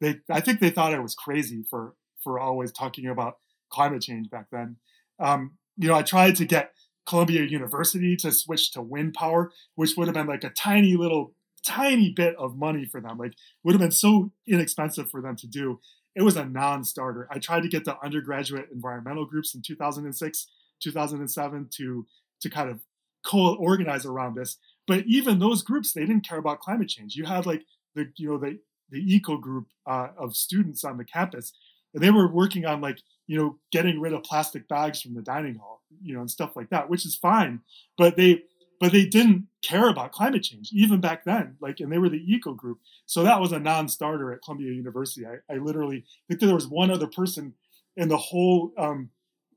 they 0.00 0.16
i 0.30 0.40
think 0.40 0.60
they 0.60 0.70
thought 0.70 0.94
i 0.94 0.98
was 0.98 1.14
crazy 1.14 1.64
for 1.68 1.94
for 2.22 2.38
always 2.38 2.72
talking 2.72 3.06
about 3.06 3.38
climate 3.70 4.02
change 4.02 4.30
back 4.30 4.46
then 4.50 4.76
um, 5.18 5.52
you 5.76 5.88
know 5.88 5.94
i 5.94 6.02
tried 6.02 6.36
to 6.36 6.44
get 6.44 6.72
Columbia 7.10 7.42
University 7.42 8.16
to 8.16 8.30
switch 8.30 8.70
to 8.72 8.80
wind 8.80 9.14
power, 9.14 9.50
which 9.74 9.96
would 9.96 10.06
have 10.06 10.14
been 10.14 10.28
like 10.28 10.44
a 10.44 10.50
tiny 10.50 10.94
little, 10.94 11.34
tiny 11.66 12.12
bit 12.14 12.36
of 12.36 12.56
money 12.56 12.84
for 12.84 13.00
them. 13.00 13.18
Like 13.18 13.34
would 13.64 13.72
have 13.72 13.80
been 13.80 13.90
so 13.90 14.30
inexpensive 14.46 15.10
for 15.10 15.20
them 15.20 15.34
to 15.36 15.48
do. 15.48 15.80
It 16.14 16.22
was 16.22 16.36
a 16.36 16.44
non-starter. 16.44 17.26
I 17.30 17.38
tried 17.40 17.62
to 17.62 17.68
get 17.68 17.84
the 17.84 17.96
undergraduate 18.00 18.68
environmental 18.72 19.24
groups 19.24 19.54
in 19.56 19.62
2006, 19.62 20.46
2007 20.80 21.68
to 21.76 22.06
to 22.40 22.50
kind 22.50 22.70
of 22.70 22.80
co-organize 23.24 24.06
around 24.06 24.34
this. 24.34 24.56
But 24.86 25.04
even 25.06 25.38
those 25.38 25.62
groups, 25.62 25.92
they 25.92 26.00
didn't 26.00 26.26
care 26.26 26.38
about 26.38 26.60
climate 26.60 26.88
change. 26.88 27.16
You 27.16 27.24
had 27.24 27.46
like 27.46 27.64
the 27.94 28.10
you 28.16 28.28
know 28.28 28.38
the 28.38 28.58
the 28.90 28.98
eco 28.98 29.36
group 29.36 29.66
uh, 29.86 30.08
of 30.18 30.36
students 30.36 30.84
on 30.84 30.96
the 30.96 31.04
campus, 31.04 31.52
and 31.94 32.02
they 32.02 32.10
were 32.10 32.32
working 32.32 32.66
on 32.66 32.80
like 32.80 32.98
you 33.26 33.36
know 33.36 33.58
getting 33.72 34.00
rid 34.00 34.12
of 34.12 34.22
plastic 34.22 34.68
bags 34.68 35.00
from 35.00 35.14
the 35.14 35.22
dining 35.22 35.56
hall 35.56 35.80
you 36.02 36.14
know, 36.14 36.20
and 36.20 36.30
stuff 36.30 36.56
like 36.56 36.70
that, 36.70 36.88
which 36.88 37.04
is 37.04 37.16
fine. 37.16 37.60
But 37.96 38.16
they 38.16 38.42
but 38.78 38.92
they 38.92 39.04
didn't 39.04 39.46
care 39.62 39.90
about 39.90 40.12
climate 40.12 40.42
change 40.42 40.70
even 40.72 41.02
back 41.02 41.24
then. 41.24 41.56
Like, 41.60 41.80
and 41.80 41.92
they 41.92 41.98
were 41.98 42.08
the 42.08 42.24
eco 42.26 42.54
group, 42.54 42.78
so 43.06 43.22
that 43.22 43.40
was 43.40 43.52
a 43.52 43.60
non-starter 43.60 44.32
at 44.32 44.42
Columbia 44.42 44.72
University. 44.72 45.26
I, 45.26 45.52
I 45.52 45.58
literally 45.58 46.04
think 46.28 46.40
there 46.40 46.54
was 46.54 46.66
one 46.66 46.90
other 46.90 47.06
person 47.06 47.54
in 47.96 48.08
the 48.08 48.16
whole 48.16 48.72
um, 48.78 49.10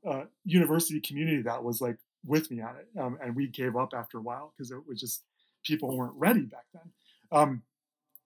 uh, 0.08 0.24
university 0.44 1.00
community 1.00 1.42
that 1.42 1.62
was 1.62 1.80
like 1.80 1.96
with 2.24 2.50
me 2.50 2.60
on 2.60 2.76
it, 2.76 2.88
um, 2.98 3.18
and 3.22 3.36
we 3.36 3.46
gave 3.46 3.76
up 3.76 3.92
after 3.94 4.18
a 4.18 4.22
while 4.22 4.52
because 4.56 4.70
it 4.70 4.86
was 4.86 5.00
just 5.00 5.22
people 5.64 5.96
weren't 5.96 6.14
ready 6.16 6.42
back 6.42 6.64
then. 6.72 6.92
Um, 7.32 7.62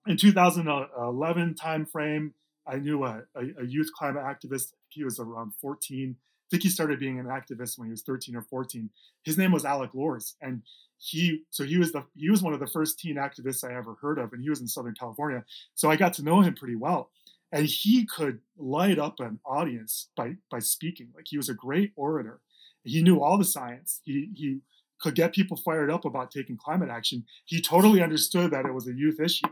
in 0.07 0.17
2011 0.17 1.55
timeframe, 1.55 2.31
I 2.65 2.77
knew 2.77 3.03
a, 3.03 3.23
a, 3.35 3.41
a 3.61 3.65
youth 3.65 3.89
climate 3.93 4.23
activist. 4.23 4.73
He 4.87 5.03
was 5.03 5.19
around 5.19 5.53
14 5.61 6.15
I 6.49 6.51
think 6.51 6.63
he 6.63 6.69
started 6.69 6.99
being 6.99 7.19
an 7.19 7.27
activist 7.27 7.77
when 7.77 7.87
he 7.87 7.91
was 7.91 8.01
13 8.01 8.35
or 8.35 8.41
14. 8.41 8.89
His 9.23 9.37
name 9.37 9.51
was 9.51 9.65
Alec 9.65 9.91
Loorz, 9.93 10.35
and 10.41 10.63
he 10.97 11.43
so 11.51 11.63
he 11.63 11.77
was 11.77 11.91
the 11.91 12.03
he 12.15 12.31
was 12.31 12.41
one 12.41 12.55
of 12.55 12.59
the 12.59 12.65
first 12.65 12.97
teen 12.97 13.17
activists 13.17 13.63
I 13.63 13.77
ever 13.77 13.93
heard 14.01 14.17
of, 14.17 14.33
and 14.33 14.41
he 14.41 14.49
was 14.49 14.59
in 14.59 14.67
Southern 14.67 14.95
California. 14.95 15.45
So 15.75 15.91
I 15.91 15.95
got 15.95 16.15
to 16.15 16.23
know 16.23 16.41
him 16.41 16.55
pretty 16.55 16.75
well, 16.75 17.11
and 17.51 17.65
he 17.65 18.05
could 18.05 18.39
light 18.57 18.99
up 18.99 19.19
an 19.19 19.39
audience 19.45 20.09
by 20.15 20.35
by 20.51 20.59
speaking. 20.59 21.09
Like 21.15 21.25
he 21.27 21.37
was 21.37 21.49
a 21.49 21.53
great 21.53 21.91
orator. 21.95 22.41
He 22.83 23.01
knew 23.01 23.21
all 23.21 23.37
the 23.37 23.45
science. 23.45 24.01
He 24.03 24.29
he 24.35 24.59
could 25.01 25.15
get 25.15 25.33
people 25.33 25.57
fired 25.57 25.89
up 25.89 26.05
about 26.05 26.31
taking 26.31 26.57
climate 26.57 26.89
action. 26.89 27.25
He 27.45 27.61
totally 27.61 28.01
understood 28.01 28.51
that 28.51 28.65
it 28.65 28.73
was 28.73 28.87
a 28.87 28.93
youth 28.93 29.19
issue. 29.19 29.47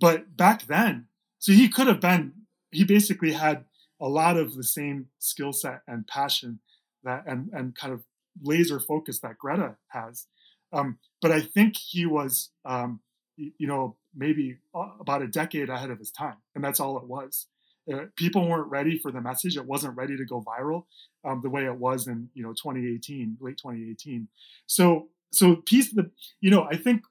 But 0.00 0.36
back 0.36 0.66
then, 0.66 1.06
so 1.38 1.52
he 1.52 1.68
could 1.68 1.86
have 1.86 2.00
been. 2.00 2.32
He 2.70 2.84
basically 2.84 3.32
had 3.32 3.64
a 4.00 4.08
lot 4.08 4.36
of 4.36 4.54
the 4.54 4.62
same 4.62 5.06
skill 5.18 5.52
set 5.52 5.82
and 5.86 6.06
passion 6.06 6.60
that 7.04 7.24
and 7.26 7.50
and 7.52 7.74
kind 7.74 7.92
of 7.92 8.02
laser 8.42 8.80
focus 8.80 9.20
that 9.20 9.38
Greta 9.38 9.76
has. 9.88 10.26
Um, 10.72 10.98
but 11.20 11.32
I 11.32 11.40
think 11.40 11.76
he 11.76 12.06
was, 12.06 12.50
um, 12.64 13.00
you 13.38 13.66
know, 13.66 13.96
maybe 14.14 14.58
about 15.00 15.22
a 15.22 15.28
decade 15.28 15.68
ahead 15.70 15.90
of 15.90 15.98
his 15.98 16.10
time, 16.10 16.36
and 16.54 16.64
that's 16.64 16.80
all 16.80 16.96
it 16.98 17.04
was. 17.04 17.46
Uh, 17.92 18.04
people 18.16 18.46
weren't 18.46 18.70
ready 18.70 18.98
for 18.98 19.10
the 19.12 19.20
message; 19.20 19.56
it 19.56 19.64
wasn't 19.66 19.96
ready 19.96 20.16
to 20.16 20.24
go 20.24 20.42
viral 20.42 20.84
um, 21.24 21.40
the 21.42 21.50
way 21.50 21.64
it 21.64 21.76
was 21.76 22.06
in 22.06 22.28
you 22.34 22.42
know 22.42 22.52
2018, 22.52 23.38
late 23.40 23.58
2018. 23.58 24.28
So, 24.66 25.08
so 25.32 25.56
piece 25.56 25.92
the, 25.92 26.10
you 26.40 26.50
know, 26.50 26.64
I 26.64 26.76
think, 26.76 27.02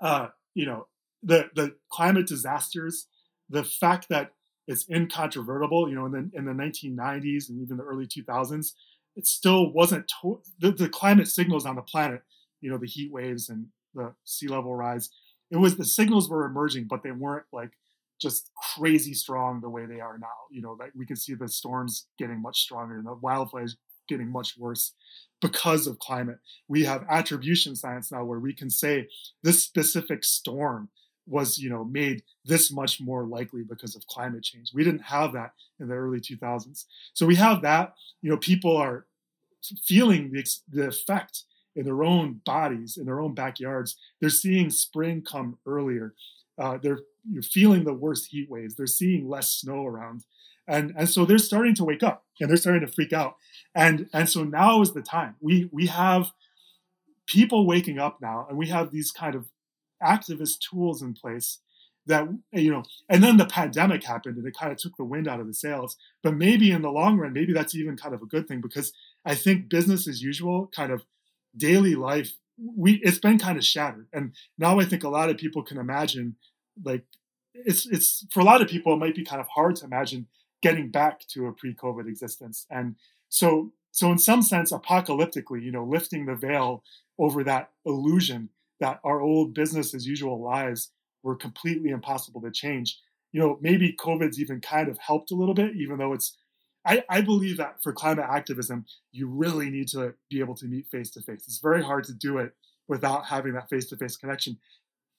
uh, 0.00 0.28
you 0.54 0.66
know, 0.66 0.86
the 1.22 1.50
the 1.54 1.76
climate 1.90 2.26
disasters, 2.26 3.06
the 3.48 3.64
fact 3.64 4.08
that 4.08 4.32
it's 4.66 4.88
incontrovertible. 4.88 5.88
You 5.88 5.94
know, 5.96 6.06
in 6.06 6.12
the 6.12 6.30
in 6.34 6.44
the 6.44 6.54
1990s 6.54 7.48
and 7.48 7.60
even 7.62 7.76
the 7.76 7.84
early 7.84 8.06
2000s, 8.06 8.74
it 9.16 9.26
still 9.26 9.72
wasn't 9.72 10.10
to- 10.22 10.42
the, 10.58 10.72
the 10.72 10.88
climate 10.88 11.28
signals 11.28 11.66
on 11.66 11.76
the 11.76 11.82
planet. 11.82 12.22
You 12.60 12.70
know, 12.70 12.78
the 12.78 12.86
heat 12.86 13.12
waves 13.12 13.48
and 13.48 13.66
the 13.94 14.14
sea 14.24 14.48
level 14.48 14.74
rise. 14.74 15.10
It 15.50 15.56
was 15.56 15.76
the 15.76 15.84
signals 15.84 16.28
were 16.28 16.44
emerging, 16.44 16.86
but 16.88 17.02
they 17.02 17.10
weren't 17.12 17.46
like 17.52 17.72
just 18.20 18.50
crazy 18.76 19.14
strong 19.14 19.60
the 19.60 19.70
way 19.70 19.86
they 19.86 20.00
are 20.00 20.18
now. 20.18 20.26
You 20.50 20.62
know, 20.62 20.76
like 20.78 20.92
we 20.94 21.06
can 21.06 21.16
see 21.16 21.34
the 21.34 21.48
storms 21.48 22.06
getting 22.18 22.40
much 22.40 22.60
stronger 22.60 22.96
and 22.98 23.06
the 23.06 23.16
wildfires 23.16 23.72
getting 24.08 24.30
much 24.30 24.56
worse 24.58 24.92
because 25.40 25.86
of 25.86 25.98
climate. 25.98 26.38
We 26.68 26.84
have 26.84 27.04
attribution 27.08 27.74
science 27.76 28.12
now 28.12 28.24
where 28.24 28.40
we 28.40 28.52
can 28.52 28.70
say 28.70 29.08
this 29.42 29.62
specific 29.62 30.24
storm 30.24 30.90
was 31.26 31.58
you 31.58 31.70
know 31.70 31.84
made 31.84 32.22
this 32.44 32.72
much 32.72 33.00
more 33.00 33.24
likely 33.24 33.62
because 33.62 33.94
of 33.94 34.06
climate 34.06 34.42
change 34.42 34.72
we 34.74 34.82
didn't 34.82 35.02
have 35.02 35.32
that 35.32 35.52
in 35.78 35.86
the 35.86 35.94
early 35.94 36.18
2000s 36.18 36.86
so 37.12 37.26
we 37.26 37.36
have 37.36 37.62
that 37.62 37.94
you 38.22 38.30
know 38.30 38.38
people 38.38 38.76
are 38.76 39.06
feeling 39.84 40.30
the, 40.32 40.44
the 40.70 40.88
effect 40.88 41.44
in 41.80 41.84
their 41.86 42.04
own 42.04 42.40
bodies 42.44 42.96
in 42.96 43.06
their 43.06 43.20
own 43.20 43.34
backyards 43.34 43.96
they're 44.20 44.30
seeing 44.30 44.70
spring 44.70 45.22
come 45.22 45.58
earlier 45.66 46.14
Uh, 46.58 46.76
they're 46.82 47.00
you're 47.28 47.42
feeling 47.42 47.84
the 47.84 47.94
worst 47.94 48.28
heat 48.30 48.48
waves. 48.50 48.74
They're 48.74 48.86
seeing 48.86 49.28
less 49.28 49.48
snow 49.50 49.86
around, 49.86 50.24
and 50.66 50.92
and 50.96 51.08
so 51.08 51.24
they're 51.24 51.38
starting 51.38 51.74
to 51.76 51.84
wake 51.84 52.02
up 52.02 52.24
and 52.40 52.48
they're 52.48 52.56
starting 52.56 52.86
to 52.86 52.92
freak 52.92 53.12
out. 53.12 53.36
And 53.74 54.08
and 54.12 54.28
so 54.28 54.44
now 54.44 54.80
is 54.82 54.92
the 54.92 55.02
time. 55.02 55.36
We 55.40 55.68
we 55.72 55.86
have 55.86 56.32
people 57.26 57.66
waking 57.66 57.98
up 57.98 58.20
now, 58.20 58.46
and 58.48 58.58
we 58.58 58.68
have 58.68 58.90
these 58.90 59.10
kind 59.10 59.34
of 59.34 59.48
activist 60.02 60.60
tools 60.60 61.02
in 61.02 61.14
place 61.14 61.58
that 62.06 62.26
you 62.52 62.70
know 62.70 62.82
and 63.08 63.22
then 63.22 63.36
the 63.36 63.46
pandemic 63.46 64.02
happened 64.04 64.36
and 64.38 64.46
it 64.46 64.56
kind 64.58 64.72
of 64.72 64.78
took 64.78 64.96
the 64.96 65.04
wind 65.04 65.28
out 65.28 65.40
of 65.40 65.46
the 65.46 65.54
sails 65.54 65.96
but 66.22 66.34
maybe 66.34 66.70
in 66.70 66.80
the 66.82 66.90
long 66.90 67.18
run 67.18 67.32
maybe 67.34 67.52
that's 67.52 67.74
even 67.74 67.96
kind 67.96 68.14
of 68.14 68.22
a 68.22 68.26
good 68.26 68.48
thing 68.48 68.60
because 68.62 68.92
i 69.26 69.34
think 69.34 69.68
business 69.68 70.08
as 70.08 70.22
usual 70.22 70.70
kind 70.74 70.90
of 70.90 71.04
daily 71.56 71.94
life 71.94 72.32
we 72.76 72.94
it's 73.02 73.18
been 73.18 73.38
kind 73.38 73.58
of 73.58 73.64
shattered 73.64 74.06
and 74.12 74.32
now 74.58 74.78
i 74.78 74.84
think 74.84 75.02
a 75.02 75.08
lot 75.08 75.30
of 75.30 75.36
people 75.36 75.62
can 75.62 75.78
imagine 75.78 76.36
like 76.84 77.04
it's 77.54 77.86
it's 77.86 78.26
for 78.30 78.40
a 78.40 78.44
lot 78.44 78.60
of 78.60 78.68
people 78.68 78.92
it 78.92 78.98
might 78.98 79.14
be 79.14 79.24
kind 79.24 79.40
of 79.40 79.48
hard 79.48 79.76
to 79.76 79.84
imagine 79.84 80.26
getting 80.62 80.90
back 80.90 81.20
to 81.26 81.46
a 81.46 81.52
pre-covid 81.52 82.06
existence 82.06 82.66
and 82.70 82.96
so 83.28 83.72
so 83.92 84.12
in 84.12 84.18
some 84.18 84.42
sense 84.42 84.72
apocalyptically 84.72 85.62
you 85.62 85.72
know 85.72 85.84
lifting 85.84 86.26
the 86.26 86.34
veil 86.34 86.82
over 87.18 87.42
that 87.42 87.70
illusion 87.86 88.48
that 88.80 88.98
our 89.04 89.20
old 89.20 89.54
business 89.54 89.94
as 89.94 90.06
usual 90.06 90.42
lives 90.42 90.90
were 91.22 91.36
completely 91.36 91.90
impossible 91.90 92.40
to 92.40 92.50
change. 92.50 92.98
You 93.32 93.40
know, 93.40 93.58
maybe 93.60 93.92
COVID's 93.92 94.40
even 94.40 94.60
kind 94.60 94.88
of 94.88 94.98
helped 94.98 95.30
a 95.30 95.36
little 95.36 95.54
bit, 95.54 95.76
even 95.76 95.98
though 95.98 96.12
it's. 96.12 96.36
I, 96.84 97.04
I 97.08 97.20
believe 97.20 97.58
that 97.58 97.82
for 97.82 97.92
climate 97.92 98.26
activism, 98.28 98.86
you 99.12 99.28
really 99.28 99.70
need 99.70 99.88
to 99.88 100.14
be 100.30 100.40
able 100.40 100.54
to 100.56 100.66
meet 100.66 100.88
face 100.88 101.10
to 101.10 101.22
face. 101.22 101.44
It's 101.46 101.58
very 101.58 101.82
hard 101.82 102.04
to 102.04 102.14
do 102.14 102.38
it 102.38 102.54
without 102.88 103.26
having 103.26 103.52
that 103.54 103.68
face 103.68 103.86
to 103.86 103.96
face 103.96 104.16
connection. 104.16 104.58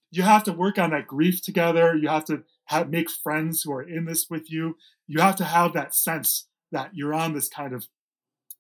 You 0.10 0.24
have 0.24 0.44
to 0.46 0.54
work 0.54 0.78
on 0.78 0.90
that 0.90 1.08
grief 1.08 1.42
together. 1.42 1.96
You 1.96 2.10
have 2.10 2.26
to 2.26 2.44
have, 2.66 2.90
make 2.90 3.10
friends 3.10 3.62
who 3.62 3.72
are 3.74 3.82
in 3.82 4.06
this 4.06 4.28
with 4.30 4.52
you. 4.52 4.78
You 5.08 5.22
have 5.22 5.36
to 5.38 5.46
have 5.46 5.74
that 5.74 5.96
sense 5.96 6.48
that 6.72 6.92
you're 6.94 7.14
on 7.14 7.34
this 7.34 7.48
kind 7.48 7.74
of 7.74 7.88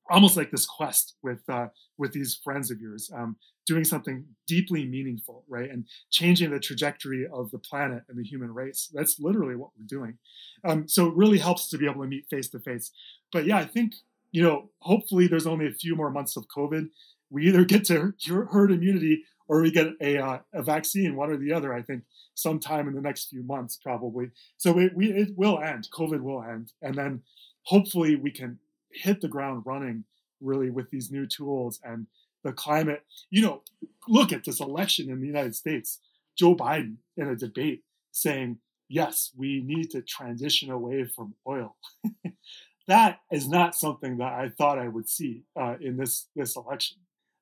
almost 0.09 0.35
like 0.35 0.51
this 0.51 0.65
quest 0.65 1.15
with 1.23 1.41
uh, 1.49 1.67
with 1.97 2.13
these 2.13 2.39
friends 2.43 2.71
of 2.71 2.79
yours, 2.79 3.11
um, 3.15 3.35
doing 3.65 3.83
something 3.83 4.25
deeply 4.47 4.85
meaningful, 4.85 5.43
right, 5.47 5.69
and 5.69 5.85
changing 6.09 6.51
the 6.51 6.59
trajectory 6.59 7.27
of 7.31 7.51
the 7.51 7.59
planet 7.59 8.03
and 8.09 8.17
the 8.17 8.23
human 8.23 8.53
race. 8.53 8.89
That's 8.93 9.19
literally 9.19 9.55
what 9.55 9.69
we're 9.77 9.85
doing. 9.85 10.17
Um, 10.65 10.87
so 10.87 11.07
it 11.07 11.15
really 11.15 11.39
helps 11.39 11.69
to 11.69 11.77
be 11.77 11.85
able 11.85 12.01
to 12.01 12.07
meet 12.07 12.29
face 12.29 12.49
to 12.49 12.59
face. 12.59 12.91
But 13.31 13.45
yeah, 13.45 13.57
I 13.57 13.65
think 13.65 13.93
you 14.31 14.41
know, 14.41 14.69
hopefully, 14.79 15.27
there's 15.27 15.47
only 15.47 15.67
a 15.67 15.73
few 15.73 15.95
more 15.95 16.09
months 16.09 16.37
of 16.37 16.47
COVID. 16.47 16.89
We 17.29 17.47
either 17.47 17.65
get 17.65 17.85
to 17.85 18.13
herd 18.51 18.71
immunity 18.71 19.23
or 19.47 19.61
we 19.61 19.71
get 19.71 19.87
a, 19.99 20.17
uh, 20.17 20.39
a 20.53 20.63
vaccine, 20.63 21.15
one 21.15 21.29
or 21.29 21.37
the 21.37 21.51
other. 21.51 21.73
I 21.73 21.81
think 21.81 22.03
sometime 22.35 22.87
in 22.87 22.95
the 22.95 23.01
next 23.01 23.29
few 23.29 23.43
months, 23.43 23.77
probably. 23.81 24.31
So 24.57 24.79
it, 24.79 24.95
we, 24.95 25.11
it 25.11 25.29
will 25.35 25.59
end. 25.59 25.89
COVID 25.93 26.21
will 26.21 26.41
end, 26.41 26.71
and 26.81 26.95
then 26.95 27.21
hopefully 27.63 28.15
we 28.15 28.31
can 28.31 28.59
hit 28.93 29.21
the 29.21 29.27
ground 29.27 29.63
running 29.65 30.03
really 30.39 30.69
with 30.69 30.89
these 30.89 31.11
new 31.11 31.25
tools 31.25 31.79
and 31.83 32.07
the 32.43 32.51
climate. 32.51 33.03
You 33.29 33.43
know, 33.43 33.61
look 34.07 34.33
at 34.33 34.43
this 34.43 34.59
election 34.59 35.09
in 35.09 35.21
the 35.21 35.27
United 35.27 35.55
States. 35.55 35.99
Joe 36.37 36.55
Biden 36.55 36.97
in 37.17 37.27
a 37.27 37.35
debate 37.35 37.83
saying, 38.11 38.57
yes, 38.89 39.31
we 39.37 39.61
need 39.61 39.91
to 39.91 40.01
transition 40.01 40.69
away 40.69 41.05
from 41.05 41.35
oil. 41.47 41.75
that 42.87 43.19
is 43.31 43.47
not 43.47 43.75
something 43.75 44.17
that 44.17 44.33
I 44.33 44.49
thought 44.49 44.79
I 44.79 44.87
would 44.87 45.07
see 45.07 45.43
uh, 45.59 45.75
in 45.79 45.97
this 45.97 46.27
this 46.35 46.55
election. 46.55 46.97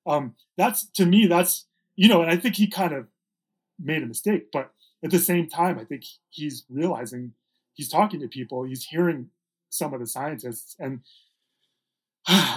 Um, 0.06 0.36
that's 0.58 0.88
to 0.91 1.06
me, 1.06 1.28
that's 1.28 1.66
you 1.95 2.08
know, 2.08 2.22
and 2.22 2.32
I 2.32 2.38
think 2.38 2.56
he 2.56 2.68
kind 2.68 2.93
of 2.93 3.08
made 3.80 4.04
a 4.04 4.08
mistake, 4.08 4.52
but 4.52 4.72
at 5.04 5.12
the 5.12 5.20
same 5.20 5.47
time, 5.47 5.80
I 5.80 5.86
think 5.86 6.04
he's 6.30 6.66
realizing 6.70 7.34
he's 7.74 7.89
talking 7.89 8.20
to 8.20 8.28
people, 8.28 8.64
he's 8.64 8.86
hearing 8.86 9.30
some 9.70 9.93
of 9.93 10.00
the 10.00 10.08
scientists, 10.08 10.76
and 10.80 11.02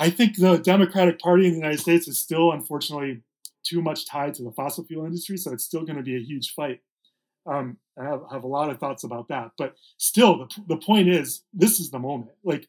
I 0.03 0.11
think 0.11 0.37
the 0.37 0.57
Democratic 0.57 1.21
Party 1.21 1.45
in 1.47 1.53
the 1.53 1.59
United 1.59 1.79
States 1.79 2.09
is 2.09 2.19
still, 2.19 2.51
unfortunately, 2.51 3.23
too 3.63 3.81
much 3.81 4.05
tied 4.05 4.35
to 4.35 4.43
the 4.43 4.51
fossil 4.51 4.83
fuel 4.83 5.07
industry. 5.07 5.37
So 5.37 5.53
it's 5.53 5.63
still 5.63 5.85
going 5.85 5.97
to 5.97 6.03
be 6.03 6.17
a 6.17 6.19
huge 6.19 6.55
fight. 6.55 6.81
Um, 7.47 7.77
I 7.97 8.07
have, 8.07 8.23
have, 8.33 8.43
a 8.43 8.49
lot 8.49 8.69
of 8.69 8.81
thoughts 8.81 9.05
about 9.05 9.29
that. 9.29 9.53
But 9.57 9.77
still, 9.99 10.39
the, 10.39 10.63
the 10.67 10.77
point 10.77 11.09
is, 11.09 11.45
this 11.55 11.79
is 11.79 11.93
the 11.93 12.01
moment. 12.01 12.33
Like, 12.43 12.67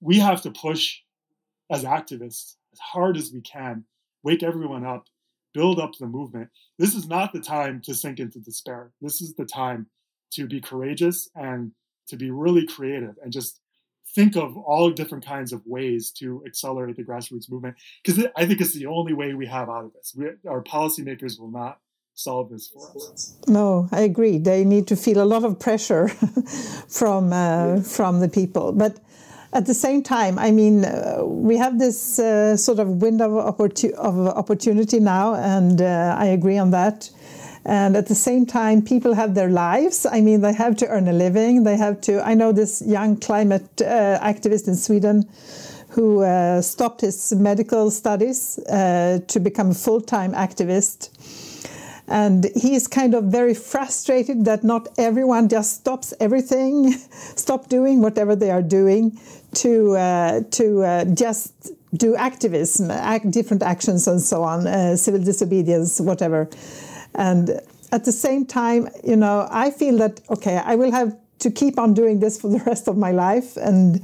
we 0.00 0.18
have 0.18 0.42
to 0.42 0.50
push 0.50 0.96
as 1.70 1.84
activists 1.84 2.56
as 2.72 2.80
hard 2.80 3.16
as 3.16 3.30
we 3.32 3.40
can, 3.40 3.84
wake 4.24 4.42
everyone 4.42 4.84
up, 4.84 5.04
build 5.54 5.78
up 5.78 5.92
the 6.00 6.06
movement. 6.06 6.48
This 6.76 6.96
is 6.96 7.06
not 7.06 7.32
the 7.32 7.40
time 7.40 7.80
to 7.82 7.94
sink 7.94 8.18
into 8.18 8.40
despair. 8.40 8.90
This 9.00 9.20
is 9.20 9.36
the 9.36 9.44
time 9.44 9.86
to 10.32 10.48
be 10.48 10.60
courageous 10.60 11.28
and 11.36 11.70
to 12.08 12.16
be 12.16 12.32
really 12.32 12.66
creative 12.66 13.14
and 13.22 13.32
just 13.32 13.60
think 14.14 14.36
of 14.36 14.56
all 14.56 14.90
different 14.90 15.24
kinds 15.24 15.52
of 15.52 15.62
ways 15.66 16.10
to 16.10 16.42
accelerate 16.46 16.96
the 16.96 17.04
grassroots 17.04 17.50
movement 17.50 17.76
because 18.02 18.26
I 18.36 18.46
think 18.46 18.60
it's 18.60 18.74
the 18.74 18.86
only 18.86 19.12
way 19.12 19.34
we 19.34 19.46
have 19.46 19.68
out 19.68 19.84
of 19.84 19.92
this. 19.92 20.14
We, 20.16 20.26
our 20.48 20.62
policymakers 20.62 21.38
will 21.38 21.50
not 21.50 21.80
solve 22.14 22.50
this 22.50 22.68
for 22.68 22.90
us. 23.12 23.36
No, 23.46 23.88
I 23.92 24.00
agree. 24.00 24.38
They 24.38 24.64
need 24.64 24.86
to 24.88 24.96
feel 24.96 25.22
a 25.22 25.28
lot 25.34 25.44
of 25.44 25.58
pressure 25.58 26.08
from 26.88 27.32
uh, 27.32 27.36
yeah. 27.36 27.82
from 27.82 28.20
the 28.20 28.28
people, 28.28 28.72
but. 28.72 28.98
At 29.50 29.64
the 29.64 29.72
same 29.72 30.02
time, 30.02 30.38
I 30.38 30.50
mean, 30.50 30.84
uh, 30.84 31.22
we 31.24 31.56
have 31.56 31.78
this 31.78 32.18
uh, 32.18 32.54
sort 32.54 32.78
of 32.78 33.00
window 33.00 33.38
of, 33.38 33.56
opportu- 33.56 33.94
of 33.94 34.14
opportunity 34.28 35.00
now, 35.00 35.36
and 35.36 35.80
uh, 35.80 36.14
I 36.18 36.26
agree 36.26 36.58
on 36.58 36.70
that. 36.72 37.08
And 37.68 37.98
at 37.98 38.06
the 38.06 38.14
same 38.14 38.46
time, 38.46 38.80
people 38.80 39.12
have 39.12 39.34
their 39.34 39.50
lives. 39.50 40.06
I 40.06 40.22
mean, 40.22 40.40
they 40.40 40.54
have 40.54 40.74
to 40.76 40.88
earn 40.88 41.06
a 41.06 41.12
living. 41.12 41.64
They 41.64 41.76
have 41.76 42.00
to. 42.02 42.26
I 42.26 42.32
know 42.32 42.50
this 42.50 42.80
young 42.80 43.18
climate 43.18 43.82
uh, 43.82 44.18
activist 44.22 44.68
in 44.68 44.74
Sweden 44.74 45.28
who 45.90 46.22
uh, 46.22 46.62
stopped 46.62 47.02
his 47.02 47.34
medical 47.34 47.90
studies 47.90 48.58
uh, 48.70 49.20
to 49.26 49.38
become 49.38 49.72
a 49.72 49.74
full 49.74 50.00
time 50.00 50.32
activist. 50.32 51.10
And 52.08 52.46
he 52.56 52.74
is 52.74 52.86
kind 52.86 53.12
of 53.14 53.24
very 53.24 53.52
frustrated 53.52 54.46
that 54.46 54.64
not 54.64 54.88
everyone 54.96 55.50
just 55.50 55.74
stops 55.74 56.14
everything, 56.20 56.92
stop 57.36 57.68
doing 57.68 58.00
whatever 58.00 58.34
they 58.34 58.50
are 58.50 58.62
doing 58.62 59.20
to 59.56 59.94
uh, 59.94 60.40
to 60.52 60.84
uh, 60.84 61.04
just 61.04 61.52
do 61.94 62.16
activism, 62.16 62.90
act, 62.90 63.30
different 63.30 63.62
actions, 63.62 64.08
and 64.08 64.22
so 64.22 64.42
on, 64.42 64.66
uh, 64.66 64.96
civil 64.96 65.22
disobedience, 65.22 66.00
whatever. 66.00 66.48
And 67.18 67.60
at 67.92 68.04
the 68.04 68.12
same 68.12 68.46
time, 68.46 68.88
you 69.04 69.16
know, 69.16 69.46
I 69.50 69.70
feel 69.70 69.98
that, 69.98 70.20
okay, 70.30 70.56
I 70.56 70.76
will 70.76 70.92
have 70.92 71.14
to 71.40 71.50
keep 71.50 71.78
on 71.78 71.92
doing 71.92 72.20
this 72.20 72.40
for 72.40 72.48
the 72.48 72.58
rest 72.66 72.88
of 72.88 72.96
my 72.96 73.10
life. 73.10 73.56
And 73.56 74.02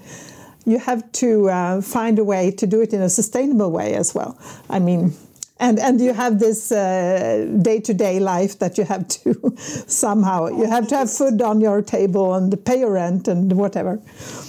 you 0.66 0.78
have 0.78 1.10
to 1.12 1.48
uh, 1.48 1.80
find 1.80 2.18
a 2.18 2.24
way 2.24 2.50
to 2.50 2.66
do 2.66 2.80
it 2.80 2.92
in 2.92 3.00
a 3.00 3.08
sustainable 3.08 3.70
way 3.70 3.94
as 3.94 4.14
well. 4.14 4.36
I 4.68 4.80
mean, 4.80 5.14
and 5.60 5.78
and 5.78 6.00
you 6.00 6.12
have 6.12 6.40
this 6.40 6.70
day 6.70 7.80
to 7.84 7.94
day 7.94 8.18
life 8.18 8.58
that 8.58 8.76
you 8.76 8.84
have 8.84 9.06
to 9.06 9.54
somehow 9.56 10.46
you 10.48 10.68
have 10.68 10.88
to 10.88 10.96
have 10.96 11.10
food 11.12 11.40
on 11.42 11.60
your 11.60 11.80
table 11.80 12.34
and 12.34 12.64
pay 12.64 12.80
your 12.80 12.92
rent 12.92 13.28
and 13.28 13.52
whatever 13.52 14.02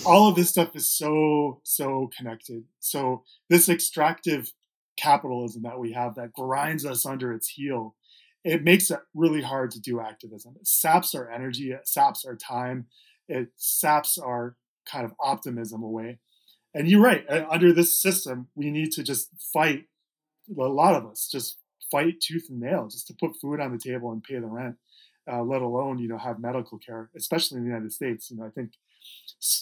all 0.06 0.30
of 0.30 0.36
this 0.36 0.50
stuff 0.50 0.76
is 0.76 0.92
so 0.92 1.62
so 1.64 2.10
connected 2.18 2.64
so 2.80 3.24
this 3.50 3.70
extractive 3.70 4.52
capitalism 4.98 5.62
that 5.62 5.80
we 5.80 5.92
have 5.92 6.16
that 6.16 6.34
grinds 6.34 6.86
us 6.86 7.06
under 7.06 7.32
its 7.32 7.50
heel 7.50 7.96
it 8.46 8.64
makes 8.64 8.92
it 8.92 9.00
really 9.16 9.42
hard 9.42 9.72
to 9.72 9.82
do 9.82 10.00
activism. 10.00 10.56
It 10.62 10.68
saps 10.68 11.16
our 11.16 11.30
energy, 11.30 11.72
it 11.72 11.88
saps 11.88 12.24
our 12.24 12.36
time, 12.36 12.86
it 13.28 13.50
saps 13.58 14.20
our 14.20 14.56
kind 14.90 15.04
of 15.04 15.14
optimism 15.20 15.82
away. 15.82 16.20
And 16.76 16.88
you're 16.88 17.02
right, 17.02 17.26
under 17.30 17.74
this 17.74 18.00
system, 18.00 18.48
we 18.54 18.70
need 18.70 18.92
to 18.94 19.04
just 19.04 19.30
fight, 19.52 19.86
a 20.56 20.62
lot 20.62 20.94
of 20.94 21.10
us 21.10 21.28
just 21.28 21.58
fight 21.92 22.22
tooth 22.22 22.46
and 22.50 22.60
nail 22.60 22.88
just 22.88 23.08
to 23.08 23.16
put 23.20 23.36
food 23.42 23.60
on 23.60 23.72
the 23.72 23.80
table 23.80 24.12
and 24.12 24.22
pay 24.22 24.36
the 24.36 24.46
rent, 24.46 24.76
uh, 25.32 25.42
let 25.42 25.64
alone, 25.64 25.98
you 25.98 26.08
know, 26.08 26.18
have 26.20 26.38
medical 26.40 26.78
care, 26.78 27.10
especially 27.18 27.58
in 27.58 27.64
the 27.64 27.70
United 27.70 27.94
States. 27.94 28.30
You 28.30 28.38
know, 28.38 28.46
I 28.46 28.50
think 28.50 28.74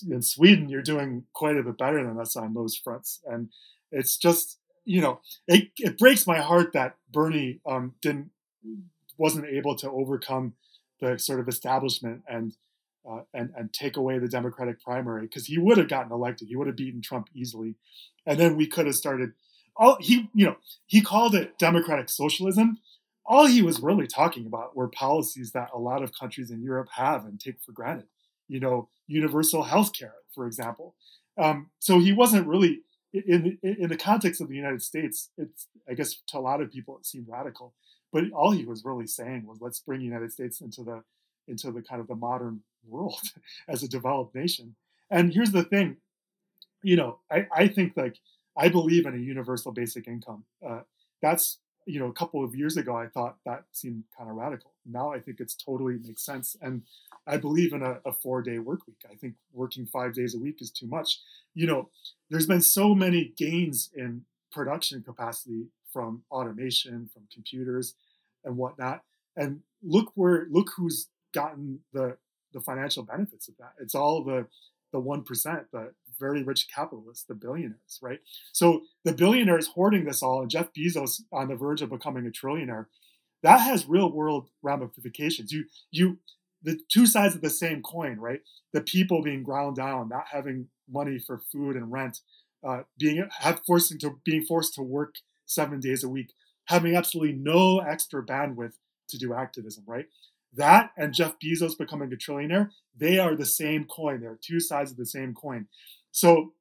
in 0.10 0.22
Sweden, 0.22 0.68
you're 0.68 0.82
doing 0.82 1.24
quite 1.34 1.56
a 1.56 1.64
bit 1.64 1.78
better 1.78 2.04
than 2.04 2.20
us 2.20 2.36
on 2.36 2.54
those 2.54 2.76
fronts. 2.76 3.22
And 3.26 3.50
it's 3.92 4.18
just, 4.18 4.58
you 4.84 5.00
know, 5.00 5.22
it, 5.48 5.70
it 5.78 5.98
breaks 5.98 6.28
my 6.28 6.42
heart 6.42 6.74
that 6.74 6.98
Bernie 7.12 7.62
um, 7.66 7.94
didn't 8.02 8.32
wasn't 9.18 9.46
able 9.46 9.76
to 9.78 9.90
overcome 9.90 10.54
the 11.00 11.18
sort 11.18 11.40
of 11.40 11.48
establishment 11.48 12.24
and 12.28 12.56
uh, 13.10 13.22
and 13.34 13.52
and 13.58 13.74
take 13.74 13.98
away 13.98 14.18
the 14.18 14.28
Democratic 14.28 14.82
primary 14.82 15.24
because 15.24 15.46
he 15.46 15.58
would 15.58 15.78
have 15.78 15.90
gotten 15.90 16.12
elected. 16.12 16.48
He 16.48 16.56
would 16.56 16.68
have 16.68 16.76
beaten 16.76 17.02
Trump 17.02 17.28
easily, 17.34 17.76
and 18.26 18.40
then 18.40 18.56
we 18.56 18.68
could 18.68 18.86
have 18.86 18.96
started. 18.96 19.32
All 19.76 19.98
he, 20.00 20.30
you 20.34 20.46
know, 20.46 20.58
he 20.86 21.02
called 21.02 21.36
it 21.36 21.58
democratic 21.58 22.10
socialism. 22.10 22.78
All 23.26 23.46
he 23.46 23.62
was 23.62 23.80
really 23.82 24.08
talking 24.08 24.46
about 24.46 24.76
were 24.76 24.88
policies 24.88 25.52
that 25.52 25.70
a 25.74 25.80
lot 25.80 26.04
of 26.04 26.18
countries 26.18 26.52
in 26.52 26.62
Europe 26.62 26.90
have 26.96 27.26
and 27.26 27.40
take 27.40 27.62
for 27.62 27.72
granted. 27.72 28.08
You 28.48 28.60
know, 28.60 28.90
universal 29.08 29.64
health 29.64 29.94
care, 29.94 30.16
for 30.34 30.46
example. 30.46 30.96
Um, 31.38 31.72
so 31.80 32.00
he 32.00 32.14
wasn't 32.14 32.48
really 32.48 32.82
in 33.14 33.58
in 33.62 33.90
the 33.90 33.98
context 33.98 34.42
of 34.42 34.50
the 34.50 34.56
United 34.56 34.82
States. 34.82 35.30
It's 35.38 35.68
I 35.90 35.94
guess 35.94 36.16
to 36.28 36.38
a 36.38 36.40
lot 36.40 36.62
of 36.62 36.72
people 36.72 36.98
it 36.98 37.06
seemed 37.06 37.28
radical, 37.30 37.74
but 38.14 38.32
all 38.32 38.52
he 38.52 38.64
was 38.64 38.86
really 38.86 39.08
saying 39.08 39.48
was, 39.48 39.58
let's 39.60 39.80
bring 39.80 40.00
the 40.00 40.06
United 40.06 40.32
States 40.32 40.62
into 40.62 40.84
the 40.84 41.04
into 41.48 41.72
the 41.72 41.82
kind 41.82 42.00
of 42.00 42.08
the 42.08 42.16
modern 42.16 42.62
world 42.88 43.20
as 43.68 43.84
a 43.84 43.88
developed 43.90 44.36
nation. 44.36 44.76
And 45.10 45.34
here's 45.34 45.52
the 45.52 45.64
thing, 45.64 45.98
you 46.82 46.96
know, 46.96 47.20
I, 47.30 47.48
I 47.54 47.68
think 47.68 47.98
like 47.98 48.18
I 48.56 48.70
believe 48.70 49.06
in 49.06 49.16
a 49.16 49.18
universal 49.18 49.72
basic 49.72 50.08
income. 50.08 50.46
Uh, 50.66 50.82
that's 51.22 51.60
you 51.86 52.00
know 52.00 52.08
a 52.08 52.14
couple 52.14 52.44
of 52.44 52.56
years 52.56 52.78
ago 52.78 52.96
I 52.96 53.08
thought 53.08 53.38
that 53.46 53.66
seemed 53.72 54.04
kind 54.16 54.30
of 54.30 54.36
radical. 54.36 54.72
Now 54.86 55.12
I 55.12 55.20
think 55.20 55.40
it's 55.40 55.56
totally 55.56 55.98
makes 56.06 56.24
sense, 56.24 56.56
and 56.62 56.84
I 57.26 57.38
believe 57.38 57.74
in 57.74 57.82
a, 57.82 58.00
a 58.06 58.14
four 58.14 58.42
day 58.42 58.60
work 58.60 58.86
week. 58.88 59.04
I 59.12 59.16
think 59.16 59.34
working 59.52 59.86
five 59.86 60.14
days 60.14 60.36
a 60.36 60.40
week 60.40 60.62
is 60.62 60.70
too 60.70 60.88
much. 60.88 61.20
You 61.56 61.68
know, 61.68 61.90
there's 62.30 62.48
been 62.48 62.62
so 62.62 62.94
many 62.94 63.34
gains 63.38 63.90
in 63.96 64.26
production 64.52 65.02
capacity 65.02 65.68
from 65.94 66.24
automation, 66.32 67.10
from 67.14 67.24
computers, 67.32 67.94
and 68.44 68.58
whatnot. 68.58 69.04
And 69.38 69.62
look 69.82 70.12
where 70.16 70.48
look 70.50 70.72
who's 70.76 71.08
gotten 71.34 71.80
the 71.94 72.18
the 72.54 72.62
financial 72.62 73.04
benefits 73.04 73.48
of 73.48 73.58
that. 73.58 73.74
It's 73.80 73.96
all 73.96 74.24
the 74.24 74.48
the 74.92 75.00
one 75.00 75.24
percent, 75.24 75.72
the 75.72 75.94
very 76.20 76.44
rich 76.44 76.68
capitalists, 76.74 77.24
the 77.24 77.34
billionaires, 77.34 78.00
right? 78.02 78.20
So 78.52 78.84
the 79.04 79.14
billionaires 79.14 79.68
hoarding 79.68 80.06
this 80.06 80.22
all, 80.22 80.42
and 80.42 80.52
Jeff 80.52 80.72
Bezos 80.74 81.22
on 81.32 81.48
the 81.48 81.56
verge 81.56 81.82
of 81.82 81.90
becoming 81.90 82.28
a 82.28 82.30
trillionaire, 82.30 82.86
that 83.42 83.62
has 83.62 83.88
real 83.88 84.12
world 84.12 84.50
ramifications. 84.62 85.52
You 85.52 85.66
you 85.92 86.20
the 86.62 86.80
two 86.90 87.06
sides 87.06 87.36
of 87.36 87.42
the 87.42 87.50
same 87.50 87.82
coin, 87.82 88.18
right? 88.20 88.42
The 88.72 88.82
people 88.82 89.22
being 89.22 89.44
ground 89.44 89.76
down, 89.76 90.10
not 90.10 90.26
having 90.32 90.68
money 90.90 91.20
for 91.20 91.42
food 91.52 91.76
and 91.76 91.92
rent, 91.92 92.20
uh, 92.64 92.84
being 92.98 93.28
have 93.40 93.62
forcing 93.66 94.00
to 94.00 94.20
being 94.24 94.46
forced 94.46 94.76
to 94.76 94.82
work 94.82 95.16
seven 95.54 95.80
days 95.80 96.04
a 96.04 96.10
week, 96.10 96.34
having 96.66 96.96
absolutely 96.96 97.34
no 97.34 97.80
extra 97.80 98.24
bandwidth 98.26 98.74
to 99.10 99.18
do 99.18 99.34
activism, 99.34 99.84
right? 99.88 100.06
That 100.56 100.92
and 100.98 101.14
Jeff 101.14 101.36
Bezos 101.40 101.78
becoming 101.78 102.12
a 102.14 102.16
trillionaire, 102.16 102.70
they 102.96 103.18
are 103.20 103.36
the 103.36 103.46
same 103.46 103.86
coin. 103.86 104.22
They're 104.22 104.40
two 104.42 104.60
sides 104.60 104.92
of 104.92 104.98
the 104.98 105.06
same 105.06 105.34
coin. 105.34 105.68
So, 106.12 106.54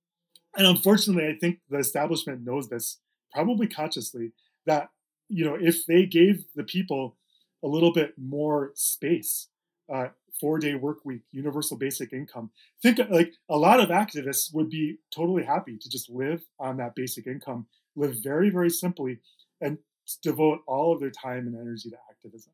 and 0.57 0.66
unfortunately, 0.66 1.26
I 1.26 1.36
think 1.38 1.61
the 1.68 1.78
establishment 1.78 2.45
knows 2.45 2.68
this, 2.68 2.99
probably 3.32 3.66
consciously, 3.66 4.32
that 4.66 4.88
you 5.28 5.45
know 5.45 5.57
if 5.61 5.84
they 5.86 6.07
gave 6.07 6.45
the 6.55 6.64
people 6.64 7.16
a 7.62 7.68
little 7.68 7.93
bit 7.93 8.14
more 8.16 8.72
space, 8.74 9.49
uh, 9.93 10.09
four 10.40 10.59
day 10.59 10.74
work 10.74 11.05
week, 11.05 11.22
universal 11.30 11.76
basic 11.76 12.12
income. 12.12 12.51
Think 12.82 12.99
like 13.11 13.34
a 13.49 13.57
lot 13.57 13.80
of 13.80 13.90
activists 13.90 14.53
would 14.55 14.70
be 14.70 14.99
totally 15.14 15.45
happy 15.45 15.78
to 15.78 15.88
just 15.88 16.11
live 16.11 16.43
on 16.59 16.78
that 16.78 16.95
basic 16.95 17.26
income, 17.26 17.66
live 17.97 18.16
very, 18.22 18.51
very 18.51 18.70
simply, 18.70 19.20
and 19.61 19.78
devote 20.22 20.61
all 20.66 20.93
of 20.93 21.01
their 21.01 21.11
time 21.11 21.47
and 21.47 21.57
energy 21.57 21.90
to 21.90 21.97
activism. 22.11 22.53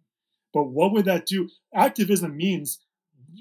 But 0.52 0.64
what 0.64 0.92
would 0.92 1.04
that 1.04 1.26
do? 1.26 1.48
Activism 1.74 2.36
means 2.36 2.78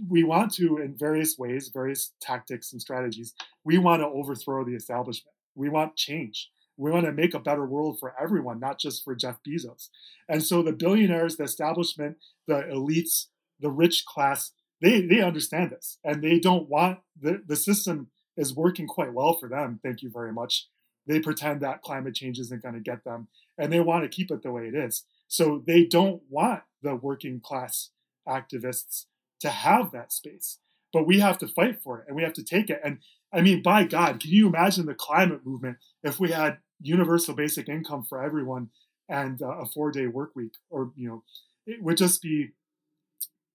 we 0.08 0.24
want 0.24 0.54
to, 0.56 0.78
in 0.78 0.96
various 0.98 1.38
ways, 1.38 1.70
various 1.74 2.14
tactics 2.20 2.72
and 2.72 2.82
strategies, 2.82 3.34
we 3.64 3.78
want 3.78 4.02
to 4.02 4.08
overthrow 4.08 4.64
the 4.64 4.76
establishment. 4.76 5.36
We 5.56 5.70
want 5.70 5.96
change. 5.96 6.50
We 6.76 6.92
want 6.92 7.06
to 7.06 7.12
make 7.12 7.34
a 7.34 7.40
better 7.40 7.66
world 7.66 8.00
for 8.00 8.14
everyone, 8.22 8.60
not 8.60 8.80
just 8.80 9.04
for 9.04 9.16
Jeff 9.16 9.40
Bezos. 9.48 9.90
And 10.30 10.44
so 10.44 10.62
the 10.62 10.74
billionaires, 10.74 11.38
the 11.38 11.46
establishment, 11.46 12.18
the 12.48 12.62
elites, 12.72 13.28
the 13.60 13.72
rich 13.72 14.06
class, 14.06 14.52
they, 14.82 15.02
they 15.02 15.22
understand 15.22 15.72
this 15.72 15.98
and 16.04 16.24
they 16.24 16.40
don't 16.40 16.70
want 16.70 17.00
the, 17.20 17.42
the 17.46 17.56
system 17.56 18.10
is 18.36 18.54
working 18.54 18.86
quite 18.86 19.14
well 19.14 19.34
for 19.34 19.50
them. 19.50 19.80
Thank 19.82 20.04
you 20.04 20.12
very 20.12 20.32
much. 20.32 20.68
They 21.08 21.20
pretend 21.20 21.62
that 21.62 21.82
climate 21.82 22.16
change 22.16 22.40
isn't 22.40 22.62
going 22.62 22.74
to 22.74 22.80
get 22.80 23.04
them 23.04 23.28
and 23.58 23.72
they 23.72 23.80
want 23.80 24.04
to 24.04 24.10
keep 24.10 24.32
it 24.32 24.44
the 24.44 24.52
way 24.52 24.68
it 24.68 24.76
is. 24.76 25.04
So 25.28 25.64
they 25.66 25.86
don't 25.86 26.22
want 26.30 26.64
the 26.82 26.96
working 26.96 27.40
class 27.40 27.90
activists 28.28 29.06
to 29.40 29.50
have 29.50 29.92
that 29.92 30.12
space. 30.12 30.60
But 30.94 31.08
we 31.08 31.20
have 31.20 31.38
to 31.40 31.48
fight 31.48 31.82
for 31.82 32.00
it 32.00 32.06
and 32.08 32.16
we 32.16 32.24
have 32.24 32.34
to 32.34 32.44
take 32.44 32.70
it. 32.70 32.82
And 32.84 33.00
I 33.34 33.42
mean, 33.42 33.62
by 33.62 33.84
God, 33.84 34.20
can 34.20 34.32
you 34.32 34.48
imagine 34.48 34.86
the 34.86 34.96
climate 34.96 35.46
movement 35.46 35.78
if 36.04 36.20
we 36.20 36.32
had 36.32 36.58
universal 36.82 37.36
basic 37.36 37.68
income 37.68 38.06
for 38.08 38.24
everyone 38.24 38.70
and 39.10 39.42
uh, 39.42 39.48
a 39.48 39.66
four 39.66 39.92
day 39.92 40.08
work 40.08 40.32
week? 40.36 40.54
Or, 40.70 40.92
you 40.96 41.10
know, 41.10 41.24
it 41.66 41.84
would 41.84 41.98
just 41.98 42.22
be, 42.22 42.52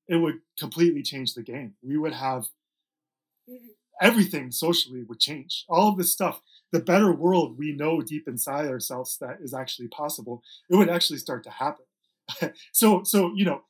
it 0.08 0.16
would 0.16 0.40
completely 0.58 1.02
change 1.02 1.34
the 1.34 1.42
game. 1.42 1.74
We 1.82 1.96
would 1.96 2.12
have 2.12 2.46
everything 4.00 4.50
socially 4.50 5.04
would 5.04 5.20
change. 5.20 5.64
All 5.68 5.88
of 5.88 5.96
this 5.96 6.12
stuff, 6.12 6.40
the 6.72 6.80
better 6.80 7.12
world 7.12 7.58
we 7.58 7.72
know 7.72 8.00
deep 8.00 8.26
inside 8.26 8.66
ourselves 8.68 9.18
that 9.20 9.38
is 9.42 9.54
actually 9.54 9.88
possible, 9.88 10.42
it 10.70 10.76
would 10.76 10.90
actually 10.90 11.18
start 11.18 11.44
to 11.44 11.50
happen. 11.50 11.84
so, 12.72 13.02
so 13.04 13.32
you 13.34 13.44
know, 13.44 13.62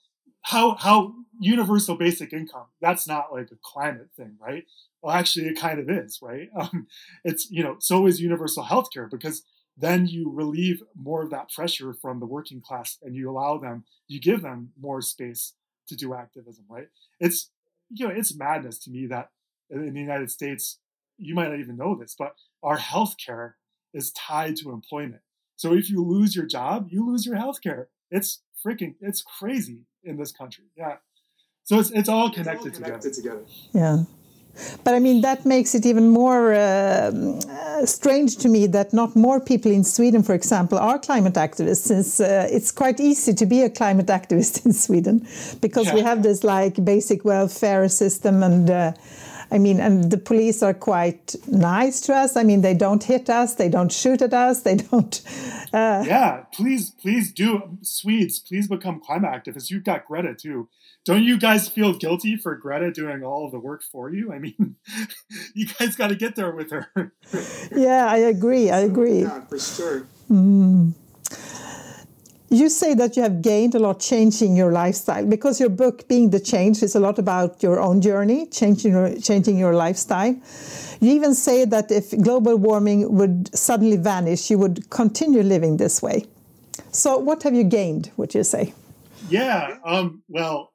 how 0.43 0.75
how 0.77 1.15
universal 1.39 1.97
basic 1.97 2.33
income 2.33 2.67
that's 2.81 3.07
not 3.07 3.33
like 3.33 3.51
a 3.53 3.57
climate 3.63 4.09
thing 4.17 4.37
right? 4.41 4.65
Well 5.01 5.15
actually 5.15 5.47
it 5.47 5.59
kind 5.59 5.79
of 5.79 5.89
is 5.89 6.19
right? 6.23 6.49
Um, 6.59 6.87
it's 7.25 7.51
you 7.51 7.63
know 7.63 7.77
so 7.79 8.07
is 8.07 8.21
universal 8.21 8.65
healthcare 8.65 9.11
because 9.11 9.43
then 9.77 10.07
you 10.07 10.31
relieve 10.31 10.83
more 10.95 11.23
of 11.23 11.31
that 11.31 11.51
pressure 11.51 11.95
from 11.95 12.21
the 12.21 12.27
working 12.27 12.61
class 12.61 12.99
and 13.03 13.17
you 13.17 13.31
allow 13.31 13.57
them 13.59 13.85
you 14.09 14.21
give 14.21 14.43
them 14.43 14.73
more 14.81 15.01
space 15.01 15.55
to 15.89 15.97
do 15.97 16.15
activism 16.15 16.65
right? 16.69 16.89
It's 17.21 17.51
you 17.91 18.07
know 18.07 18.15
it's 18.15 18.35
madness 18.37 18.79
to 18.81 18.91
me 18.91 19.07
that 19.07 19.31
in 19.71 19.95
the 19.95 20.01
united 20.01 20.31
states 20.31 20.79
you 21.19 21.35
might 21.35 21.49
not 21.49 21.61
even 21.61 21.77
know 21.77 21.95
this 21.95 22.15
but 22.19 22.35
our 22.63 22.79
healthcare 22.79 23.53
is 23.95 24.11
tied 24.13 24.57
to 24.57 24.71
employment 24.71 25.23
so 25.57 25.75
if 25.75 25.91
you 25.91 26.03
lose 26.05 26.35
your 26.35 26.47
job 26.47 26.89
you 26.91 27.07
lose 27.07 27.27
your 27.27 27.37
healthcare 27.37 27.87
it's 28.11 28.43
freaking 28.65 28.95
it's 29.01 29.23
crazy 29.23 29.81
in 30.05 30.17
this 30.17 30.33
country. 30.33 30.65
Yeah. 30.77 30.97
So 31.65 31.79
it's 31.79 31.91
it's 31.91 32.09
all 32.09 32.31
connected, 32.31 32.69
it's 32.69 32.79
all 32.79 32.85
connected 32.85 33.15
together. 33.15 33.41
together. 33.41 34.05
Yeah. 34.05 34.05
But 34.85 34.93
I 34.93 34.99
mean, 34.99 35.23
that 35.23 35.47
makes 35.47 35.75
it 35.75 35.87
even 35.87 36.11
more 36.11 36.53
uh, 36.53 36.59
uh, 36.59 37.87
strange 37.87 38.37
to 38.39 38.49
me 38.51 38.67
that 38.67 38.93
not 38.93 39.17
more 39.17 39.41
people 39.41 39.73
in 39.73 39.83
Sweden, 39.83 40.23
for 40.23 40.35
example, 40.35 40.77
are 40.77 40.99
climate 40.99 41.35
activists, 41.35 41.87
since 41.87 42.21
uh, 42.21 42.49
it's 42.51 42.71
quite 42.71 43.01
easy 43.01 43.33
to 43.33 43.47
be 43.47 43.63
a 43.63 43.71
climate 43.71 44.09
activist 44.09 44.63
in 44.67 44.75
Sweden 44.75 45.27
because 45.63 45.87
yeah. 45.87 45.95
we 45.95 46.03
have 46.03 46.23
this 46.23 46.45
like 46.45 46.85
basic 46.85 47.25
welfare 47.25 47.89
system 47.89 48.43
and 48.43 48.69
uh, 48.69 48.93
I 49.53 49.59
mean, 49.59 49.81
and 49.81 50.11
the 50.11 50.17
police 50.17 50.63
are 50.63 50.73
quite 50.73 51.37
nice 51.47 52.01
to 52.03 52.15
us. 52.15 52.37
I 52.37 52.43
mean, 52.43 52.63
they 52.63 52.73
don't 52.73 53.05
hit 53.05 53.29
us, 53.29 53.55
they 53.57 53.69
don't 53.69 53.93
shoot 53.93 54.23
at 54.23 54.33
us, 54.33 54.63
they 54.63 54.77
don't. 54.77 55.21
Uh... 55.75 56.03
Yeah, 56.07 56.45
please, 56.55 56.91
please 56.91 57.31
do, 57.31 57.79
Swedes, 57.83 58.39
please 58.39 58.67
become 58.67 59.01
climate 59.01 59.31
activists. 59.31 59.71
You've 59.71 59.85
got 59.85 60.07
Greta 60.07 60.35
too. 60.35 60.69
Don't 61.05 61.25
you 61.25 61.39
guys 61.39 61.69
feel 61.69 61.93
guilty 61.93 62.37
for 62.37 62.55
Greta 62.57 62.91
doing 62.91 63.23
all 63.23 63.45
of 63.45 63.53
the 63.53 63.59
work 63.59 63.83
for 63.83 64.09
you? 64.11 64.33
I 64.33 64.39
mean, 64.39 64.77
you 65.55 65.67
guys 65.67 65.97
got 65.97 66.09
to 66.09 66.15
get 66.15 66.35
there 66.35 66.53
with 66.53 66.71
her. 66.71 67.13
yeah, 67.77 68.07
I 68.07 68.19
agree. 68.19 68.71
I 68.71 68.79
agree. 68.79 69.23
Yeah, 69.23 69.45
for 69.47 69.59
sure. 69.59 70.07
Mm. 70.31 70.95
You 72.53 72.69
say 72.69 72.93
that 72.93 73.17
you 73.17 73.23
have 73.23 73.41
gained 73.41 73.75
a 73.75 73.79
lot 73.79 73.99
changing 73.99 74.57
your 74.57 74.73
lifestyle 74.73 75.25
because 75.25 75.59
your 75.59 75.71
book, 75.71 76.07
Being 76.07 76.29
the 76.29 76.39
Change, 76.39 76.83
is 76.83 76.95
a 76.95 77.01
lot 77.01 77.19
about 77.19 77.63
your 77.63 77.81
own 77.81 78.03
journey, 78.03 78.45
changing 78.45 78.93
your, 78.93 79.19
changing 79.21 79.57
your 79.57 79.75
lifestyle. 79.75 80.37
You 81.01 81.13
even 81.13 81.35
say 81.35 81.65
that 81.65 81.91
if 81.91 82.11
global 82.21 82.59
warming 82.59 83.11
would 83.17 83.57
suddenly 83.57 83.97
vanish, 83.97 84.51
you 84.51 84.59
would 84.59 84.91
continue 84.91 85.43
living 85.43 85.79
this 85.79 86.03
way. 86.03 86.27
So, 86.91 87.17
what 87.17 87.43
have 87.45 87.55
you 87.55 87.65
gained, 87.65 88.11
would 88.19 88.35
you 88.35 88.45
say? 88.45 88.75
Yeah, 89.31 89.79
um, 89.83 90.23
well, 90.29 90.75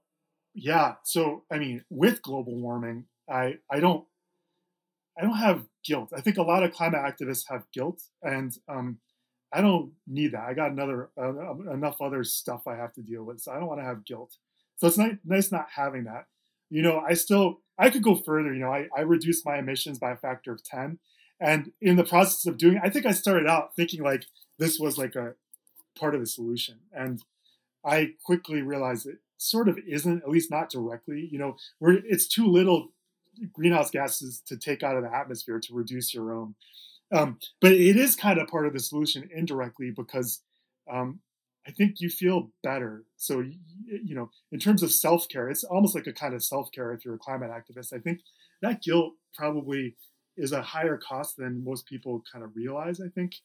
yeah. 0.55 0.95
So, 1.03 1.43
I 1.51 1.59
mean, 1.59 1.84
with 1.91 2.23
global 2.23 2.59
warming, 2.59 3.05
I, 3.30 3.57
I 3.69 3.82
don't, 3.82 4.03
I 5.15 5.25
don't 5.25 5.38
have 5.38 5.63
guilt. 5.86 6.11
I 6.17 6.21
think 6.21 6.38
a 6.38 6.41
lot 6.41 6.63
of 6.63 6.71
climate 6.71 7.01
activists 7.01 7.43
have 7.49 7.65
guilt, 7.71 8.01
and 8.23 8.51
um, 8.67 8.97
I 9.53 9.61
don't 9.61 9.91
need 10.05 10.33
that. 10.33 10.45
I 10.47 10.53
got 10.53 10.71
another 10.71 11.09
uh, 11.17 11.55
enough 11.71 12.01
other 12.01 12.23
stuff 12.23 12.67
I 12.67 12.75
have 12.75 12.93
to 12.93 13.01
deal 13.01 13.23
with, 13.23 13.39
so 13.39 13.51
I 13.51 13.55
don't 13.55 13.67
want 13.67 13.79
to 13.79 13.85
have 13.85 14.05
guilt. 14.05 14.35
So 14.77 14.87
it's 14.87 14.97
nice, 14.97 15.15
nice 15.25 15.51
not 15.51 15.67
having 15.75 16.03
that. 16.03 16.25
You 16.69 16.81
know, 16.81 16.99
I 16.99 17.13
still 17.13 17.61
I 17.79 17.89
could 17.89 18.03
go 18.03 18.15
further. 18.15 18.53
You 18.53 18.59
know, 18.59 18.73
I, 18.73 18.87
I 18.95 19.01
reduced 19.01 19.45
my 19.45 19.57
emissions 19.57 19.99
by 19.99 20.11
a 20.11 20.17
factor 20.17 20.51
of 20.51 20.63
ten, 20.63 20.99
and 21.39 21.71
in 21.81 21.95
the 21.95 22.03
process 22.03 22.45
of 22.45 22.57
doing, 22.57 22.79
I 22.83 22.89
think 22.89 23.05
I 23.05 23.11
started 23.11 23.47
out 23.47 23.75
thinking 23.75 24.03
like 24.03 24.25
this 24.59 24.79
was 24.79 24.97
like 24.97 25.15
a 25.15 25.33
part 25.97 26.13
of 26.13 26.19
the 26.19 26.27
solution, 26.27 26.79
and 26.93 27.23
I 27.85 28.13
quickly 28.25 28.61
realized 28.61 29.07
it 29.07 29.19
sort 29.37 29.69
of 29.69 29.77
isn't, 29.87 30.23
at 30.23 30.29
least 30.29 30.51
not 30.51 30.69
directly. 30.69 31.29
You 31.31 31.39
know, 31.39 31.55
where 31.79 31.99
it's 32.05 32.27
too 32.27 32.47
little 32.47 32.89
greenhouse 33.53 33.91
gases 33.91 34.41
to 34.47 34.57
take 34.57 34.83
out 34.83 34.97
of 34.97 35.03
the 35.03 35.15
atmosphere 35.15 35.59
to 35.59 35.73
reduce 35.73 36.13
your 36.13 36.33
own. 36.33 36.55
Um, 37.12 37.39
but 37.62 37.72
it 37.72 37.95
is 37.95 38.16
kind 38.16 38.39
of 38.39 38.47
part 38.47 38.68
of 38.68 38.74
the 38.74 38.80
solution 38.80 39.30
indirectly 39.34 39.91
because 39.91 40.41
um, 40.91 41.20
I 41.66 41.72
think 41.72 42.01
you 42.01 42.10
feel 42.10 42.51
better. 42.64 43.03
So, 43.16 43.43
you 43.86 44.16
know, 44.16 44.30
in 44.51 44.60
terms 44.60 44.84
of 44.84 44.91
self 44.91 45.28
care, 45.30 45.49
it's 45.49 45.64
almost 45.64 45.95
like 45.95 46.08
a 46.08 46.14
kind 46.14 46.34
of 46.34 46.43
self 46.43 46.72
care 46.72 46.91
if 46.93 47.05
you're 47.05 47.16
a 47.16 47.20
climate 47.20 47.51
activist. 47.51 47.93
I 47.93 47.99
think 47.99 48.22
that 48.62 48.82
guilt 48.82 49.14
probably 49.34 49.95
is 50.36 50.51
a 50.51 50.62
higher 50.62 50.97
cost 50.97 51.38
than 51.38 51.64
most 51.64 51.86
people 51.88 52.24
kind 52.32 52.43
of 52.43 52.55
realize, 52.55 52.99
I 52.99 53.08
think. 53.10 53.36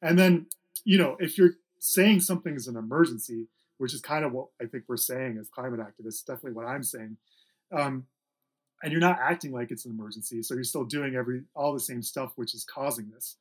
And 0.00 0.18
then, 0.18 0.46
you 0.84 0.98
know, 0.98 1.16
if 1.20 1.38
you're 1.38 1.54
saying 1.78 2.20
something 2.20 2.54
is 2.54 2.68
an 2.68 2.76
emergency, 2.76 3.48
which 3.78 3.92
is 3.92 4.00
kind 4.00 4.24
of 4.24 4.30
what 4.30 4.46
I 4.60 4.66
think 4.66 4.84
we're 4.86 4.96
saying 4.96 5.38
as 5.40 5.48
climate 5.48 5.80
activists. 5.80 6.24
Definitely 6.24 6.52
what 6.52 6.66
I'm 6.66 6.84
saying. 6.84 7.16
Um, 7.72 8.06
and 8.82 8.90
you're 8.90 9.00
not 9.00 9.18
acting 9.20 9.52
like 9.52 9.70
it's 9.70 9.84
an 9.84 9.92
emergency, 9.92 10.42
so 10.42 10.54
you're 10.54 10.64
still 10.64 10.84
doing 10.84 11.14
every 11.14 11.42
all 11.54 11.72
the 11.72 11.80
same 11.80 12.02
stuff 12.02 12.32
which 12.36 12.54
is 12.54 12.64
causing 12.64 13.10
this. 13.10 13.36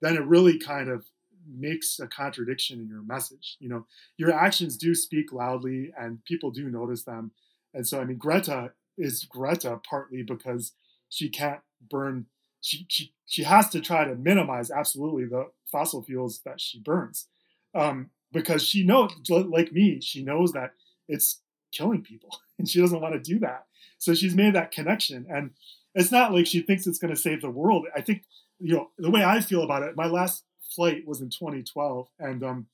Then 0.00 0.16
it 0.16 0.24
really 0.24 0.58
kind 0.58 0.88
of 0.88 1.06
makes 1.46 1.98
a 2.00 2.06
contradiction 2.06 2.80
in 2.80 2.88
your 2.88 3.02
message. 3.02 3.56
You 3.60 3.68
know, 3.68 3.86
your 4.16 4.32
actions 4.32 4.76
do 4.76 4.94
speak 4.94 5.32
loudly, 5.32 5.92
and 5.98 6.24
people 6.24 6.50
do 6.50 6.68
notice 6.68 7.04
them. 7.04 7.32
And 7.72 7.86
so, 7.86 8.00
I 8.00 8.04
mean, 8.04 8.18
Greta 8.18 8.72
is 8.98 9.24
Greta 9.24 9.80
partly 9.88 10.22
because 10.22 10.72
she 11.08 11.28
can't 11.28 11.60
burn. 11.88 12.26
She 12.60 12.86
she 12.88 13.12
she 13.26 13.44
has 13.44 13.68
to 13.70 13.80
try 13.80 14.04
to 14.04 14.14
minimize 14.14 14.70
absolutely 14.70 15.24
the 15.24 15.50
fossil 15.70 16.02
fuels 16.02 16.40
that 16.44 16.60
she 16.60 16.80
burns, 16.80 17.26
um, 17.74 18.10
because 18.32 18.62
she 18.62 18.84
knows, 18.84 19.12
like 19.28 19.72
me, 19.72 20.00
she 20.00 20.22
knows 20.22 20.52
that 20.52 20.72
it's 21.08 21.40
killing 21.72 22.02
people, 22.02 22.30
and 22.58 22.68
she 22.68 22.80
doesn't 22.80 23.00
want 23.00 23.14
to 23.14 23.20
do 23.20 23.38
that. 23.40 23.66
So 23.98 24.14
she's 24.14 24.34
made 24.34 24.54
that 24.54 24.72
connection, 24.72 25.26
and 25.28 25.50
it's 25.94 26.12
not 26.12 26.32
like 26.32 26.46
she 26.46 26.62
thinks 26.62 26.86
it's 26.86 26.98
going 26.98 27.14
to 27.14 27.20
save 27.20 27.42
the 27.42 27.50
world. 27.50 27.86
I 27.94 28.00
think 28.00 28.24
you 28.58 28.74
know 28.74 28.90
the 28.98 29.10
way 29.10 29.24
I 29.24 29.40
feel 29.40 29.62
about 29.62 29.82
it. 29.82 29.96
My 29.96 30.06
last 30.06 30.44
flight 30.74 31.06
was 31.06 31.20
in 31.20 31.30
2012, 31.30 32.08
and 32.18 32.42
um, 32.44 32.66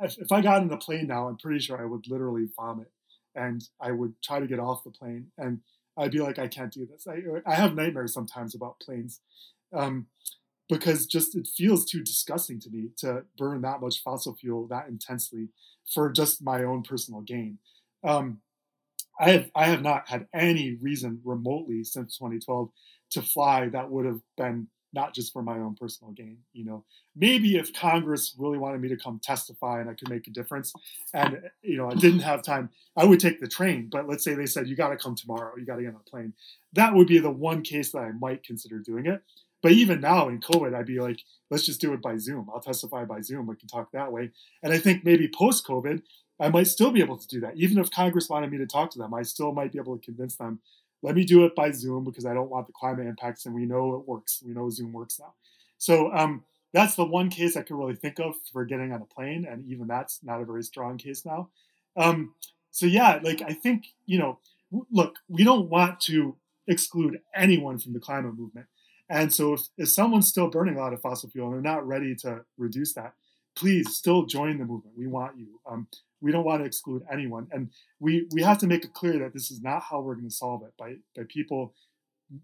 if, 0.00 0.18
if 0.18 0.32
I 0.32 0.40
got 0.40 0.62
in 0.62 0.68
the 0.68 0.76
plane 0.76 1.06
now, 1.06 1.28
I'm 1.28 1.36
pretty 1.36 1.60
sure 1.60 1.80
I 1.80 1.86
would 1.86 2.08
literally 2.08 2.48
vomit, 2.54 2.90
and 3.34 3.62
I 3.80 3.92
would 3.92 4.14
try 4.22 4.40
to 4.40 4.46
get 4.46 4.58
off 4.58 4.84
the 4.84 4.90
plane, 4.90 5.30
and 5.38 5.60
I'd 5.96 6.10
be 6.10 6.20
like, 6.20 6.38
I 6.38 6.48
can't 6.48 6.72
do 6.72 6.86
this. 6.86 7.06
I, 7.06 7.20
I 7.50 7.54
have 7.54 7.74
nightmares 7.74 8.12
sometimes 8.12 8.54
about 8.54 8.80
planes. 8.80 9.20
Um, 9.72 10.06
because 10.68 11.06
just 11.06 11.36
it 11.36 11.46
feels 11.46 11.84
too 11.84 12.02
disgusting 12.02 12.60
to 12.60 12.70
me 12.70 12.88
to 12.96 13.24
burn 13.38 13.62
that 13.62 13.80
much 13.80 14.02
fossil 14.02 14.34
fuel 14.34 14.66
that 14.66 14.88
intensely 14.88 15.48
for 15.92 16.10
just 16.10 16.42
my 16.42 16.64
own 16.64 16.82
personal 16.82 17.20
gain. 17.20 17.58
Um, 18.04 18.40
I 19.18 19.30
have 19.30 19.50
I 19.54 19.66
have 19.66 19.82
not 19.82 20.08
had 20.08 20.26
any 20.34 20.76
reason 20.80 21.20
remotely 21.24 21.84
since 21.84 22.16
2012 22.18 22.70
to 23.12 23.22
fly 23.22 23.68
that 23.68 23.90
would 23.90 24.04
have 24.04 24.20
been 24.36 24.68
not 24.92 25.14
just 25.14 25.32
for 25.32 25.42
my 25.42 25.58
own 25.58 25.74
personal 25.74 26.12
gain. 26.12 26.38
You 26.52 26.64
know, 26.64 26.84
maybe 27.14 27.56
if 27.56 27.72
Congress 27.72 28.34
really 28.38 28.58
wanted 28.58 28.80
me 28.80 28.88
to 28.88 28.96
come 28.96 29.20
testify 29.22 29.80
and 29.80 29.90
I 29.90 29.94
could 29.94 30.08
make 30.08 30.26
a 30.26 30.30
difference, 30.30 30.72
and 31.14 31.38
you 31.62 31.76
know 31.76 31.90
I 31.90 31.94
didn't 31.94 32.20
have 32.20 32.42
time, 32.42 32.70
I 32.96 33.04
would 33.04 33.20
take 33.20 33.40
the 33.40 33.48
train. 33.48 33.88
But 33.90 34.08
let's 34.08 34.24
say 34.24 34.34
they 34.34 34.46
said 34.46 34.68
you 34.68 34.76
got 34.76 34.90
to 34.90 34.96
come 34.96 35.14
tomorrow, 35.14 35.52
you 35.56 35.64
got 35.64 35.76
to 35.76 35.82
get 35.82 35.94
on 35.94 36.00
a 36.06 36.10
plane. 36.10 36.32
That 36.72 36.94
would 36.94 37.06
be 37.06 37.18
the 37.18 37.30
one 37.30 37.62
case 37.62 37.92
that 37.92 37.98
I 38.00 38.12
might 38.12 38.44
consider 38.44 38.78
doing 38.78 39.06
it. 39.06 39.22
But 39.62 39.72
even 39.72 40.00
now 40.00 40.28
in 40.28 40.40
COVID, 40.40 40.74
I'd 40.74 40.86
be 40.86 41.00
like, 41.00 41.20
let's 41.50 41.66
just 41.66 41.80
do 41.80 41.92
it 41.92 42.02
by 42.02 42.18
Zoom. 42.18 42.48
I'll 42.52 42.60
testify 42.60 43.04
by 43.04 43.20
Zoom. 43.20 43.46
We 43.46 43.56
can 43.56 43.68
talk 43.68 43.90
that 43.92 44.12
way. 44.12 44.30
And 44.62 44.72
I 44.72 44.78
think 44.78 45.04
maybe 45.04 45.28
post 45.28 45.66
COVID, 45.66 46.02
I 46.38 46.48
might 46.48 46.66
still 46.66 46.90
be 46.90 47.00
able 47.00 47.16
to 47.16 47.28
do 47.28 47.40
that. 47.40 47.56
Even 47.56 47.78
if 47.78 47.90
Congress 47.90 48.28
wanted 48.28 48.50
me 48.50 48.58
to 48.58 48.66
talk 48.66 48.90
to 48.90 48.98
them, 48.98 49.14
I 49.14 49.22
still 49.22 49.52
might 49.52 49.72
be 49.72 49.78
able 49.78 49.96
to 49.96 50.04
convince 50.04 50.36
them 50.36 50.60
let 51.02 51.14
me 51.14 51.24
do 51.24 51.44
it 51.44 51.54
by 51.54 51.70
Zoom 51.70 52.04
because 52.04 52.26
I 52.26 52.34
don't 52.34 52.50
want 52.50 52.66
the 52.66 52.72
climate 52.72 53.06
impacts, 53.06 53.46
and 53.46 53.54
we 53.54 53.66
know 53.66 53.94
it 53.94 54.08
works. 54.08 54.42
We 54.44 54.52
know 54.52 54.70
Zoom 54.70 54.92
works 54.92 55.18
now. 55.20 55.34
So 55.78 56.12
um, 56.12 56.44
that's 56.72 56.96
the 56.96 57.04
one 57.04 57.30
case 57.30 57.56
I 57.56 57.62
can 57.62 57.76
really 57.76 57.94
think 57.94 58.18
of 58.18 58.34
for 58.52 58.64
getting 58.64 58.92
on 58.92 59.02
a 59.02 59.04
plane, 59.04 59.46
and 59.48 59.64
even 59.66 59.86
that's 59.86 60.20
not 60.22 60.40
a 60.40 60.44
very 60.44 60.62
strong 60.62 60.98
case 60.98 61.24
now. 61.24 61.50
Um, 61.96 62.34
so 62.70 62.86
yeah, 62.86 63.20
like 63.22 63.42
I 63.42 63.52
think 63.52 63.86
you 64.06 64.18
know, 64.18 64.38
look, 64.90 65.16
we 65.28 65.44
don't 65.44 65.68
want 65.68 66.00
to 66.02 66.36
exclude 66.66 67.20
anyone 67.34 67.78
from 67.78 67.92
the 67.92 68.00
climate 68.00 68.34
movement, 68.36 68.66
and 69.08 69.32
so 69.32 69.52
if, 69.54 69.60
if 69.76 69.88
someone's 69.90 70.28
still 70.28 70.48
burning 70.48 70.76
a 70.76 70.80
lot 70.80 70.92
of 70.92 71.00
fossil 71.00 71.30
fuel 71.30 71.46
and 71.46 71.54
they're 71.54 71.72
not 71.72 71.86
ready 71.86 72.14
to 72.16 72.40
reduce 72.56 72.94
that, 72.94 73.12
please 73.56 73.96
still 73.96 74.26
join 74.26 74.58
the 74.58 74.64
movement. 74.64 74.96
We 74.96 75.06
want 75.06 75.36
you. 75.38 75.60
Um, 75.68 75.88
we 76.20 76.32
don't 76.32 76.44
want 76.44 76.60
to 76.62 76.66
exclude 76.66 77.04
anyone, 77.10 77.48
and 77.50 77.70
we 78.00 78.26
we 78.32 78.42
have 78.42 78.58
to 78.58 78.66
make 78.66 78.84
it 78.84 78.94
clear 78.94 79.18
that 79.18 79.32
this 79.32 79.50
is 79.50 79.60
not 79.62 79.82
how 79.82 80.00
we're 80.00 80.14
going 80.14 80.28
to 80.28 80.34
solve 80.34 80.62
it 80.62 80.72
by 80.78 80.96
by 81.16 81.24
people 81.28 81.74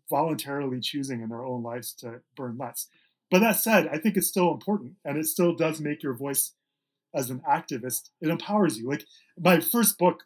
voluntarily 0.08 0.80
choosing 0.80 1.22
in 1.22 1.28
their 1.28 1.44
own 1.44 1.62
lives 1.62 1.92
to 1.94 2.20
burn 2.36 2.56
less. 2.58 2.88
But 3.30 3.40
that 3.40 3.56
said, 3.56 3.88
I 3.88 3.98
think 3.98 4.16
it's 4.16 4.28
still 4.28 4.52
important, 4.52 4.92
and 5.04 5.16
it 5.16 5.26
still 5.26 5.54
does 5.54 5.80
make 5.80 6.02
your 6.02 6.14
voice 6.14 6.52
as 7.14 7.30
an 7.30 7.40
activist. 7.48 8.10
It 8.20 8.28
empowers 8.28 8.78
you. 8.78 8.88
Like 8.88 9.06
my 9.38 9.60
first 9.60 9.98
book, 9.98 10.24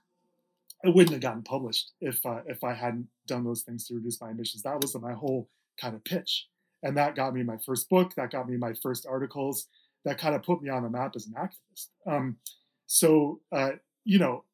it 0.82 0.94
wouldn't 0.94 1.12
have 1.12 1.20
gotten 1.20 1.42
published 1.42 1.92
if 2.00 2.24
uh, 2.26 2.40
if 2.46 2.64
I 2.64 2.74
hadn't 2.74 3.08
done 3.26 3.44
those 3.44 3.62
things 3.62 3.86
to 3.86 3.94
reduce 3.94 4.20
my 4.20 4.30
emissions. 4.30 4.62
That 4.62 4.80
was 4.80 4.94
my 5.00 5.12
whole 5.12 5.48
kind 5.80 5.94
of 5.94 6.04
pitch, 6.04 6.48
and 6.82 6.96
that 6.96 7.14
got 7.14 7.34
me 7.34 7.42
my 7.42 7.58
first 7.64 7.88
book. 7.88 8.14
That 8.16 8.30
got 8.30 8.48
me 8.48 8.56
my 8.56 8.74
first 8.82 9.06
articles. 9.06 9.68
That 10.06 10.18
kind 10.18 10.34
of 10.34 10.42
put 10.42 10.62
me 10.62 10.70
on 10.70 10.84
the 10.84 10.88
map 10.88 11.14
as 11.16 11.26
an 11.26 11.34
activist. 11.34 11.88
Um, 12.06 12.36
so, 12.86 13.40
uh, 13.52 13.72
you 14.04 14.18
know, 14.18 14.44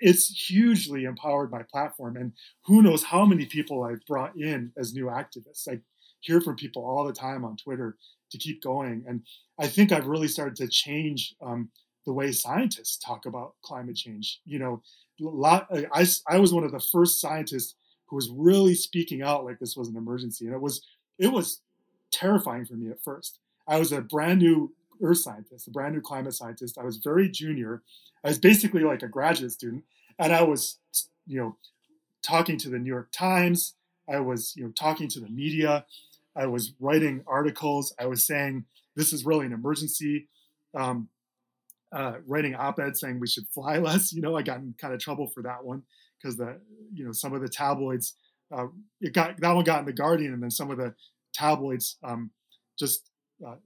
it's 0.00 0.28
hugely 0.28 1.04
empowered 1.04 1.50
my 1.50 1.62
platform. 1.62 2.16
And 2.16 2.32
who 2.64 2.82
knows 2.82 3.04
how 3.04 3.24
many 3.24 3.46
people 3.46 3.84
I've 3.84 4.04
brought 4.04 4.36
in 4.36 4.72
as 4.76 4.92
new 4.92 5.06
activists. 5.06 5.68
I 5.68 5.78
hear 6.20 6.40
from 6.40 6.56
people 6.56 6.84
all 6.84 7.04
the 7.04 7.12
time 7.12 7.44
on 7.44 7.56
Twitter 7.56 7.96
to 8.30 8.38
keep 8.38 8.62
going. 8.62 9.04
And 9.06 9.22
I 9.60 9.68
think 9.68 9.92
I've 9.92 10.08
really 10.08 10.28
started 10.28 10.56
to 10.56 10.68
change 10.68 11.36
um, 11.40 11.70
the 12.04 12.12
way 12.12 12.32
scientists 12.32 12.98
talk 12.98 13.26
about 13.26 13.54
climate 13.62 13.96
change. 13.96 14.40
You 14.44 14.58
know, 14.58 14.82
lot, 15.20 15.68
I, 15.94 16.06
I 16.28 16.38
was 16.38 16.52
one 16.52 16.64
of 16.64 16.72
the 16.72 16.80
first 16.80 17.20
scientists 17.20 17.76
who 18.06 18.16
was 18.16 18.28
really 18.28 18.74
speaking 18.74 19.22
out 19.22 19.44
like 19.44 19.60
this 19.60 19.76
was 19.76 19.88
an 19.88 19.96
emergency. 19.96 20.46
And 20.46 20.54
it 20.54 20.60
was, 20.60 20.82
it 21.18 21.28
was 21.30 21.60
terrifying 22.10 22.66
for 22.66 22.74
me 22.74 22.90
at 22.90 23.04
first. 23.04 23.38
I 23.68 23.78
was 23.78 23.92
a 23.92 24.00
brand 24.00 24.40
new 24.40 24.72
earth 25.02 25.18
scientist, 25.18 25.68
a 25.68 25.70
brand 25.70 25.94
new 25.94 26.00
climate 26.00 26.34
scientist. 26.34 26.78
I 26.78 26.84
was 26.84 26.98
very 26.98 27.28
junior. 27.28 27.82
I 28.24 28.28
was 28.28 28.38
basically 28.38 28.82
like 28.82 29.02
a 29.02 29.08
graduate 29.08 29.52
student, 29.52 29.84
and 30.18 30.32
I 30.32 30.42
was, 30.42 30.78
you 31.26 31.40
know, 31.40 31.56
talking 32.22 32.58
to 32.58 32.68
the 32.68 32.78
New 32.78 32.90
York 32.90 33.10
Times. 33.12 33.74
I 34.08 34.20
was, 34.20 34.54
you 34.56 34.64
know, 34.64 34.70
talking 34.70 35.08
to 35.08 35.20
the 35.20 35.28
media. 35.28 35.84
I 36.36 36.46
was 36.46 36.72
writing 36.80 37.22
articles. 37.26 37.94
I 37.98 38.06
was 38.06 38.24
saying 38.24 38.64
this 38.96 39.12
is 39.12 39.24
really 39.24 39.46
an 39.46 39.52
emergency. 39.52 40.28
Um, 40.74 41.08
uh, 41.92 42.14
writing 42.26 42.54
op-eds 42.54 43.00
saying 43.00 43.18
we 43.18 43.26
should 43.26 43.48
fly 43.48 43.78
less. 43.88 44.12
You 44.12 44.22
know, 44.22 44.36
I 44.36 44.42
got 44.42 44.58
in 44.58 44.74
kind 44.78 44.94
of 44.94 45.00
trouble 45.00 45.28
for 45.28 45.42
that 45.42 45.64
one 45.64 45.82
because 46.20 46.36
the, 46.36 46.60
you 46.92 47.04
know, 47.04 47.12
some 47.12 47.32
of 47.32 47.40
the 47.40 47.48
tabloids, 47.48 48.14
uh, 48.52 48.66
it 49.00 49.12
got 49.12 49.40
that 49.40 49.52
one 49.52 49.64
got 49.64 49.80
in 49.80 49.86
the 49.86 49.92
Guardian, 49.92 50.32
and 50.32 50.42
then 50.42 50.50
some 50.50 50.70
of 50.70 50.76
the 50.76 50.94
tabloids 51.32 51.96
um, 52.02 52.30
just 52.78 53.10
uh, 53.46 53.56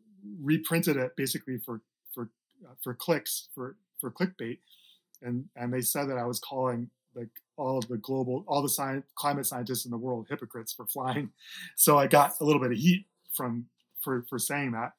reprinted 0.40 0.96
it 0.96 1.16
basically 1.16 1.58
for 1.58 1.80
for 2.12 2.28
uh, 2.64 2.74
for 2.82 2.94
clicks 2.94 3.48
for 3.54 3.76
for 4.00 4.10
clickbait, 4.10 4.58
and 5.22 5.46
and 5.56 5.72
they 5.72 5.80
said 5.80 6.08
that 6.08 6.18
I 6.18 6.24
was 6.24 6.38
calling 6.40 6.90
like 7.14 7.28
all 7.56 7.78
of 7.78 7.88
the 7.88 7.98
global 7.98 8.44
all 8.48 8.62
the 8.62 8.68
science, 8.68 9.04
climate 9.14 9.46
scientists 9.46 9.84
in 9.84 9.90
the 9.90 9.96
world 9.96 10.26
hypocrites 10.28 10.72
for 10.72 10.86
flying. 10.86 11.30
So 11.76 11.98
I 11.98 12.06
got 12.06 12.34
a 12.40 12.44
little 12.44 12.60
bit 12.60 12.72
of 12.72 12.78
heat 12.78 13.06
from 13.32 13.66
for 14.00 14.24
for 14.28 14.38
saying 14.38 14.72
that, 14.72 14.92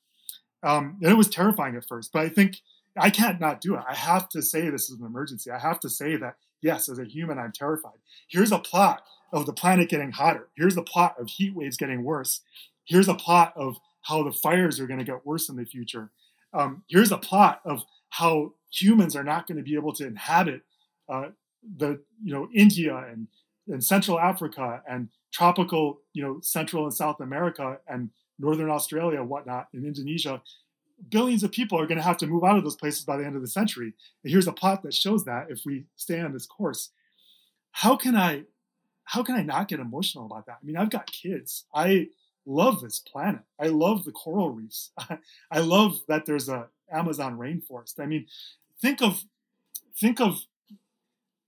um, 0.63 0.97
and 1.01 1.11
it 1.11 1.17
was 1.17 1.29
terrifying 1.29 1.75
at 1.75 1.87
first. 1.87 2.11
But 2.11 2.23
I 2.23 2.29
think 2.29 2.57
I 2.97 3.09
can't 3.09 3.39
not 3.39 3.61
do 3.61 3.75
it. 3.75 3.83
I 3.87 3.95
have 3.95 4.29
to 4.29 4.41
say 4.41 4.69
this 4.69 4.89
is 4.89 4.99
an 4.99 5.05
emergency. 5.05 5.51
I 5.51 5.59
have 5.59 5.79
to 5.81 5.89
say 5.89 6.15
that 6.17 6.35
yes, 6.61 6.89
as 6.89 6.99
a 6.99 7.05
human, 7.05 7.37
I'm 7.37 7.51
terrified. 7.51 7.99
Here's 8.27 8.51
a 8.51 8.59
plot 8.59 9.03
of 9.31 9.45
the 9.45 9.53
planet 9.53 9.89
getting 9.89 10.11
hotter. 10.11 10.47
Here's 10.55 10.75
the 10.75 10.83
plot 10.83 11.15
of 11.19 11.27
heat 11.27 11.55
waves 11.55 11.77
getting 11.77 12.03
worse. 12.03 12.41
Here's 12.85 13.07
a 13.07 13.13
plot 13.13 13.53
of 13.55 13.77
how 14.05 14.21
the 14.21 14.31
fires 14.31 14.79
are 14.79 14.85
going 14.85 14.99
to 14.99 15.05
get 15.05 15.25
worse 15.25 15.49
in 15.49 15.55
the 15.55 15.65
future. 15.65 16.11
Um, 16.53 16.83
here's 16.87 17.11
a 17.11 17.17
plot 17.17 17.61
of 17.65 17.83
how 18.09 18.53
humans 18.71 19.15
are 19.15 19.23
not 19.23 19.47
going 19.47 19.57
to 19.57 19.63
be 19.63 19.73
able 19.73 19.93
to 19.93 20.05
inhabit 20.05 20.61
uh, 21.09 21.29
the 21.77 21.99
you 22.23 22.31
know 22.31 22.47
India 22.53 22.95
and, 23.11 23.27
and 23.67 23.83
Central 23.83 24.19
Africa 24.19 24.81
and 24.87 25.09
tropical 25.33 26.01
you 26.13 26.21
know 26.23 26.39
Central 26.41 26.83
and 26.83 26.93
South 26.93 27.19
America 27.19 27.79
and 27.87 28.11
Northern 28.37 28.69
Australia, 28.69 29.23
whatnot, 29.23 29.69
and 29.73 29.83
Indonesia. 29.85 30.41
Billions 31.09 31.43
of 31.43 31.51
people 31.51 31.79
are 31.79 31.87
going 31.87 31.97
to 31.97 32.03
have 32.03 32.17
to 32.17 32.27
move 32.27 32.43
out 32.43 32.57
of 32.57 32.63
those 32.63 32.75
places 32.75 33.03
by 33.03 33.17
the 33.17 33.25
end 33.25 33.35
of 33.35 33.41
the 33.41 33.47
century. 33.47 33.93
And 34.23 34.31
here's 34.31 34.47
a 34.47 34.53
plot 34.53 34.83
that 34.83 34.93
shows 34.93 35.25
that 35.25 35.47
if 35.49 35.65
we 35.65 35.85
stay 35.95 36.21
on 36.21 36.31
this 36.31 36.45
course. 36.45 36.91
How 37.71 37.95
can 37.95 38.15
I 38.15 38.43
how 39.03 39.23
can 39.23 39.35
I 39.35 39.41
not 39.41 39.67
get 39.67 39.79
emotional 39.79 40.27
about 40.27 40.45
that? 40.45 40.59
I 40.61 40.65
mean, 40.65 40.77
I've 40.77 40.91
got 40.91 41.07
kids. 41.07 41.65
I 41.73 42.09
love 42.45 42.81
this 42.81 42.99
planet. 42.99 43.41
I 43.59 43.67
love 43.67 44.05
the 44.05 44.11
coral 44.11 44.51
reefs. 44.51 44.91
I 45.51 45.59
love 45.59 45.99
that 46.07 46.25
there's 46.25 46.49
a 46.49 46.67
Amazon 46.91 47.37
rainforest. 47.37 47.99
I 47.99 48.05
mean, 48.05 48.27
think 48.81 49.01
of 49.01 49.23
think 49.99 50.19
of 50.19 50.45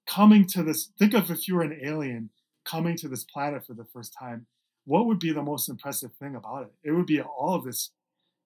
coming 0.06 0.46
to 0.48 0.64
this. 0.64 0.90
Think 0.98 1.14
of 1.14 1.30
if 1.30 1.48
you 1.48 1.56
were 1.56 1.64
an 1.64 1.80
alien 1.84 2.30
coming 2.66 2.98
to 2.98 3.08
this 3.08 3.24
planet 3.24 3.66
for 3.66 3.74
the 3.74 3.86
first 3.86 4.14
time. 4.18 4.48
What 4.86 5.06
would 5.06 5.20
be 5.20 5.34
the 5.34 5.44
most 5.44 5.68
impressive 5.68 6.14
thing 6.14 6.36
about 6.36 6.64
it? 6.64 6.90
It 6.90 6.92
would 6.92 7.06
be 7.06 7.22
all 7.22 7.56
of 7.56 7.66
this 7.66 7.92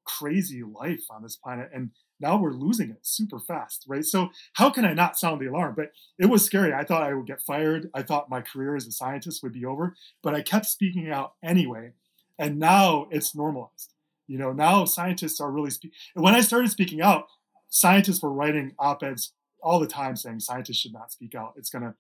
crazy 0.04 0.64
life 0.64 1.04
on 1.12 1.22
this 1.22 1.36
planet, 1.36 1.70
and 1.72 1.92
now 2.20 2.38
we're 2.38 2.54
losing 2.54 2.90
it 2.90 3.00
super 3.06 3.40
fast, 3.40 3.86
right? 3.88 4.04
So 4.04 4.30
how 4.54 4.72
can 4.72 4.84
I 4.84 4.94
not 4.94 5.20
sound 5.20 5.40
the 5.40 5.48
alarm? 5.48 5.76
But 5.76 5.92
it 6.18 6.28
was 6.28 6.44
scary. 6.44 6.74
I 6.74 6.84
thought 6.84 7.04
I 7.04 7.14
would 7.14 7.28
get 7.28 7.42
fired. 7.42 7.90
I 7.94 8.02
thought 8.02 8.30
my 8.30 8.42
career 8.42 8.76
as 8.76 8.88
a 8.88 8.92
scientist 8.92 9.44
would 9.44 9.54
be 9.54 9.66
over, 9.66 9.96
but 10.24 10.34
I 10.34 10.42
kept 10.42 10.66
speaking 10.66 11.10
out 11.12 11.34
anyway 11.44 11.94
and 12.42 12.58
now 12.58 13.08
it's 13.12 13.36
normalized. 13.36 13.94
You 14.28 14.40
know, 14.40 14.52
now 14.52 14.84
scientists 14.86 15.40
are 15.40 15.52
really 15.52 15.70
speaking. 15.70 15.96
When 16.16 16.34
I 16.34 16.42
started 16.42 16.72
speaking 16.72 17.00
out, 17.00 17.28
scientists 17.70 18.22
were 18.22 18.34
writing 18.34 18.74
op-eds 18.80 19.34
all 19.62 19.80
the 19.80 19.88
time 19.88 20.16
saying 20.16 20.40
scientists 20.40 20.78
should 20.78 20.92
not 20.92 21.12
speak 21.12 21.36
out. 21.36 21.54
It's 21.56 21.70
going 21.70 21.84
to 21.84 21.94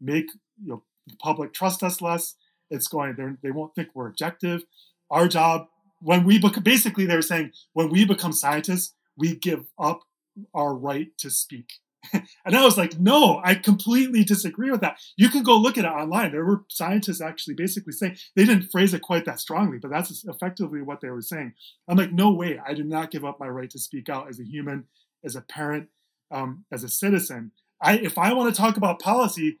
make 0.00 0.26
you 0.62 0.68
know 0.68 0.82
the 1.08 1.16
public 1.16 1.52
trust 1.52 1.82
us 1.82 2.00
less. 2.00 2.36
It's 2.70 2.86
going 2.86 3.38
they 3.42 3.50
won't 3.50 3.74
think 3.74 3.88
we're 3.92 4.06
objective. 4.06 4.62
Our 5.10 5.26
job 5.26 5.66
when 6.00 6.24
we 6.24 6.38
basically 6.62 7.04
they 7.04 7.16
were 7.16 7.22
saying 7.22 7.50
when 7.72 7.90
we 7.90 8.04
become 8.04 8.32
scientists, 8.32 8.94
we 9.16 9.34
give 9.34 9.66
up 9.80 10.02
our 10.54 10.74
right 10.74 11.08
to 11.18 11.28
speak. 11.28 11.72
and 12.12 12.56
I 12.56 12.64
was 12.64 12.78
like, 12.78 12.98
no, 12.98 13.40
I 13.44 13.54
completely 13.54 14.24
disagree 14.24 14.70
with 14.70 14.80
that. 14.80 14.98
You 15.16 15.28
can 15.28 15.42
go 15.42 15.56
look 15.56 15.76
at 15.76 15.84
it 15.84 15.88
online. 15.88 16.32
There 16.32 16.44
were 16.44 16.64
scientists 16.68 17.20
actually 17.20 17.54
basically 17.54 17.92
saying 17.92 18.16
they 18.36 18.44
didn't 18.44 18.70
phrase 18.70 18.94
it 18.94 19.02
quite 19.02 19.24
that 19.24 19.40
strongly, 19.40 19.78
but 19.78 19.90
that's 19.90 20.24
effectively 20.24 20.82
what 20.82 21.00
they 21.00 21.10
were 21.10 21.22
saying. 21.22 21.54
I'm 21.88 21.96
like, 21.96 22.12
no 22.12 22.30
way, 22.32 22.60
I 22.64 22.74
do 22.74 22.84
not 22.84 23.10
give 23.10 23.24
up 23.24 23.40
my 23.40 23.48
right 23.48 23.70
to 23.70 23.78
speak 23.78 24.08
out 24.08 24.28
as 24.28 24.40
a 24.40 24.44
human, 24.44 24.84
as 25.24 25.36
a 25.36 25.40
parent, 25.40 25.88
um, 26.30 26.64
as 26.72 26.84
a 26.84 26.88
citizen. 26.88 27.52
I 27.80 27.98
if 27.98 28.18
I 28.18 28.32
want 28.32 28.54
to 28.54 28.60
talk 28.60 28.76
about 28.76 29.00
policy, 29.00 29.58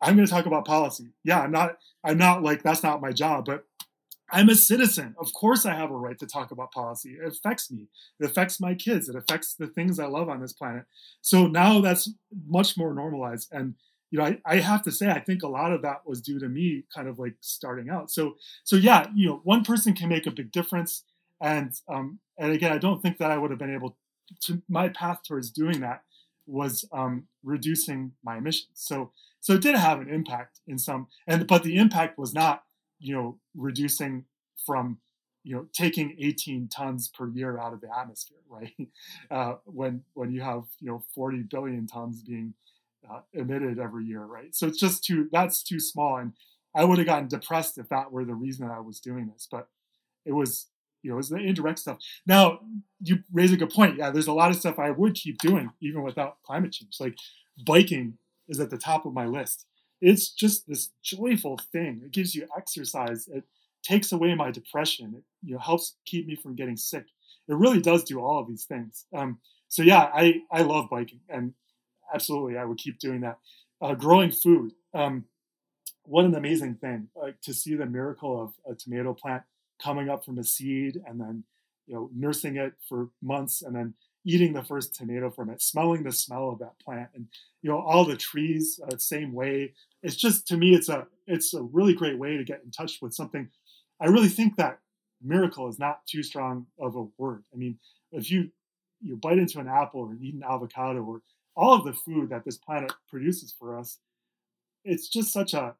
I'm 0.00 0.14
going 0.14 0.26
to 0.26 0.32
talk 0.32 0.46
about 0.46 0.64
policy. 0.64 1.12
Yeah, 1.24 1.40
I'm 1.40 1.50
not. 1.50 1.78
I'm 2.04 2.18
not 2.18 2.42
like 2.42 2.62
that's 2.62 2.82
not 2.82 3.00
my 3.00 3.12
job, 3.12 3.46
but 3.46 3.64
I'm 4.30 4.48
a 4.48 4.54
citizen. 4.54 5.14
Of 5.18 5.32
course, 5.32 5.64
I 5.64 5.74
have 5.74 5.90
a 5.90 5.96
right 5.96 6.18
to 6.18 6.26
talk 6.26 6.50
about 6.50 6.72
policy. 6.72 7.16
It 7.20 7.26
affects 7.26 7.70
me. 7.70 7.88
It 8.18 8.26
affects 8.26 8.60
my 8.60 8.74
kids. 8.74 9.08
It 9.08 9.16
affects 9.16 9.54
the 9.54 9.68
things 9.68 9.98
I 9.98 10.06
love 10.06 10.28
on 10.28 10.40
this 10.40 10.52
planet. 10.52 10.84
So 11.20 11.46
now 11.46 11.80
that's 11.80 12.10
much 12.46 12.76
more 12.76 12.92
normalized. 12.92 13.48
And 13.52 13.74
you 14.10 14.18
know, 14.18 14.24
I, 14.24 14.38
I 14.44 14.56
have 14.56 14.82
to 14.82 14.92
say, 14.92 15.10
I 15.10 15.20
think 15.20 15.42
a 15.42 15.48
lot 15.48 15.72
of 15.72 15.82
that 15.82 16.06
was 16.06 16.20
due 16.20 16.38
to 16.38 16.48
me 16.48 16.84
kind 16.94 17.08
of 17.08 17.18
like 17.18 17.34
starting 17.40 17.90
out. 17.90 18.10
So, 18.10 18.36
so 18.64 18.76
yeah, 18.76 19.08
you 19.14 19.28
know, 19.28 19.40
one 19.44 19.64
person 19.64 19.94
can 19.94 20.08
make 20.08 20.26
a 20.26 20.30
big 20.30 20.52
difference. 20.52 21.02
And 21.40 21.72
um, 21.88 22.20
and 22.38 22.52
again, 22.52 22.72
I 22.72 22.78
don't 22.78 23.02
think 23.02 23.18
that 23.18 23.30
I 23.30 23.38
would 23.38 23.50
have 23.50 23.58
been 23.58 23.74
able 23.74 23.96
to. 24.42 24.62
My 24.68 24.88
path 24.88 25.20
towards 25.26 25.50
doing 25.50 25.80
that 25.80 26.02
was 26.46 26.84
um, 26.92 27.24
reducing 27.42 28.12
my 28.24 28.38
emissions. 28.38 28.70
So, 28.74 29.12
so 29.40 29.54
it 29.54 29.62
did 29.62 29.74
have 29.74 30.00
an 30.00 30.08
impact 30.08 30.60
in 30.66 30.78
some, 30.78 31.08
and 31.26 31.46
but 31.46 31.62
the 31.62 31.76
impact 31.76 32.18
was 32.18 32.32
not 32.32 32.62
you 32.98 33.14
know, 33.14 33.38
reducing 33.54 34.24
from, 34.64 34.98
you 35.44 35.54
know, 35.54 35.66
taking 35.72 36.16
18 36.18 36.68
tons 36.68 37.08
per 37.08 37.28
year 37.28 37.58
out 37.58 37.72
of 37.72 37.80
the 37.80 37.88
atmosphere, 37.96 38.38
right? 38.48 38.74
Uh, 39.30 39.54
when 39.64 40.02
when 40.14 40.30
you 40.30 40.40
have 40.40 40.64
you 40.80 40.88
know 40.88 41.04
40 41.14 41.42
billion 41.50 41.86
tons 41.86 42.22
being 42.22 42.54
uh, 43.08 43.20
emitted 43.32 43.78
every 43.78 44.04
year, 44.04 44.24
right? 44.24 44.54
So 44.54 44.66
it's 44.66 44.80
just 44.80 45.04
too 45.04 45.28
that's 45.32 45.62
too 45.62 45.80
small, 45.80 46.16
and 46.16 46.32
I 46.74 46.84
would 46.84 46.98
have 46.98 47.06
gotten 47.06 47.28
depressed 47.28 47.78
if 47.78 47.88
that 47.88 48.12
were 48.12 48.24
the 48.24 48.34
reason 48.34 48.68
I 48.68 48.80
was 48.80 49.00
doing 49.00 49.30
this. 49.32 49.48
But 49.50 49.68
it 50.24 50.32
was 50.32 50.66
you 51.02 51.10
know, 51.10 51.16
it 51.16 51.18
was 51.18 51.28
the 51.28 51.36
indirect 51.36 51.78
stuff. 51.78 51.98
Now 52.26 52.60
you 53.00 53.18
raise 53.32 53.52
a 53.52 53.56
good 53.56 53.70
point. 53.70 53.96
Yeah, 53.96 54.10
there's 54.10 54.26
a 54.26 54.32
lot 54.32 54.50
of 54.50 54.56
stuff 54.56 54.78
I 54.78 54.90
would 54.90 55.14
keep 55.14 55.38
doing 55.38 55.70
even 55.80 56.02
without 56.02 56.42
climate 56.42 56.72
change. 56.72 56.96
Like 56.98 57.16
biking 57.64 58.18
is 58.48 58.58
at 58.58 58.70
the 58.70 58.78
top 58.78 59.06
of 59.06 59.12
my 59.12 59.26
list 59.26 59.66
it's 60.00 60.30
just 60.30 60.68
this 60.68 60.90
joyful 61.02 61.58
thing. 61.72 62.02
It 62.04 62.12
gives 62.12 62.34
you 62.34 62.46
exercise. 62.56 63.28
It 63.28 63.44
takes 63.82 64.12
away 64.12 64.34
my 64.34 64.50
depression. 64.50 65.14
It 65.16 65.24
you 65.42 65.54
know 65.54 65.60
helps 65.60 65.96
keep 66.04 66.26
me 66.26 66.36
from 66.36 66.54
getting 66.54 66.76
sick. 66.76 67.06
It 67.48 67.54
really 67.54 67.80
does 67.80 68.04
do 68.04 68.20
all 68.20 68.40
of 68.40 68.48
these 68.48 68.64
things. 68.64 69.06
Um, 69.14 69.38
so 69.68 69.82
yeah, 69.82 70.10
I 70.14 70.42
I 70.50 70.62
love 70.62 70.88
biking 70.90 71.20
and 71.28 71.54
absolutely 72.12 72.56
I 72.58 72.64
would 72.64 72.78
keep 72.78 72.98
doing 72.98 73.20
that. 73.22 73.38
Uh, 73.80 73.94
growing 73.94 74.30
food. 74.30 74.72
Um, 74.94 75.24
what 76.04 76.24
an 76.24 76.34
amazing 76.34 76.76
thing! 76.76 77.08
To 77.42 77.54
see 77.54 77.74
the 77.74 77.86
miracle 77.86 78.40
of 78.40 78.54
a 78.70 78.74
tomato 78.74 79.12
plant 79.12 79.42
coming 79.82 80.08
up 80.08 80.24
from 80.24 80.38
a 80.38 80.44
seed 80.44 81.00
and 81.06 81.20
then 81.20 81.44
you 81.86 81.94
know 81.94 82.10
nursing 82.14 82.56
it 82.56 82.74
for 82.88 83.10
months 83.22 83.62
and 83.62 83.74
then 83.74 83.94
eating 84.26 84.52
the 84.52 84.64
first 84.64 84.94
tomato 84.94 85.30
from 85.30 85.48
it, 85.48 85.62
smelling 85.62 86.02
the 86.02 86.12
smell 86.12 86.50
of 86.50 86.58
that 86.58 86.78
plant, 86.80 87.08
and 87.14 87.28
you 87.62 87.70
know 87.70 87.78
all 87.78 88.04
the 88.04 88.16
trees 88.16 88.78
uh, 88.84 88.96
same 88.98 89.32
way. 89.32 89.72
It's 90.02 90.16
just 90.16 90.46
to 90.48 90.56
me, 90.56 90.74
it's 90.74 90.88
a 90.88 91.06
it's 91.26 91.54
a 91.54 91.62
really 91.62 91.94
great 91.94 92.18
way 92.18 92.36
to 92.36 92.44
get 92.44 92.62
in 92.64 92.70
touch 92.70 92.98
with 93.00 93.14
something. 93.14 93.48
I 94.00 94.06
really 94.06 94.28
think 94.28 94.56
that 94.56 94.80
miracle 95.22 95.68
is 95.68 95.78
not 95.78 96.04
too 96.06 96.22
strong 96.22 96.66
of 96.78 96.96
a 96.96 97.06
word. 97.16 97.44
I 97.54 97.56
mean, 97.56 97.78
if 98.12 98.30
you 98.30 98.50
you 99.00 99.16
bite 99.16 99.38
into 99.38 99.60
an 99.60 99.68
apple 99.68 100.00
or 100.00 100.16
eat 100.20 100.34
an 100.34 100.42
avocado 100.42 101.02
or 101.02 101.22
all 101.56 101.74
of 101.74 101.84
the 101.84 101.92
food 101.92 102.30
that 102.30 102.44
this 102.44 102.58
planet 102.58 102.92
produces 103.08 103.54
for 103.56 103.78
us, 103.78 103.98
it's 104.84 105.08
just 105.08 105.32
such 105.32 105.54
a 105.54 105.74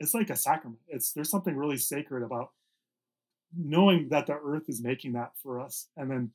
it's 0.00 0.14
like 0.14 0.30
a 0.30 0.36
sacrament. 0.36 0.80
It's 0.88 1.12
there's 1.12 1.30
something 1.30 1.56
really 1.56 1.78
sacred 1.78 2.24
about 2.24 2.50
knowing 3.56 4.08
that 4.08 4.26
the 4.26 4.34
earth 4.34 4.64
is 4.68 4.82
making 4.82 5.12
that 5.12 5.30
for 5.40 5.60
us 5.60 5.86
and 5.96 6.10
then 6.10 6.32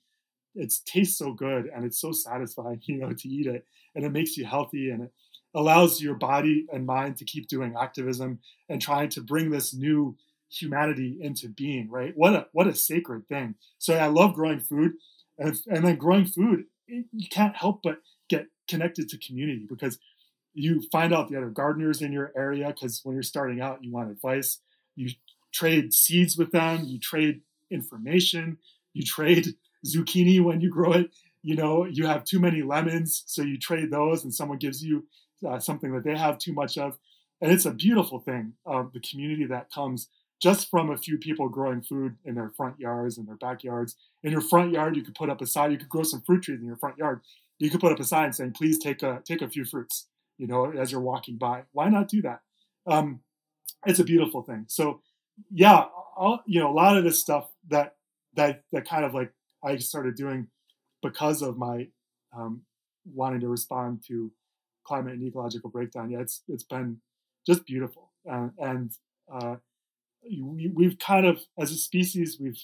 it 0.56 0.74
tastes 0.86 1.18
so 1.18 1.34
good 1.34 1.70
and 1.74 1.86
it's 1.86 2.00
so 2.00 2.12
satisfying, 2.12 2.82
you 2.86 2.97
know, 2.97 3.14
to 3.14 3.28
eat 3.28 3.47
it, 3.47 3.66
and 3.95 4.06
it 4.06 4.12
makes 4.12 4.38
you 4.38 4.45
healthy 4.45 4.89
and 4.89 5.04
it 5.04 5.12
allows 5.56 6.02
your 6.02 6.16
body 6.16 6.68
and 6.72 6.86
mind 6.86 7.18
to 7.18 7.26
keep 7.26 7.47
doing 7.47 7.76
activism 7.80 8.39
and 8.68 8.82
trying 8.82 9.10
to 9.10 9.22
bring 9.22 9.50
this 9.50 9.74
new 9.74 10.16
humanity 10.50 11.18
into 11.22 11.50
being. 11.50 11.89
Right? 11.89 12.14
What 12.16 12.34
a 12.34 12.47
what 12.52 12.68
a 12.68 12.76
sacred 12.76 13.28
thing. 13.28 13.56
So 13.78 13.95
I 13.95 14.08
love 14.08 14.34
growing 14.34 14.60
food, 14.60 14.93
and 15.38 15.58
and 15.68 15.86
then 15.86 15.95
growing 15.95 16.26
food, 16.26 16.66
you 16.88 17.28
can't 17.30 17.56
help 17.56 17.82
but 17.84 18.00
get 18.30 18.47
connected 18.68 19.10
to 19.10 19.18
community 19.18 19.66
because 19.68 20.00
you 20.54 20.84
find 20.91 21.14
out 21.14 21.30
the 21.30 21.38
other 21.38 21.50
gardeners 21.50 22.02
in 22.02 22.12
your 22.12 22.32
area 22.36 22.68
because 22.68 23.02
when 23.04 23.16
you're 23.16 23.24
starting 23.24 23.62
out, 23.62 23.84
you 23.84 23.91
want 23.91 24.12
advice. 24.12 24.60
You 24.95 25.12
trade 25.54 25.93
seeds 25.93 26.38
with 26.38 26.52
them. 26.52 26.84
You 26.86 27.00
trade 27.00 27.41
information. 27.72 28.58
You 28.93 29.04
trade 29.04 29.56
zucchini 29.86 30.41
when 30.43 30.61
you 30.61 30.69
grow 30.69 30.93
it. 30.93 31.11
You 31.41 31.55
know, 31.55 31.86
you 31.86 32.05
have 32.05 32.23
too 32.25 32.39
many 32.39 32.61
lemons, 32.61 33.23
so 33.25 33.41
you 33.41 33.57
trade 33.57 33.91
those, 33.91 34.23
and 34.23 34.34
someone 34.34 34.57
gives 34.57 34.84
you 34.84 35.05
uh, 35.47 35.59
something 35.59 35.93
that 35.93 36.03
they 36.03 36.17
have 36.17 36.38
too 36.38 36.53
much 36.53 36.77
of. 36.77 36.97
And 37.41 37.51
it's 37.51 37.65
a 37.65 37.71
beautiful 37.71 38.19
thing 38.19 38.53
of 38.65 38.91
the 38.91 38.99
community 38.99 39.45
that 39.45 39.71
comes 39.71 40.09
just 40.41 40.69
from 40.69 40.89
a 40.89 40.97
few 40.97 41.17
people 41.17 41.49
growing 41.49 41.82
food 41.82 42.15
in 42.25 42.36
their 42.36 42.51
front 42.55 42.80
yards 42.80 43.17
and 43.17 43.27
their 43.27 43.36
backyards. 43.36 43.95
In 44.23 44.32
your 44.32 44.41
front 44.41 44.71
yard, 44.71 44.95
you 44.95 45.03
could 45.03 45.15
put 45.15 45.30
up 45.30 45.41
a 45.41 45.45
sign. 45.45 45.71
You 45.71 45.77
could 45.77 45.89
grow 45.89 46.03
some 46.03 46.21
fruit 46.21 46.43
trees 46.43 46.59
in 46.59 46.67
your 46.67 46.77
front 46.77 46.97
yard. 46.97 47.21
You 47.59 47.69
could 47.69 47.82
put 47.82 47.91
up 47.91 47.99
a 47.99 48.05
sign 48.05 48.32
saying, 48.34 48.53
"Please 48.53 48.80
take 48.80 49.03
a 49.03 49.21
take 49.25 49.41
a 49.41 49.49
few 49.49 49.65
fruits." 49.65 50.07
You 50.38 50.47
know, 50.47 50.71
as 50.71 50.91
you're 50.91 51.01
walking 51.01 51.38
by. 51.38 51.63
Why 51.73 51.89
not 51.89 52.07
do 52.07 52.21
that? 52.21 52.41
Um, 52.88 53.21
it's 53.86 53.99
a 53.99 54.05
beautiful 54.05 54.41
thing. 54.41 54.65
So, 54.67 55.01
yeah, 55.51 55.86
you 56.45 56.59
know, 56.59 56.71
a 56.71 56.73
lot 56.73 56.97
of 56.97 57.03
this 57.03 57.19
stuff 57.19 57.49
that 57.69 57.95
that 58.36 58.63
that 58.71 58.88
kind 58.88 59.03
of 59.03 59.13
like 59.13 59.34
I 59.64 59.78
started 59.78 60.16
doing 60.16 60.47
because 61.01 61.41
of 61.41 61.57
my 61.57 61.88
um, 62.36 62.62
wanting 63.05 63.39
to 63.41 63.47
respond 63.47 64.03
to 64.07 64.32
climate 64.86 65.14
and 65.14 65.24
ecological 65.24 65.70
breakdown. 65.70 66.10
Yeah, 66.10 66.20
it's 66.20 66.43
it's 66.47 66.64
been 66.64 67.01
just 67.45 67.66
beautiful, 67.66 68.12
uh, 68.30 68.49
and 68.57 68.91
uh, 69.32 69.55
we, 70.24 70.72
we've 70.74 70.99
kind 70.99 71.26
of, 71.26 71.41
as 71.57 71.72
a 71.72 71.76
species, 71.76 72.38
we've 72.39 72.60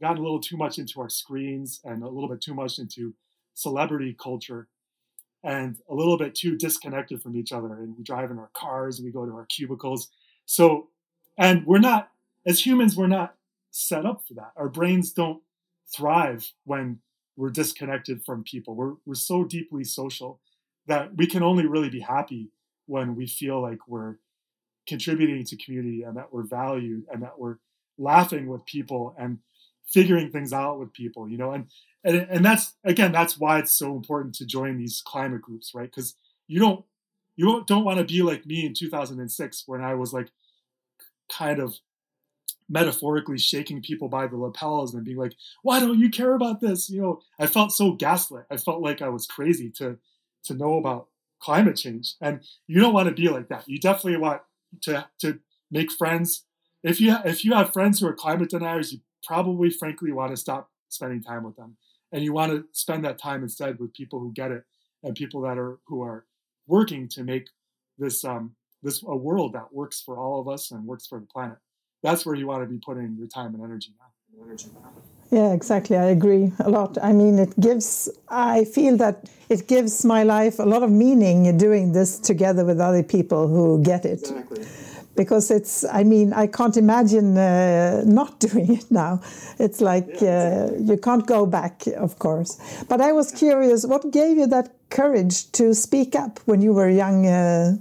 gotten 0.00 0.18
a 0.18 0.22
little 0.22 0.40
too 0.40 0.56
much 0.56 0.78
into 0.78 1.00
our 1.00 1.08
screens 1.08 1.80
and 1.84 2.02
a 2.02 2.08
little 2.08 2.28
bit 2.28 2.40
too 2.40 2.54
much 2.54 2.78
into 2.78 3.14
celebrity 3.54 4.16
culture, 4.18 4.68
and 5.42 5.76
a 5.90 5.94
little 5.94 6.16
bit 6.16 6.34
too 6.34 6.56
disconnected 6.56 7.20
from 7.22 7.36
each 7.36 7.52
other. 7.52 7.74
And 7.74 7.96
we 7.96 8.04
drive 8.04 8.30
in 8.30 8.38
our 8.38 8.50
cars, 8.54 9.00
we 9.02 9.10
go 9.10 9.26
to 9.26 9.32
our 9.32 9.46
cubicles. 9.46 10.08
So, 10.46 10.88
and 11.38 11.66
we're 11.66 11.78
not 11.78 12.10
as 12.46 12.64
humans, 12.64 12.96
we're 12.96 13.06
not 13.06 13.34
set 13.70 14.06
up 14.06 14.22
for 14.26 14.34
that. 14.34 14.52
Our 14.56 14.68
brains 14.68 15.12
don't 15.12 15.42
thrive 15.94 16.52
when 16.64 16.98
we're 17.36 17.50
disconnected 17.50 18.24
from 18.24 18.44
people. 18.44 18.74
We're, 18.74 18.94
we're 19.06 19.14
so 19.14 19.44
deeply 19.44 19.84
social 19.84 20.40
that 20.86 21.16
we 21.16 21.26
can 21.26 21.42
only 21.42 21.66
really 21.66 21.90
be 21.90 22.00
happy 22.00 22.50
when 22.86 23.14
we 23.14 23.26
feel 23.26 23.60
like 23.60 23.78
we're 23.86 24.16
contributing 24.86 25.44
to 25.44 25.56
community 25.56 26.02
and 26.02 26.16
that 26.16 26.32
we're 26.32 26.46
valued 26.46 27.04
and 27.10 27.22
that 27.22 27.38
we're 27.38 27.56
laughing 27.98 28.46
with 28.46 28.64
people 28.66 29.14
and 29.18 29.38
figuring 29.86 30.30
things 30.30 30.52
out 30.52 30.78
with 30.78 30.92
people, 30.92 31.28
you 31.28 31.38
know, 31.38 31.52
and, 31.52 31.66
and, 32.04 32.26
and 32.30 32.44
that's, 32.44 32.74
again, 32.84 33.12
that's 33.12 33.38
why 33.38 33.58
it's 33.58 33.76
so 33.76 33.94
important 33.94 34.34
to 34.34 34.46
join 34.46 34.78
these 34.78 35.02
climate 35.04 35.42
groups, 35.42 35.72
right? 35.74 35.90
Because 35.90 36.16
you 36.48 36.58
don't, 36.58 36.84
you 37.36 37.46
don't, 37.46 37.66
don't 37.66 37.84
want 37.84 37.98
to 37.98 38.04
be 38.04 38.22
like 38.22 38.44
me 38.44 38.66
in 38.66 38.74
2006 38.74 39.64
when 39.66 39.80
I 39.80 39.94
was 39.94 40.12
like 40.12 40.28
kind 41.30 41.60
of 41.60 41.76
metaphorically 42.68 43.38
shaking 43.38 43.82
people 43.82 44.08
by 44.08 44.26
the 44.26 44.36
lapels 44.36 44.94
and 44.94 45.04
being 45.04 45.16
like, 45.16 45.34
why 45.62 45.80
don't 45.80 45.98
you 45.98 46.10
care 46.10 46.34
about 46.34 46.60
this? 46.60 46.88
You 46.90 47.02
know, 47.02 47.20
I 47.38 47.46
felt 47.46 47.72
so 47.72 47.92
gaslit. 47.92 48.44
I 48.50 48.56
felt 48.56 48.80
like 48.80 49.02
I 49.02 49.08
was 49.08 49.26
crazy 49.26 49.70
to 49.72 49.98
to 50.44 50.54
know 50.54 50.76
about 50.76 51.08
climate 51.40 51.76
change. 51.76 52.14
And 52.20 52.40
you 52.66 52.80
don't 52.80 52.94
want 52.94 53.08
to 53.08 53.14
be 53.14 53.28
like 53.28 53.48
that. 53.48 53.68
You 53.68 53.78
definitely 53.78 54.18
want 54.18 54.42
to 54.82 55.06
to 55.20 55.38
make 55.70 55.92
friends. 55.92 56.44
If 56.82 57.00
you 57.00 57.16
if 57.24 57.44
you 57.44 57.54
have 57.54 57.72
friends 57.72 58.00
who 58.00 58.06
are 58.06 58.14
climate 58.14 58.50
deniers, 58.50 58.92
you 58.92 59.00
probably 59.24 59.70
frankly 59.70 60.12
want 60.12 60.30
to 60.30 60.36
stop 60.36 60.70
spending 60.88 61.22
time 61.22 61.44
with 61.44 61.56
them. 61.56 61.76
And 62.12 62.22
you 62.22 62.32
want 62.32 62.52
to 62.52 62.64
spend 62.72 63.04
that 63.04 63.18
time 63.18 63.42
instead 63.42 63.78
with 63.78 63.94
people 63.94 64.20
who 64.20 64.32
get 64.32 64.50
it 64.50 64.64
and 65.02 65.14
people 65.14 65.42
that 65.42 65.58
are 65.58 65.78
who 65.86 66.02
are 66.02 66.26
working 66.66 67.08
to 67.08 67.24
make 67.24 67.48
this 67.98 68.24
um 68.24 68.54
this 68.82 69.02
a 69.02 69.16
world 69.16 69.52
that 69.52 69.72
works 69.72 70.00
for 70.00 70.18
all 70.18 70.40
of 70.40 70.48
us 70.48 70.70
and 70.70 70.86
works 70.86 71.06
for 71.06 71.20
the 71.20 71.26
planet 71.26 71.58
that's 72.02 72.26
where 72.26 72.34
you 72.34 72.46
want 72.46 72.62
to 72.62 72.68
be 72.68 72.78
putting 72.78 73.16
your 73.18 73.28
time 73.28 73.54
and 73.54 73.62
energy 73.62 73.90
now. 73.98 74.92
Yeah, 75.30 75.54
exactly. 75.54 75.96
I 75.96 76.06
agree 76.06 76.52
a 76.58 76.68
lot. 76.68 76.98
I 77.02 77.12
mean, 77.14 77.38
it 77.38 77.58
gives, 77.58 78.10
I 78.28 78.64
feel 78.64 78.98
that 78.98 79.30
it 79.48 79.66
gives 79.66 80.04
my 80.04 80.24
life 80.24 80.58
a 80.58 80.64
lot 80.64 80.82
of 80.82 80.90
meaning 80.90 81.56
doing 81.56 81.92
this 81.92 82.18
together 82.18 82.66
with 82.66 82.78
other 82.80 83.02
people 83.02 83.48
who 83.48 83.82
get 83.82 84.04
it. 84.04 84.20
Exactly. 84.20 84.66
Because 85.16 85.50
it's, 85.50 85.84
I 85.84 86.04
mean, 86.04 86.34
I 86.34 86.46
can't 86.46 86.76
imagine 86.76 87.38
uh, 87.38 88.02
not 88.04 88.40
doing 88.50 88.74
it 88.74 88.90
now. 88.90 89.22
It's 89.58 89.80
like 89.80 90.20
yeah, 90.20 90.68
uh, 90.70 90.76
you 90.78 90.98
can't 90.98 91.26
go 91.26 91.46
back, 91.46 91.86
of 91.96 92.18
course. 92.18 92.58
But 92.88 93.00
I 93.00 93.12
was 93.12 93.32
curious, 93.32 93.86
what 93.86 94.10
gave 94.10 94.36
you 94.36 94.46
that 94.48 94.70
courage 94.90 95.50
to 95.52 95.74
speak 95.74 96.14
up 96.14 96.40
when 96.44 96.60
you 96.60 96.74
were 96.74 96.90
young 96.90 97.26
uh, 97.26 97.76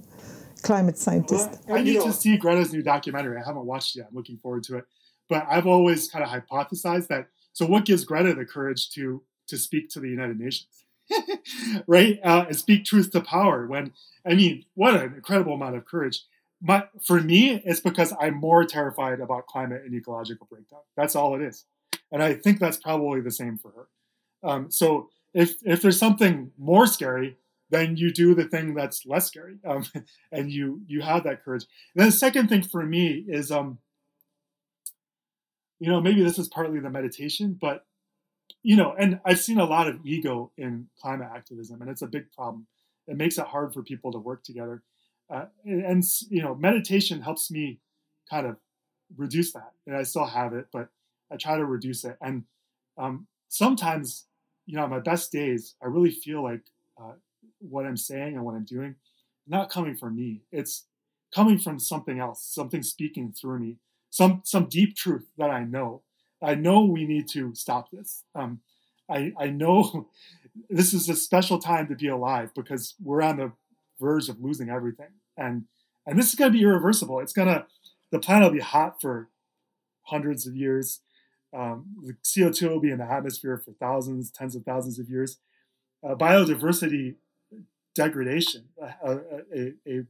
climate 0.61 0.97
scientist? 0.97 1.49
Well, 1.67 1.77
I 1.77 1.83
need 1.83 2.01
to 2.01 2.13
see 2.13 2.37
Greta's 2.37 2.73
new 2.73 2.81
documentary. 2.81 3.37
I 3.37 3.45
haven't 3.45 3.65
watched 3.65 3.95
it 3.95 3.99
yet. 3.99 4.07
I'm 4.09 4.15
looking 4.15 4.37
forward 4.37 4.63
to 4.63 4.77
it. 4.77 4.85
But 5.29 5.45
I've 5.49 5.67
always 5.67 6.09
kind 6.09 6.23
of 6.23 6.29
hypothesized 6.29 7.07
that 7.07 7.27
so 7.53 7.65
what 7.65 7.85
gives 7.85 8.05
Greta 8.05 8.33
the 8.33 8.45
courage 8.45 8.89
to 8.91 9.23
to 9.47 9.57
speak 9.57 9.89
to 9.89 9.99
the 9.99 10.07
United 10.07 10.39
Nations, 10.39 10.85
right? 11.87 12.19
Uh, 12.23 12.45
and 12.47 12.57
speak 12.57 12.85
truth 12.85 13.11
to 13.11 13.21
power. 13.21 13.67
When 13.67 13.91
I 14.25 14.35
mean, 14.35 14.65
what 14.75 14.95
an 14.95 15.13
incredible 15.13 15.53
amount 15.53 15.75
of 15.75 15.85
courage. 15.85 16.23
But 16.63 16.91
for 17.03 17.19
me, 17.19 17.61
it's 17.65 17.79
because 17.79 18.13
I'm 18.19 18.35
more 18.35 18.63
terrified 18.65 19.19
about 19.19 19.47
climate 19.47 19.81
and 19.83 19.95
ecological 19.95 20.47
breakdown. 20.49 20.81
That's 20.95 21.15
all 21.15 21.35
it 21.35 21.41
is, 21.41 21.65
and 22.11 22.21
I 22.21 22.35
think 22.35 22.59
that's 22.59 22.77
probably 22.77 23.19
the 23.21 23.31
same 23.31 23.57
for 23.57 23.71
her. 23.71 23.87
Um, 24.47 24.71
so 24.71 25.09
if 25.33 25.55
if 25.63 25.81
there's 25.81 25.99
something 25.99 26.51
more 26.57 26.85
scary, 26.85 27.37
then 27.71 27.97
you 27.97 28.11
do 28.11 28.35
the 28.35 28.45
thing 28.45 28.75
that's 28.75 29.05
less 29.05 29.27
scary, 29.27 29.57
um, 29.65 29.85
and 30.31 30.51
you 30.51 30.81
you 30.87 31.01
have 31.01 31.23
that 31.23 31.43
courage. 31.43 31.65
And 31.95 32.01
then 32.01 32.07
the 32.09 32.17
second 32.17 32.49
thing 32.49 32.63
for 32.63 32.85
me 32.85 33.25
is 33.27 33.51
um, 33.51 33.79
you 35.79 35.89
know, 35.89 35.99
maybe 35.99 36.23
this 36.23 36.37
is 36.37 36.47
partly 36.47 36.79
the 36.79 36.91
meditation, 36.91 37.57
but 37.59 37.85
you 38.61 38.75
know, 38.75 38.93
and 38.97 39.19
I've 39.25 39.39
seen 39.39 39.59
a 39.59 39.65
lot 39.65 39.87
of 39.87 40.05
ego 40.05 40.51
in 40.55 40.87
climate 41.01 41.29
activism, 41.33 41.81
and 41.81 41.89
it's 41.89 42.03
a 42.03 42.07
big 42.07 42.31
problem. 42.31 42.67
It 43.07 43.17
makes 43.17 43.39
it 43.39 43.47
hard 43.47 43.73
for 43.73 43.81
people 43.81 44.11
to 44.11 44.19
work 44.19 44.43
together. 44.43 44.83
Uh, 45.27 45.45
and, 45.65 45.83
and, 45.83 46.03
you 46.29 46.43
know, 46.43 46.53
meditation 46.53 47.21
helps 47.21 47.49
me 47.49 47.79
kind 48.29 48.45
of 48.45 48.57
reduce 49.17 49.53
that. 49.53 49.71
And 49.87 49.95
I 49.95 50.03
still 50.03 50.25
have 50.25 50.53
it, 50.53 50.67
but 50.71 50.89
I 51.31 51.37
try 51.37 51.57
to 51.57 51.65
reduce 51.65 52.03
it. 52.03 52.17
And 52.21 52.43
um, 52.97 53.27
sometimes, 53.47 54.25
you 54.67 54.75
know, 54.75 54.83
on 54.83 54.89
my 54.89 54.99
best 54.99 55.31
days, 55.31 55.75
I 55.81 55.87
really 55.87 56.11
feel 56.11 56.43
like 56.43 56.61
uh, 57.01 57.13
what 57.61 57.85
I'm 57.85 57.97
saying 57.97 58.35
and 58.35 58.43
what 58.43 58.55
I'm 58.55 58.65
doing 58.65 58.95
not 59.47 59.69
coming 59.69 59.97
from 59.97 60.15
me. 60.15 60.41
It's 60.51 60.85
coming 61.33 61.57
from 61.57 61.79
something 61.79 62.19
else, 62.19 62.43
something 62.43 62.83
speaking 62.83 63.33
through 63.33 63.59
me 63.59 63.77
some 64.11 64.41
some 64.43 64.65
deep 64.65 64.95
truth 64.95 65.25
that 65.37 65.49
I 65.49 65.63
know. 65.63 66.03
I 66.43 66.53
know 66.53 66.83
we 66.83 67.05
need 67.05 67.27
to 67.29 67.55
stop 67.55 67.89
this. 67.89 68.23
Um, 68.35 68.59
I 69.09 69.33
I 69.39 69.47
know 69.47 70.09
this 70.69 70.93
is 70.93 71.09
a 71.09 71.15
special 71.15 71.57
time 71.57 71.87
to 71.87 71.95
be 71.95 72.09
alive 72.09 72.51
because 72.53 72.93
we're 73.03 73.23
on 73.23 73.37
the 73.37 73.53
verge 73.99 74.29
of 74.29 74.39
losing 74.39 74.69
everything, 74.69 75.13
and 75.35 75.65
and 76.05 76.19
this 76.19 76.29
is 76.29 76.35
going 76.35 76.51
to 76.51 76.57
be 76.57 76.63
irreversible. 76.63 77.19
It's 77.19 77.33
gonna 77.33 77.65
the 78.11 78.19
planet 78.19 78.49
will 78.49 78.57
be 78.57 78.63
hot 78.63 79.01
for 79.01 79.29
hundreds 80.03 80.45
of 80.45 80.55
years. 80.55 80.99
Um, 81.53 81.95
the 82.03 82.13
CO2 82.23 82.69
will 82.69 82.79
be 82.79 82.91
in 82.91 82.99
the 82.99 83.11
atmosphere 83.11 83.61
for 83.63 83.71
thousands, 83.73 84.31
tens 84.31 84.55
of 84.55 84.63
thousands 84.63 84.99
of 84.99 85.09
years. 85.09 85.37
Uh, 86.03 86.15
biodiversity 86.15 87.15
degradation, 87.95 88.65
a, 88.81 89.11
a, 89.11 89.73
a, 89.87 90.05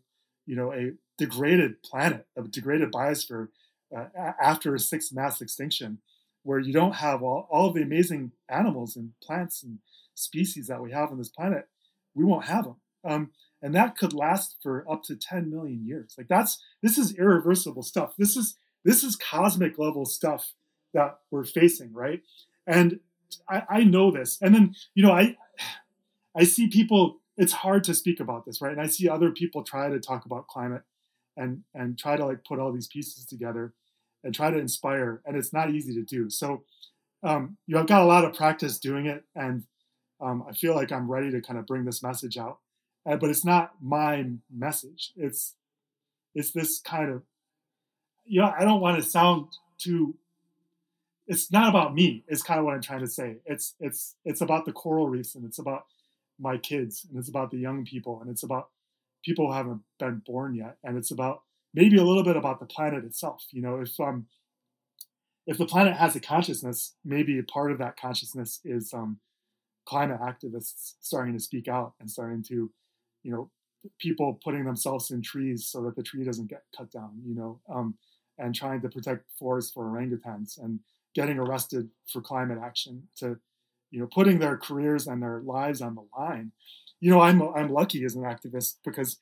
you 0.45 0.55
know 0.55 0.73
a 0.73 0.91
degraded 1.17 1.84
planet, 1.84 2.25
a 2.36 2.41
degraded 2.43 2.91
biosphere 2.91 3.49
uh, 3.95 4.05
after 4.41 4.73
a 4.73 4.79
sixth 4.79 5.13
mass 5.13 5.41
extinction, 5.41 5.99
where 6.43 6.59
you 6.59 6.73
don't 6.73 6.95
have 6.95 7.21
all, 7.21 7.47
all 7.51 7.69
of 7.69 7.75
the 7.75 7.82
amazing 7.82 8.32
animals 8.49 8.95
and 8.95 9.11
plants 9.21 9.63
and 9.63 9.79
species 10.15 10.67
that 10.67 10.82
we 10.82 10.91
have 10.91 11.11
on 11.11 11.17
this 11.17 11.29
planet, 11.29 11.67
we 12.13 12.23
won't 12.23 12.45
have 12.45 12.65
them. 12.65 12.75
Um, 13.03 13.32
and 13.61 13.75
that 13.75 13.97
could 13.97 14.13
last 14.13 14.57
for 14.61 14.86
up 14.89 15.03
to 15.03 15.15
10 15.15 15.49
million 15.51 15.86
years. 15.86 16.15
Like 16.17 16.27
that's 16.27 16.63
this 16.82 16.97
is 16.97 17.15
irreversible 17.15 17.84
stuff. 17.84 18.13
This 18.17 18.36
is 18.36 18.57
this 18.84 19.03
is 19.03 19.15
cosmic 19.15 19.77
level 19.77 20.05
stuff 20.05 20.53
that 20.93 21.19
we're 21.29 21.43
facing, 21.43 21.93
right? 21.93 22.21
And 22.65 22.99
I, 23.47 23.63
I 23.69 23.84
know 23.84 24.11
this. 24.11 24.38
And 24.41 24.53
then 24.53 24.75
you 24.95 25.03
know 25.03 25.11
I 25.11 25.38
I 26.36 26.43
see 26.43 26.67
people. 26.67 27.20
It's 27.42 27.54
hard 27.54 27.84
to 27.86 27.96
speak 27.96 28.20
about 28.20 28.46
this, 28.46 28.62
right? 28.62 28.72
And 28.72 28.80
I 28.80 28.86
see 28.86 29.10
other 29.10 29.32
people 29.32 29.64
try 29.64 29.89
to 29.89 30.00
talk 30.00 30.26
about 30.26 30.46
climate 30.46 30.84
and 31.36 31.64
and 31.74 31.98
try 31.98 32.16
to 32.16 32.24
like 32.24 32.44
put 32.44 32.60
all 32.60 32.72
these 32.72 32.86
pieces 32.86 33.26
together 33.26 33.74
and 34.24 34.32
try 34.32 34.52
to 34.52 34.60
inspire. 34.60 35.24
And 35.26 35.36
it's 35.36 35.52
not 35.52 35.72
easy 35.72 35.96
to 35.96 36.04
do. 36.04 36.30
So, 36.30 36.64
um, 37.24 37.58
you 37.66 37.74
know, 37.74 37.82
I've 37.82 37.88
got 37.88 38.04
a 38.04 38.06
lot 38.06 38.26
of 38.26 38.36
practice 38.36 38.78
doing 38.78 39.08
it, 39.08 39.24
and 39.36 39.64
um, 40.22 40.44
I 40.48 40.54
feel 40.54 40.76
like 40.76 40.92
I'm 40.92 41.10
ready 41.10 41.32
to 41.32 41.42
kind 41.42 41.58
of 41.58 41.66
bring 41.66 41.84
this 41.84 42.04
message 42.04 42.38
out. 42.38 42.60
Uh, 43.08 43.16
but 43.16 43.32
it's 43.32 43.44
not 43.44 43.72
my 43.82 44.28
message. 44.54 45.12
It's 45.16 45.56
it's 46.36 46.52
this 46.52 46.80
kind 46.80 47.10
of, 47.10 47.24
you 48.24 48.42
know, 48.42 48.54
I 48.56 48.64
don't 48.66 48.82
want 48.82 49.04
to 49.04 49.10
sound 49.10 49.48
too. 49.80 50.16
It's 51.26 51.52
not 51.52 51.70
about 51.70 51.96
me. 51.96 52.24
It's 52.28 52.44
kind 52.44 52.60
of 52.60 52.68
what 52.68 52.76
I'm 52.76 52.84
trying 52.84 53.00
to 53.00 53.08
say. 53.08 53.38
It's 53.48 53.74
it's 53.80 54.14
it's 54.26 54.42
about 54.42 54.66
the 54.66 54.74
coral 54.74 55.10
reefs, 55.10 55.34
and 55.34 55.44
it's 55.44 55.58
about 55.58 55.86
my 56.42 56.58
kids, 56.58 57.06
and 57.08 57.18
it's 57.18 57.30
about 57.30 57.52
the 57.52 57.58
young 57.58 57.86
people, 57.86 58.20
and 58.22 58.30
it's 58.30 58.44
about 58.44 58.70
people 59.24 59.48
who 59.48 59.54
haven't 59.54 59.82
been 60.00 60.22
born 60.26 60.56
yet, 60.56 60.78
and 60.84 60.98
it's 60.98 61.12
about 61.12 61.44
maybe 61.74 61.98
a 61.98 62.04
little 62.04 62.24
bit 62.24 62.36
about 62.36 62.60
the 62.60 62.66
planet 62.66 63.06
itself. 63.06 63.46
You 63.52 63.62
know, 63.62 63.80
if 63.80 64.00
um, 64.00 64.26
if 65.48 65.58
the 65.58 65.66
planet 65.66 65.96
has 65.96 66.16
a 66.16 66.20
consciousness, 66.20 66.96
maybe 67.06 67.39
a 67.39 67.44
part 67.44 67.72
of 67.72 67.78
that 67.80 67.98
consciousness 67.98 68.60
is 68.66 68.94
um, 68.94 69.20
climate 69.86 70.20
activists 70.20 70.96
starting 71.02 71.34
to 71.34 71.39
speak 71.39 71.68
out 71.68 71.94
and 72.00 72.10
starting 72.10 72.44
to, 72.44 72.72
you 73.24 73.32
know, 73.32 73.50
people 74.00 74.39
putting 74.44 74.66
themselves 74.66 75.12
in 75.12 75.22
trees 75.22 75.68
so 75.68 75.82
that 75.82 75.96
the 75.96 76.04
tree 76.04 76.24
doesn't 76.24 76.50
get 76.50 76.64
cut 76.76 76.92
down. 76.92 77.22
You 77.26 77.36
know, 77.36 77.60
um, 77.74 77.96
and 78.38 78.56
trying 78.56 78.82
to 78.82 78.89
protect 78.89 79.26
forests 79.38 79.72
for 79.72 79.86
orangutans 79.86 80.62
and 80.62 80.80
getting 81.14 81.38
arrested 81.38 81.89
for 82.08 82.22
climate 82.22 82.58
action 82.64 83.08
to, 83.18 83.38
you 83.92 84.00
know, 84.00 84.08
putting 84.08 84.39
their 84.39 84.58
careers 84.58 85.06
and 85.08 85.22
their 85.22 85.42
lives 85.42 85.82
on 85.82 85.96
the 85.96 86.06
line. 86.18 86.52
You 87.00 87.12
know, 87.12 87.22
I'm 87.22 87.42
I'm 87.42 87.72
lucky 87.72 88.04
as 88.06 88.16
an 88.16 88.24
activist 88.24 88.78
because 88.84 89.18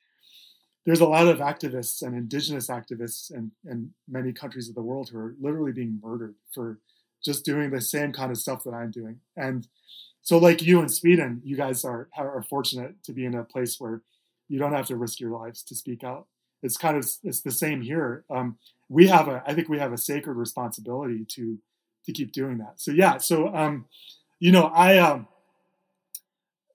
there's 0.86 1.02
a 1.02 1.08
lot 1.08 1.28
of 1.28 1.40
activists 1.40 2.02
and 2.02 2.16
indigenous 2.16 2.68
activists 2.68 3.32
in, 3.32 3.52
in 3.66 3.94
many 4.08 4.32
countries 4.32 4.70
of 4.70 4.76
the 4.76 4.82
world 4.82 5.10
who 5.10 5.20
are 5.20 5.36
literally 5.40 5.72
being 5.72 6.00
murdered 6.02 6.36
for 6.54 6.80
just 7.24 7.44
doing 7.44 7.70
the 7.70 7.82
same 7.82 8.14
kind 8.14 8.32
of 8.32 8.38
stuff 8.38 8.64
that 8.64 8.74
I'm 8.74 8.92
doing. 8.92 9.20
And 9.36 9.68
so, 10.22 10.38
like 10.38 10.62
you 10.62 10.82
in 10.82 10.90
Sweden, 10.90 11.42
you 11.44 11.58
guys 11.58 11.84
are 11.84 12.10
are 12.18 12.44
fortunate 12.50 13.04
to 13.04 13.14
be 13.14 13.26
in 13.26 13.36
a 13.36 13.44
place 13.44 13.80
where 13.80 14.02
you 14.48 14.60
don't 14.60 14.74
have 14.74 14.88
to 14.88 14.96
risk 14.96 15.20
your 15.20 15.32
lives 15.32 15.64
to 15.64 15.76
speak 15.76 16.04
out. 16.04 16.28
It's 16.62 16.78
kind 16.78 16.98
of 16.98 17.08
it's 17.24 17.42
the 17.42 17.52
same 17.52 17.82
here. 17.82 18.26
Um, 18.30 18.58
we 18.90 19.08
have 19.08 19.28
a 19.28 19.44
I 19.46 19.54
think 19.54 19.70
we 19.70 19.80
have 19.80 19.94
a 19.94 19.98
sacred 19.98 20.34
responsibility 20.34 21.26
to 21.36 21.60
to 22.06 22.12
keep 22.12 22.32
doing 22.32 22.58
that. 22.60 22.74
So 22.78 22.92
yeah, 22.92 23.18
so 23.18 23.54
um, 23.56 23.86
you 24.40 24.52
know 24.52 24.66
I 24.66 24.98
um, 24.98 25.28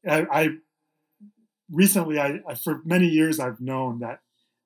I, 0.09 0.27
I 0.31 0.49
recently, 1.71 2.19
I, 2.19 2.41
I, 2.47 2.55
for 2.55 2.83
many 2.85 3.07
years 3.07 3.41
I've 3.41 3.61
known 3.61 4.01
that 4.01 4.21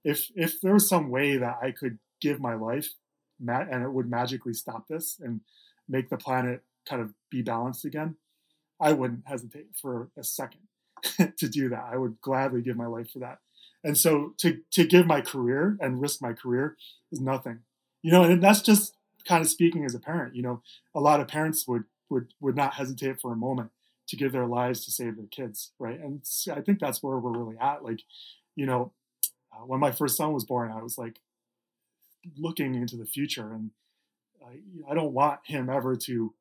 if 0.04 0.30
if 0.34 0.60
there 0.60 0.74
was 0.74 0.88
some 0.88 1.10
way 1.10 1.36
that 1.36 1.58
I 1.62 1.72
could 1.72 1.98
give 2.20 2.40
my 2.40 2.54
life, 2.54 2.94
and 3.40 3.82
it 3.82 3.92
would 3.92 4.10
magically 4.10 4.54
stop 4.54 4.88
this 4.88 5.18
and 5.20 5.40
make 5.88 6.08
the 6.08 6.16
planet 6.16 6.62
kind 6.88 7.02
of 7.02 7.14
be 7.30 7.42
balanced 7.42 7.84
again, 7.84 8.16
I 8.80 8.92
wouldn't 8.92 9.26
hesitate 9.26 9.68
for 9.80 10.10
a 10.16 10.24
second 10.24 10.60
to 11.36 11.48
do 11.48 11.68
that. 11.68 11.84
I 11.92 11.96
would 11.96 12.20
gladly 12.20 12.62
give 12.62 12.76
my 12.76 12.86
life 12.86 13.10
for 13.12 13.18
that. 13.20 13.38
And 13.84 13.96
so 13.96 14.34
to 14.38 14.58
to 14.72 14.84
give 14.84 15.06
my 15.06 15.20
career 15.20 15.76
and 15.80 16.00
risk 16.00 16.22
my 16.22 16.32
career 16.32 16.76
is 17.12 17.20
nothing, 17.20 17.60
you 18.02 18.12
know. 18.12 18.22
And 18.22 18.42
that's 18.42 18.62
just 18.62 18.94
kind 19.26 19.42
of 19.42 19.50
speaking 19.50 19.84
as 19.84 19.94
a 19.94 20.00
parent. 20.00 20.34
You 20.34 20.42
know, 20.42 20.62
a 20.94 21.00
lot 21.00 21.20
of 21.20 21.28
parents 21.28 21.66
would 21.68 21.84
would 22.10 22.32
would 22.40 22.56
not 22.56 22.74
hesitate 22.74 23.20
for 23.20 23.32
a 23.32 23.36
moment 23.36 23.70
to 24.08 24.16
give 24.16 24.32
their 24.32 24.46
lives 24.46 24.84
to 24.84 24.90
save 24.90 25.16
their 25.16 25.26
kids, 25.26 25.72
right? 25.78 26.00
And 26.00 26.22
I 26.50 26.60
think 26.60 26.80
that's 26.80 27.02
where 27.02 27.18
we're 27.18 27.38
really 27.38 27.56
at. 27.60 27.84
Like, 27.84 28.00
you 28.56 28.64
know, 28.64 28.92
uh, 29.52 29.64
when 29.66 29.80
my 29.80 29.92
first 29.92 30.16
son 30.16 30.32
was 30.32 30.44
born, 30.44 30.72
I 30.72 30.82
was 30.82 30.96
like 30.96 31.20
looking 32.36 32.74
into 32.74 32.96
the 32.96 33.06
future, 33.06 33.52
and 33.52 33.70
I 34.88 34.94
don't 34.94 35.12
want 35.12 35.40
him 35.44 35.68
ever 35.68 35.96
to 35.96 36.34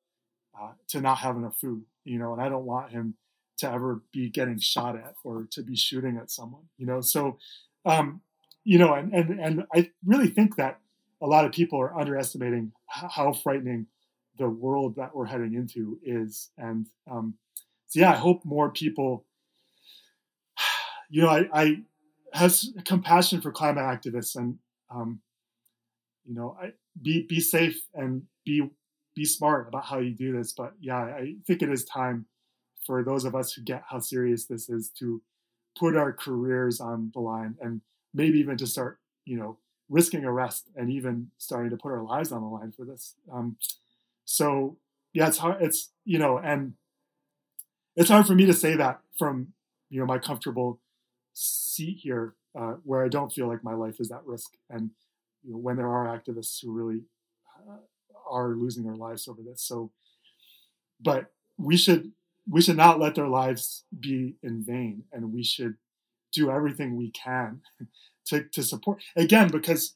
uh, 0.59 0.71
to 0.89 1.01
not 1.01 1.19
have 1.19 1.35
enough 1.35 1.59
food, 1.59 1.83
you 2.03 2.17
know, 2.17 2.33
and 2.33 2.41
I 2.41 2.49
don't 2.49 2.65
want 2.65 2.91
him 2.91 3.15
to 3.57 3.71
ever 3.71 4.01
be 4.11 4.29
getting 4.29 4.59
shot 4.59 4.95
at 4.95 5.15
or 5.23 5.47
to 5.51 5.61
be 5.61 5.75
shooting 5.75 6.17
at 6.17 6.31
someone, 6.31 6.63
you 6.77 6.85
know. 6.85 7.01
So, 7.01 7.37
um, 7.85 8.21
you 8.63 8.77
know, 8.77 8.93
and 8.93 9.13
and 9.13 9.39
and 9.39 9.65
I 9.73 9.91
really 10.05 10.29
think 10.29 10.55
that 10.55 10.79
a 11.21 11.27
lot 11.27 11.45
of 11.45 11.51
people 11.51 11.79
are 11.79 11.97
underestimating 11.97 12.71
how 12.87 13.33
frightening 13.33 13.87
the 14.37 14.49
world 14.49 14.95
that 14.95 15.15
we're 15.15 15.25
heading 15.25 15.53
into 15.53 15.99
is, 16.03 16.51
and 16.57 16.87
um, 17.09 17.35
so 17.87 17.99
yeah, 17.99 18.11
I 18.11 18.15
hope 18.15 18.43
more 18.45 18.69
people, 18.69 19.25
you 21.09 21.21
know, 21.21 21.29
I, 21.29 21.49
I 21.53 21.77
have 22.33 22.55
compassion 22.85 23.41
for 23.41 23.51
climate 23.51 23.83
activists 23.83 24.35
and, 24.35 24.57
um, 24.89 25.21
you 26.25 26.35
know, 26.35 26.57
I, 26.61 26.73
be 27.01 27.25
be 27.27 27.39
safe 27.39 27.79
and 27.93 28.23
be 28.45 28.69
be 29.15 29.25
smart 29.25 29.67
about 29.67 29.85
how 29.85 29.99
you 29.99 30.11
do 30.11 30.31
this. 30.31 30.53
But 30.53 30.73
yeah, 30.79 30.97
I 30.97 31.35
think 31.45 31.61
it 31.61 31.69
is 31.69 31.85
time 31.85 32.25
for 32.85 33.03
those 33.03 33.25
of 33.25 33.35
us 33.35 33.53
who 33.53 33.61
get 33.61 33.83
how 33.89 33.99
serious 33.99 34.45
this 34.45 34.69
is 34.69 34.89
to 34.99 35.21
put 35.77 35.95
our 35.95 36.13
careers 36.13 36.79
on 36.79 37.11
the 37.13 37.19
line 37.19 37.55
and 37.61 37.81
maybe 38.13 38.39
even 38.39 38.57
to 38.57 38.67
start, 38.67 38.99
you 39.25 39.37
know, 39.37 39.57
risking 39.89 40.25
arrest 40.25 40.69
and 40.75 40.91
even 40.91 41.31
starting 41.37 41.69
to 41.69 41.77
put 41.77 41.91
our 41.91 42.03
lives 42.03 42.31
on 42.31 42.41
the 42.41 42.47
line 42.47 42.71
for 42.71 42.85
this. 42.85 43.15
Um, 43.31 43.57
so 44.27 44.77
yeah, 45.13 45.27
it's 45.27 45.37
hard. 45.37 45.61
It's 45.61 45.89
you 46.05 46.19
know, 46.19 46.37
and 46.37 46.73
it's 47.95 48.09
hard 48.09 48.27
for 48.27 48.35
me 48.35 48.45
to 48.45 48.53
say 48.53 48.75
that 48.75 48.99
from 49.17 49.53
you 49.89 49.99
know 49.99 50.05
my 50.05 50.19
comfortable 50.19 50.79
seat 51.33 51.99
here, 52.03 52.35
uh, 52.53 52.73
where 52.83 53.03
I 53.03 53.07
don't 53.07 53.31
feel 53.31 53.47
like 53.47 53.63
my 53.63 53.73
life 53.73 53.99
is 53.99 54.11
at 54.11 54.25
risk, 54.25 54.51
and 54.69 54.91
you 55.43 55.53
know, 55.53 55.57
when 55.57 55.77
there 55.77 55.87
are 55.87 56.05
activists 56.05 56.61
who 56.61 56.71
really 56.73 57.03
uh, 57.67 57.77
are 58.29 58.49
losing 58.49 58.83
their 58.83 58.97
lives 58.97 59.27
over 59.29 59.41
this. 59.41 59.63
So, 59.63 59.91
but 60.99 61.31
we 61.57 61.77
should 61.77 62.11
we 62.49 62.61
should 62.61 62.77
not 62.77 62.99
let 62.99 63.15
their 63.15 63.29
lives 63.29 63.85
be 63.97 64.35
in 64.43 64.61
vain, 64.61 65.05
and 65.13 65.33
we 65.33 65.43
should 65.43 65.75
do 66.33 66.51
everything 66.51 66.97
we 66.97 67.11
can 67.11 67.61
to 68.27 68.43
to 68.43 68.61
support 68.61 69.01
again 69.15 69.47
because 69.47 69.95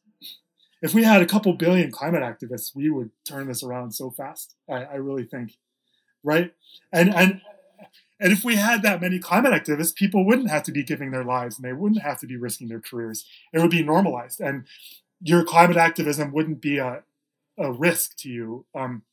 if 0.81 0.93
we 0.93 1.03
had 1.03 1.21
a 1.21 1.25
couple 1.25 1.53
billion 1.53 1.91
climate 1.91 2.23
activists, 2.23 2.75
we 2.75 2.89
would 2.89 3.11
turn 3.25 3.47
this 3.47 3.63
around 3.63 3.91
so 3.91 4.09
fast. 4.09 4.55
I, 4.69 4.83
I 4.83 4.95
really 4.95 5.23
think, 5.23 5.57
right? 6.23 6.53
And 6.91 7.13
and 7.13 7.41
and 8.19 8.31
if 8.31 8.43
we 8.43 8.55
had 8.55 8.83
that 8.83 9.01
many 9.01 9.19
climate 9.19 9.53
activists, 9.53 9.95
people 9.95 10.25
wouldn't 10.25 10.49
have 10.49 10.63
to 10.63 10.71
be 10.71 10.83
giving 10.83 11.11
their 11.11 11.23
lives 11.23 11.57
and 11.57 11.65
they 11.65 11.73
wouldn't 11.73 12.01
have 12.01 12.19
to 12.19 12.27
be 12.27 12.37
risking 12.37 12.67
their 12.67 12.81
careers. 12.81 13.25
It 13.53 13.59
would 13.59 13.71
be 13.71 13.83
normalized, 13.83 14.39
and 14.39 14.65
your 15.21 15.43
climate 15.43 15.77
activism 15.77 16.31
wouldn't 16.31 16.61
be 16.61 16.77
a 16.77 17.03
a 17.57 17.71
risk 17.71 18.17
to 18.17 18.29
you. 18.29 18.65
Um, 18.73 19.03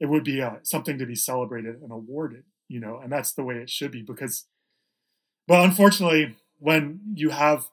it 0.00 0.06
would 0.06 0.24
be 0.24 0.42
uh, 0.42 0.56
something 0.62 0.98
to 0.98 1.06
be 1.06 1.14
celebrated 1.14 1.80
and 1.80 1.92
awarded, 1.92 2.44
you 2.68 2.80
know, 2.80 2.98
and 2.98 3.12
that's 3.12 3.32
the 3.32 3.44
way 3.44 3.56
it 3.56 3.70
should 3.70 3.92
be 3.92 4.02
because, 4.02 4.46
but 5.46 5.64
unfortunately, 5.64 6.36
when 6.58 7.00
you 7.14 7.30
have, 7.30 7.66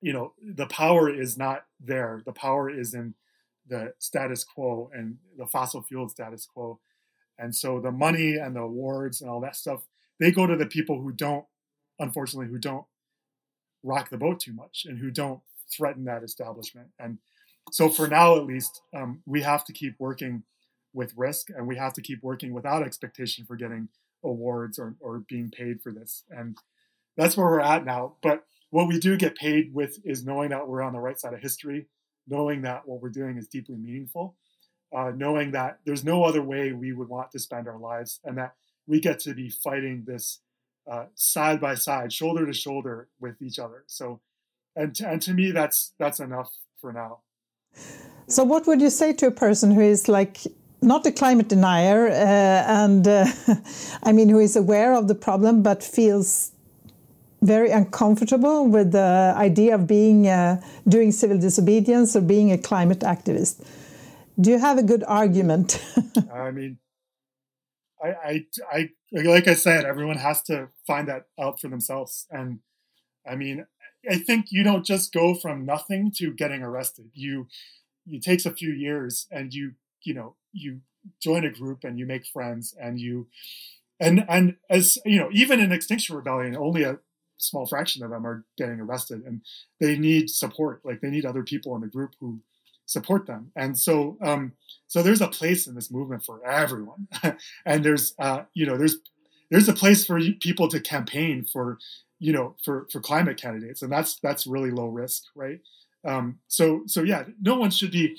you 0.00 0.12
know, 0.12 0.32
the 0.42 0.66
power 0.66 1.08
is 1.10 1.36
not 1.36 1.64
there. 1.80 2.22
The 2.24 2.32
power 2.32 2.70
is 2.70 2.94
in 2.94 3.14
the 3.68 3.92
status 3.98 4.44
quo 4.44 4.90
and 4.94 5.16
the 5.36 5.46
fossil 5.46 5.82
fuel 5.82 6.08
status 6.08 6.46
quo. 6.46 6.78
And 7.38 7.54
so 7.54 7.80
the 7.80 7.92
money 7.92 8.36
and 8.36 8.56
the 8.56 8.60
awards 8.60 9.20
and 9.20 9.28
all 9.28 9.40
that 9.40 9.56
stuff, 9.56 9.86
they 10.20 10.30
go 10.30 10.46
to 10.46 10.56
the 10.56 10.66
people 10.66 11.00
who 11.00 11.12
don't, 11.12 11.44
unfortunately, 11.98 12.50
who 12.50 12.58
don't 12.58 12.86
rock 13.82 14.10
the 14.10 14.16
boat 14.16 14.40
too 14.40 14.52
much 14.52 14.86
and 14.88 14.98
who 14.98 15.10
don't 15.10 15.40
threaten 15.70 16.04
that 16.04 16.22
establishment. 16.22 16.88
And 16.98 17.18
so 17.70 17.88
for 17.88 18.06
now, 18.06 18.36
at 18.36 18.46
least, 18.46 18.82
um, 18.94 19.22
we 19.26 19.42
have 19.42 19.64
to 19.64 19.72
keep 19.72 19.96
working 19.98 20.44
with 20.94 21.12
risk 21.16 21.50
and 21.50 21.66
we 21.66 21.76
have 21.76 21.92
to 21.94 22.00
keep 22.00 22.22
working 22.22 22.52
without 22.52 22.82
expectation 22.82 23.44
for 23.44 23.56
getting 23.56 23.88
awards 24.24 24.78
or, 24.78 24.94
or 25.00 25.24
being 25.28 25.50
paid 25.50 25.82
for 25.82 25.92
this. 25.92 26.24
And 26.30 26.56
that's 27.16 27.36
where 27.36 27.46
we're 27.46 27.60
at 27.60 27.84
now. 27.84 28.14
But 28.22 28.44
what 28.70 28.88
we 28.88 28.98
do 28.98 29.16
get 29.16 29.36
paid 29.36 29.72
with 29.72 29.98
is 30.04 30.24
knowing 30.24 30.50
that 30.50 30.66
we're 30.66 30.82
on 30.82 30.92
the 30.92 31.00
right 31.00 31.18
side 31.18 31.34
of 31.34 31.40
history, 31.40 31.86
knowing 32.26 32.62
that 32.62 32.86
what 32.86 33.00
we're 33.00 33.10
doing 33.10 33.36
is 33.36 33.46
deeply 33.46 33.76
meaningful, 33.76 34.36
uh, 34.94 35.12
knowing 35.14 35.52
that 35.52 35.78
there's 35.84 36.04
no 36.04 36.24
other 36.24 36.42
way 36.42 36.72
we 36.72 36.92
would 36.92 37.08
want 37.08 37.30
to 37.30 37.38
spend 37.38 37.68
our 37.68 37.78
lives, 37.78 38.20
and 38.24 38.38
that 38.38 38.54
we 38.86 39.00
get 39.00 39.20
to 39.20 39.34
be 39.34 39.48
fighting 39.48 40.04
this 40.06 40.40
uh, 40.90 41.06
side 41.14 41.60
by 41.60 41.74
side, 41.74 42.12
shoulder 42.12 42.46
to 42.46 42.52
shoulder 42.52 43.08
with 43.20 43.40
each 43.40 43.58
other. 43.58 43.84
So, 43.86 44.20
and 44.74 44.94
to, 44.96 45.08
and 45.08 45.22
to 45.22 45.34
me, 45.34 45.50
that's 45.50 45.92
that's 45.98 46.20
enough 46.20 46.52
for 46.80 46.92
now. 46.92 47.20
So, 48.28 48.44
what 48.44 48.66
would 48.66 48.80
you 48.80 48.90
say 48.90 49.12
to 49.14 49.26
a 49.26 49.30
person 49.30 49.70
who 49.70 49.80
is 49.80 50.08
like 50.08 50.38
not 50.82 51.06
a 51.06 51.12
climate 51.12 51.48
denier, 51.48 52.08
uh, 52.08 52.12
and 52.14 53.06
uh, 53.06 53.26
I 54.02 54.12
mean, 54.12 54.28
who 54.28 54.38
is 54.38 54.56
aware 54.56 54.94
of 54.94 55.08
the 55.08 55.14
problem 55.14 55.62
but 55.62 55.82
feels 55.82 56.52
very 57.42 57.70
uncomfortable 57.70 58.66
with 58.66 58.92
the 58.92 59.34
idea 59.36 59.74
of 59.74 59.86
being 59.86 60.26
uh, 60.26 60.60
doing 60.88 61.12
civil 61.12 61.38
disobedience 61.38 62.16
or 62.16 62.20
being 62.20 62.52
a 62.52 62.58
climate 62.58 63.00
activist? 63.00 63.64
Do 64.40 64.50
you 64.50 64.58
have 64.58 64.78
a 64.78 64.82
good 64.82 65.04
argument? 65.04 65.82
I 66.32 66.50
mean, 66.50 66.78
I, 68.02 68.08
I, 68.08 68.46
I, 68.70 68.88
like 69.12 69.48
I 69.48 69.54
said, 69.54 69.84
everyone 69.84 70.18
has 70.18 70.42
to 70.44 70.68
find 70.86 71.08
that 71.08 71.24
out 71.40 71.60
for 71.60 71.68
themselves, 71.68 72.26
and 72.30 72.60
I 73.26 73.36
mean, 73.36 73.66
I 74.08 74.18
think 74.18 74.46
you 74.50 74.62
don't 74.62 74.84
just 74.84 75.12
go 75.12 75.34
from 75.34 75.64
nothing 75.64 76.12
to 76.16 76.32
getting 76.32 76.62
arrested. 76.62 77.10
You 77.14 77.48
it 78.06 78.22
takes 78.22 78.46
a 78.46 78.52
few 78.52 78.72
years 78.72 79.26
and 79.30 79.52
you 79.52 79.72
you 80.02 80.14
know 80.14 80.36
you 80.52 80.80
join 81.20 81.44
a 81.44 81.50
group 81.50 81.84
and 81.84 81.98
you 81.98 82.06
make 82.06 82.26
friends 82.26 82.74
and 82.80 83.00
you 83.00 83.26
and 84.00 84.24
and 84.28 84.56
as 84.70 84.98
you 85.04 85.18
know 85.18 85.28
even 85.32 85.60
in 85.60 85.72
extinction 85.72 86.16
rebellion 86.16 86.56
only 86.56 86.82
a 86.82 86.98
small 87.38 87.66
fraction 87.66 88.02
of 88.02 88.10
them 88.10 88.26
are 88.26 88.44
getting 88.56 88.80
arrested 88.80 89.22
and 89.24 89.40
they 89.80 89.96
need 89.98 90.30
support. 90.30 90.80
Like 90.84 91.00
they 91.00 91.10
need 91.10 91.26
other 91.26 91.42
people 91.42 91.74
in 91.74 91.80
the 91.80 91.86
group 91.86 92.14
who 92.20 92.40
support 92.86 93.26
them. 93.26 93.50
And 93.56 93.78
so 93.78 94.16
um 94.22 94.52
so 94.86 95.02
there's 95.02 95.20
a 95.20 95.28
place 95.28 95.66
in 95.66 95.74
this 95.74 95.90
movement 95.90 96.24
for 96.24 96.44
everyone. 96.46 97.08
And 97.66 97.84
there's 97.84 98.14
uh 98.18 98.42
you 98.54 98.66
know 98.66 98.76
there's 98.76 98.96
there's 99.50 99.68
a 99.68 99.74
place 99.74 100.04
for 100.04 100.20
people 100.40 100.68
to 100.68 100.80
campaign 100.80 101.44
for 101.44 101.78
you 102.18 102.32
know 102.32 102.56
for 102.64 102.86
for 102.90 103.00
climate 103.00 103.40
candidates 103.40 103.82
and 103.82 103.92
that's 103.92 104.16
that's 104.20 104.46
really 104.46 104.70
low 104.70 104.88
risk 104.88 105.24
right? 105.34 105.60
Um, 106.06 106.38
so 106.46 106.82
so 106.86 107.02
yeah, 107.02 107.24
no 107.42 107.56
one 107.56 107.70
should 107.70 107.90
be, 107.90 108.18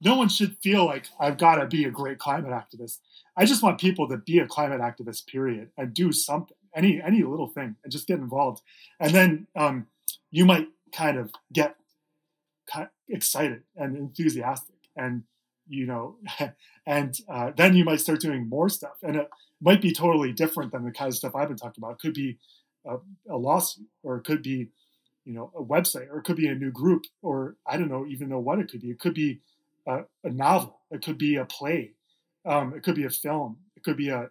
no 0.00 0.16
one 0.16 0.28
should 0.28 0.56
feel 0.62 0.84
like 0.84 1.06
I've 1.20 1.38
got 1.38 1.56
to 1.56 1.66
be 1.66 1.84
a 1.84 1.90
great 1.90 2.18
climate 2.18 2.50
activist. 2.50 2.98
I 3.36 3.44
just 3.44 3.62
want 3.62 3.78
people 3.78 4.08
to 4.08 4.16
be 4.16 4.38
a 4.40 4.46
climate 4.46 4.80
activist, 4.80 5.26
period, 5.26 5.70
and 5.78 5.94
do 5.94 6.10
something, 6.12 6.55
any 6.76 7.02
any 7.02 7.22
little 7.22 7.48
thing, 7.48 7.76
and 7.82 7.92
just 7.92 8.06
get 8.06 8.20
involved. 8.20 8.62
And 9.00 9.14
then 9.14 9.46
um, 9.56 9.86
you 10.30 10.44
might 10.44 10.68
kind 10.92 11.18
of 11.18 11.32
get 11.52 11.76
excited 13.08 13.62
and 13.76 13.96
enthusiastic, 13.96 14.76
and 14.96 15.24
you 15.68 15.86
know, 15.86 16.16
and 16.86 17.18
uh, 17.28 17.52
then 17.56 17.74
you 17.74 17.84
might 17.84 18.00
start 18.00 18.20
doing 18.20 18.48
more 18.48 18.68
stuff, 18.68 18.98
and 19.02 19.16
it 19.16 19.28
might 19.60 19.82
be 19.82 19.92
totally 19.92 20.32
different 20.32 20.72
than 20.72 20.84
the 20.84 20.92
kind 20.92 21.08
of 21.08 21.16
stuff 21.16 21.34
I've 21.34 21.48
been 21.48 21.56
talking 21.56 21.82
about. 21.82 21.94
It 21.94 22.00
could 22.00 22.14
be 22.14 22.38
a, 22.84 22.98
a 23.28 23.36
lawsuit, 23.36 23.86
or 24.04 24.18
it 24.18 24.24
could 24.24 24.42
be 24.42 24.68
you 25.24 25.32
know 25.34 25.50
a 25.56 25.62
website 25.62 26.08
or 26.10 26.18
it 26.18 26.24
could 26.24 26.36
be 26.36 26.46
a 26.46 26.54
new 26.54 26.70
group 26.70 27.04
or 27.20 27.56
i 27.66 27.76
don't 27.76 27.88
know 27.90 28.06
even 28.06 28.28
know 28.28 28.38
what 28.38 28.60
it 28.60 28.70
could 28.70 28.80
be. 28.80 28.90
It 28.90 29.00
could 29.00 29.14
be 29.14 29.40
a, 29.86 30.04
a 30.24 30.30
novel. 30.30 30.80
It 30.90 31.02
could 31.04 31.18
be 31.18 31.36
a 31.36 31.44
play. 31.44 31.92
Um, 32.44 32.74
it 32.74 32.82
could 32.84 32.94
be 32.94 33.04
a 33.04 33.10
film. 33.10 33.58
It 33.76 33.82
could 33.82 33.96
be 33.96 34.08
a, 34.10 34.30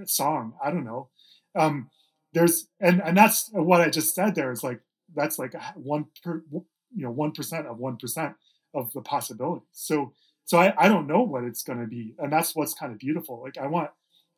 a 0.00 0.06
song. 0.06 0.54
I 0.62 0.70
don't 0.70 0.84
know 0.84 1.08
um, 1.54 1.90
there's 2.32 2.68
and 2.80 3.02
and 3.02 3.16
that's 3.16 3.50
what 3.52 3.80
i 3.80 3.90
just 3.90 4.14
said 4.14 4.34
there 4.34 4.52
is 4.52 4.62
like 4.62 4.80
that's 5.14 5.38
like 5.38 5.54
one 5.74 6.06
per 6.22 6.42
you 6.50 6.64
know 7.04 7.10
one 7.10 7.32
percent 7.32 7.66
of 7.66 7.78
one 7.78 7.96
percent 7.96 8.34
of 8.74 8.92
the 8.92 9.02
possibilities 9.02 9.68
so 9.72 10.12
so 10.44 10.58
I, 10.58 10.74
I 10.76 10.88
don't 10.88 11.06
know 11.06 11.22
what 11.22 11.44
it's 11.44 11.62
going 11.62 11.80
to 11.80 11.86
be 11.86 12.14
and 12.18 12.32
that's 12.32 12.56
what's 12.56 12.74
kind 12.74 12.92
of 12.92 12.98
beautiful 12.98 13.40
like 13.42 13.58
i 13.58 13.66
want 13.66 13.90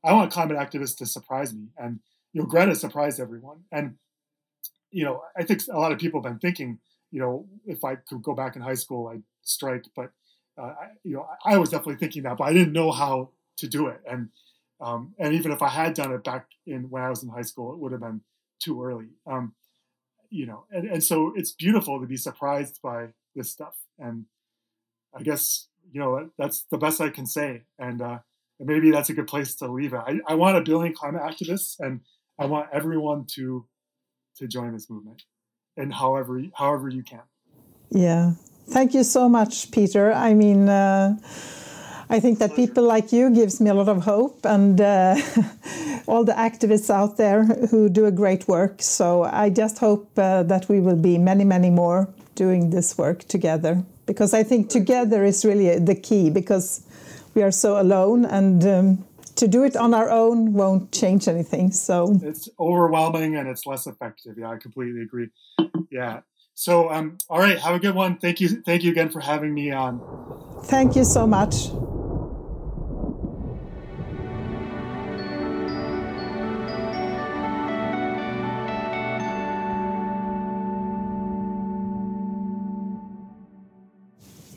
i 0.03 0.13
want 0.13 0.33
climate 0.33 0.57
activists 0.57 0.97
to 0.99 1.07
surprise 1.07 1.55
me 1.55 1.69
and 1.79 2.01
you 2.33 2.43
know 2.43 2.47
greta 2.49 2.75
surprised 2.75 3.21
everyone 3.21 3.61
and 3.71 3.95
you 4.91 5.05
know, 5.05 5.23
I 5.37 5.43
think 5.43 5.63
a 5.71 5.79
lot 5.79 5.93
of 5.93 5.99
people 5.99 6.23
have 6.23 6.31
been 6.31 6.39
thinking, 6.39 6.79
you 7.11 7.21
know, 7.21 7.47
if 7.67 7.85
I 7.85 7.97
could 7.97 8.23
go 8.23 8.33
back 8.33 8.55
in 8.55 8.63
high 8.63 8.75
school, 8.75 9.09
I'd 9.09 9.23
strike. 9.43 9.85
But 9.97 10.13
uh, 10.57 10.73
I, 10.81 10.87
you 11.03 11.15
know, 11.15 11.27
I 11.45 11.59
was 11.59 11.71
definitely 11.71 11.97
thinking 11.97 12.23
that, 12.23 12.37
but 12.37 12.45
I 12.45 12.53
didn't 12.53 12.73
know 12.73 12.93
how 12.93 13.31
to 13.59 13.67
do 13.67 13.89
it. 13.89 14.01
And 14.09 14.29
um, 14.85 15.15
and 15.19 15.35
even 15.35 15.53
if 15.53 15.63
I 15.63 15.69
had 15.69 15.95
done 15.95 16.13
it 16.13 16.25
back 16.25 16.47
in 16.67 16.91
when 16.91 17.03
I 17.03 17.11
was 17.11 17.23
in 17.23 17.29
high 17.29 17.43
school, 17.43 17.73
it 17.73 17.79
would 17.79 17.93
have 17.93 18.01
been 18.01 18.21
too 18.61 18.83
early. 18.83 19.09
Um, 19.27 19.55
you 20.31 20.47
know, 20.47 20.65
and, 20.71 20.89
and 20.89 21.03
so 21.03 21.33
it's 21.37 21.53
beautiful 21.53 22.01
to 22.01 22.07
be 22.07 22.17
surprised 22.17 22.81
by 22.83 23.09
this 23.35 23.51
stuff. 23.51 23.75
And 23.99 24.27
I 25.15 25.23
guess 25.23 25.69
you 25.93 26.01
know 26.01 26.31
that's 26.39 26.65
the 26.71 26.79
best 26.79 27.01
I 27.01 27.11
can 27.11 27.27
say. 27.27 27.63
And, 27.79 28.03
uh, 28.03 28.19
maybe 28.61 28.91
that's 28.91 29.11
a 29.11 29.15
good 29.15 29.27
place 29.27 29.55
to 29.57 29.71
leave 29.71 29.93
it. 29.93 30.01
I, 30.07 30.21
I 30.27 30.35
want 30.35 30.57
a 30.57 30.63
billion 30.63 30.95
climate 30.95 31.23
activists, 31.23 31.79
and 31.81 32.01
I 32.39 32.47
want 32.47 32.69
everyone 32.73 33.27
to 33.35 33.67
to 34.37 34.49
join 34.49 34.73
this 34.73 34.91
movement 34.91 35.23
and 35.77 35.93
however 35.93 36.43
however 36.55 36.89
you 36.89 37.03
can 37.03 37.23
yeah 37.91 38.33
thank 38.69 38.95
you 38.95 39.05
so 39.05 39.29
much 39.29 39.71
peter 39.71 40.13
i 40.13 40.35
mean 40.35 40.69
uh, 40.69 41.17
i 42.17 42.21
think 42.21 42.39
that 42.39 42.55
people 42.55 42.85
like 42.95 43.13
you 43.13 43.31
gives 43.31 43.61
me 43.61 43.69
a 43.71 43.75
lot 43.75 43.89
of 43.89 44.05
hope 44.05 44.39
and 44.45 44.81
uh, 44.81 45.17
all 46.07 46.25
the 46.25 46.37
activists 46.49 46.91
out 46.91 47.17
there 47.17 47.45
who 47.71 47.89
do 47.89 48.07
a 48.07 48.15
great 48.23 48.47
work 48.49 48.75
so 48.81 49.07
i 49.45 49.51
just 49.63 49.79
hope 49.79 50.07
uh, 50.19 50.43
that 50.43 50.69
we 50.69 50.79
will 50.81 51.01
be 51.11 51.19
many 51.19 51.45
many 51.45 51.71
more 51.71 52.09
doing 52.35 52.71
this 52.71 52.99
work 52.99 53.25
together 53.37 53.83
because 54.07 54.33
i 54.35 54.43
think 54.43 54.69
together 54.69 55.25
is 55.25 55.45
really 55.45 55.79
the 55.79 55.95
key 55.95 56.31
because 56.31 56.67
we 57.35 57.43
are 57.43 57.51
so 57.51 57.81
alone 57.81 58.25
and 58.25 58.65
um, 58.65 59.05
to 59.37 59.49
do 59.49 59.65
it 59.65 59.77
on 59.77 59.95
our 59.95 60.11
own 60.11 60.53
won't 60.53 60.93
change 60.93 61.29
anything. 61.29 61.73
So 61.73 62.19
it's 62.23 62.49
overwhelming 62.59 63.37
and 63.37 63.49
it's 63.49 63.67
less 63.67 63.87
effective. 63.87 64.37
Yeah, 64.39 64.51
I 64.51 64.57
completely 64.57 65.03
agree. 65.03 65.29
Yeah. 65.91 66.21
So, 66.55 66.91
um, 66.91 67.19
all 67.29 67.41
right, 67.41 67.59
have 67.59 67.75
a 67.75 67.81
good 67.81 67.95
one. 67.95 68.19
Thank 68.19 68.41
you. 68.41 68.49
Thank 68.49 68.85
you 68.85 68.93
again 68.93 69.11
for 69.11 69.21
having 69.21 69.53
me 69.53 69.73
on. 69.73 70.01
Thank 70.65 70.95
you 70.95 71.05
so 71.05 71.27
much. 71.27 71.69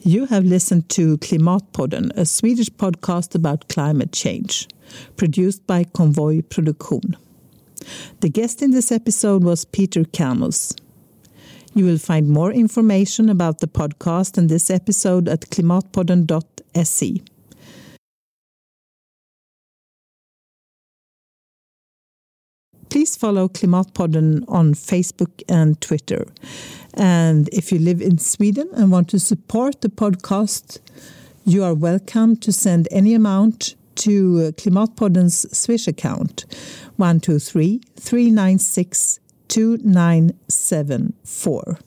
You 0.07 0.25
have 0.27 0.45
listened 0.45 0.87
to 0.91 1.17
Klimatpodden, 1.17 2.15
a 2.15 2.25
Swedish 2.25 2.69
podcast 2.69 3.35
about 3.35 3.67
climate 3.67 4.13
change, 4.13 4.69
produced 5.17 5.67
by 5.67 5.83
Konvoj 5.83 6.47
Produktion. 6.47 7.17
The 8.21 8.29
guest 8.29 8.61
in 8.61 8.71
this 8.71 8.89
episode 8.89 9.43
was 9.43 9.65
Peter 9.65 10.05
Kalmus. 10.05 10.73
You 11.73 11.83
will 11.83 11.97
find 11.97 12.29
more 12.29 12.53
information 12.53 13.27
about 13.27 13.59
the 13.59 13.67
podcast 13.67 14.37
and 14.37 14.47
this 14.47 14.69
episode 14.69 15.27
at 15.27 15.41
klimatpodden.se. 15.49 17.21
Please 22.97 23.13
follow 23.15 23.47
Klimatpodden 23.47 24.43
on 24.47 24.73
Facebook 24.73 25.43
and 25.47 25.79
Twitter. 25.81 26.25
And 26.95 27.47
if 27.49 27.71
you 27.71 27.77
live 27.77 28.01
in 28.01 28.17
Sweden 28.17 28.67
and 28.73 28.91
want 28.91 29.07
to 29.09 29.19
support 29.19 29.81
the 29.81 29.89
podcast, 29.89 30.79
you 31.45 31.63
are 31.63 31.75
welcome 31.75 32.35
to 32.37 32.51
send 32.51 32.87
any 32.89 33.13
amount 33.13 33.75
to 33.97 34.45
uh, 34.47 34.51
Klimatpodden's 34.53 35.45
Swish 35.55 35.87
account 35.87 36.45
123 36.95 37.81
396 37.99 39.19
2974. 39.47 41.77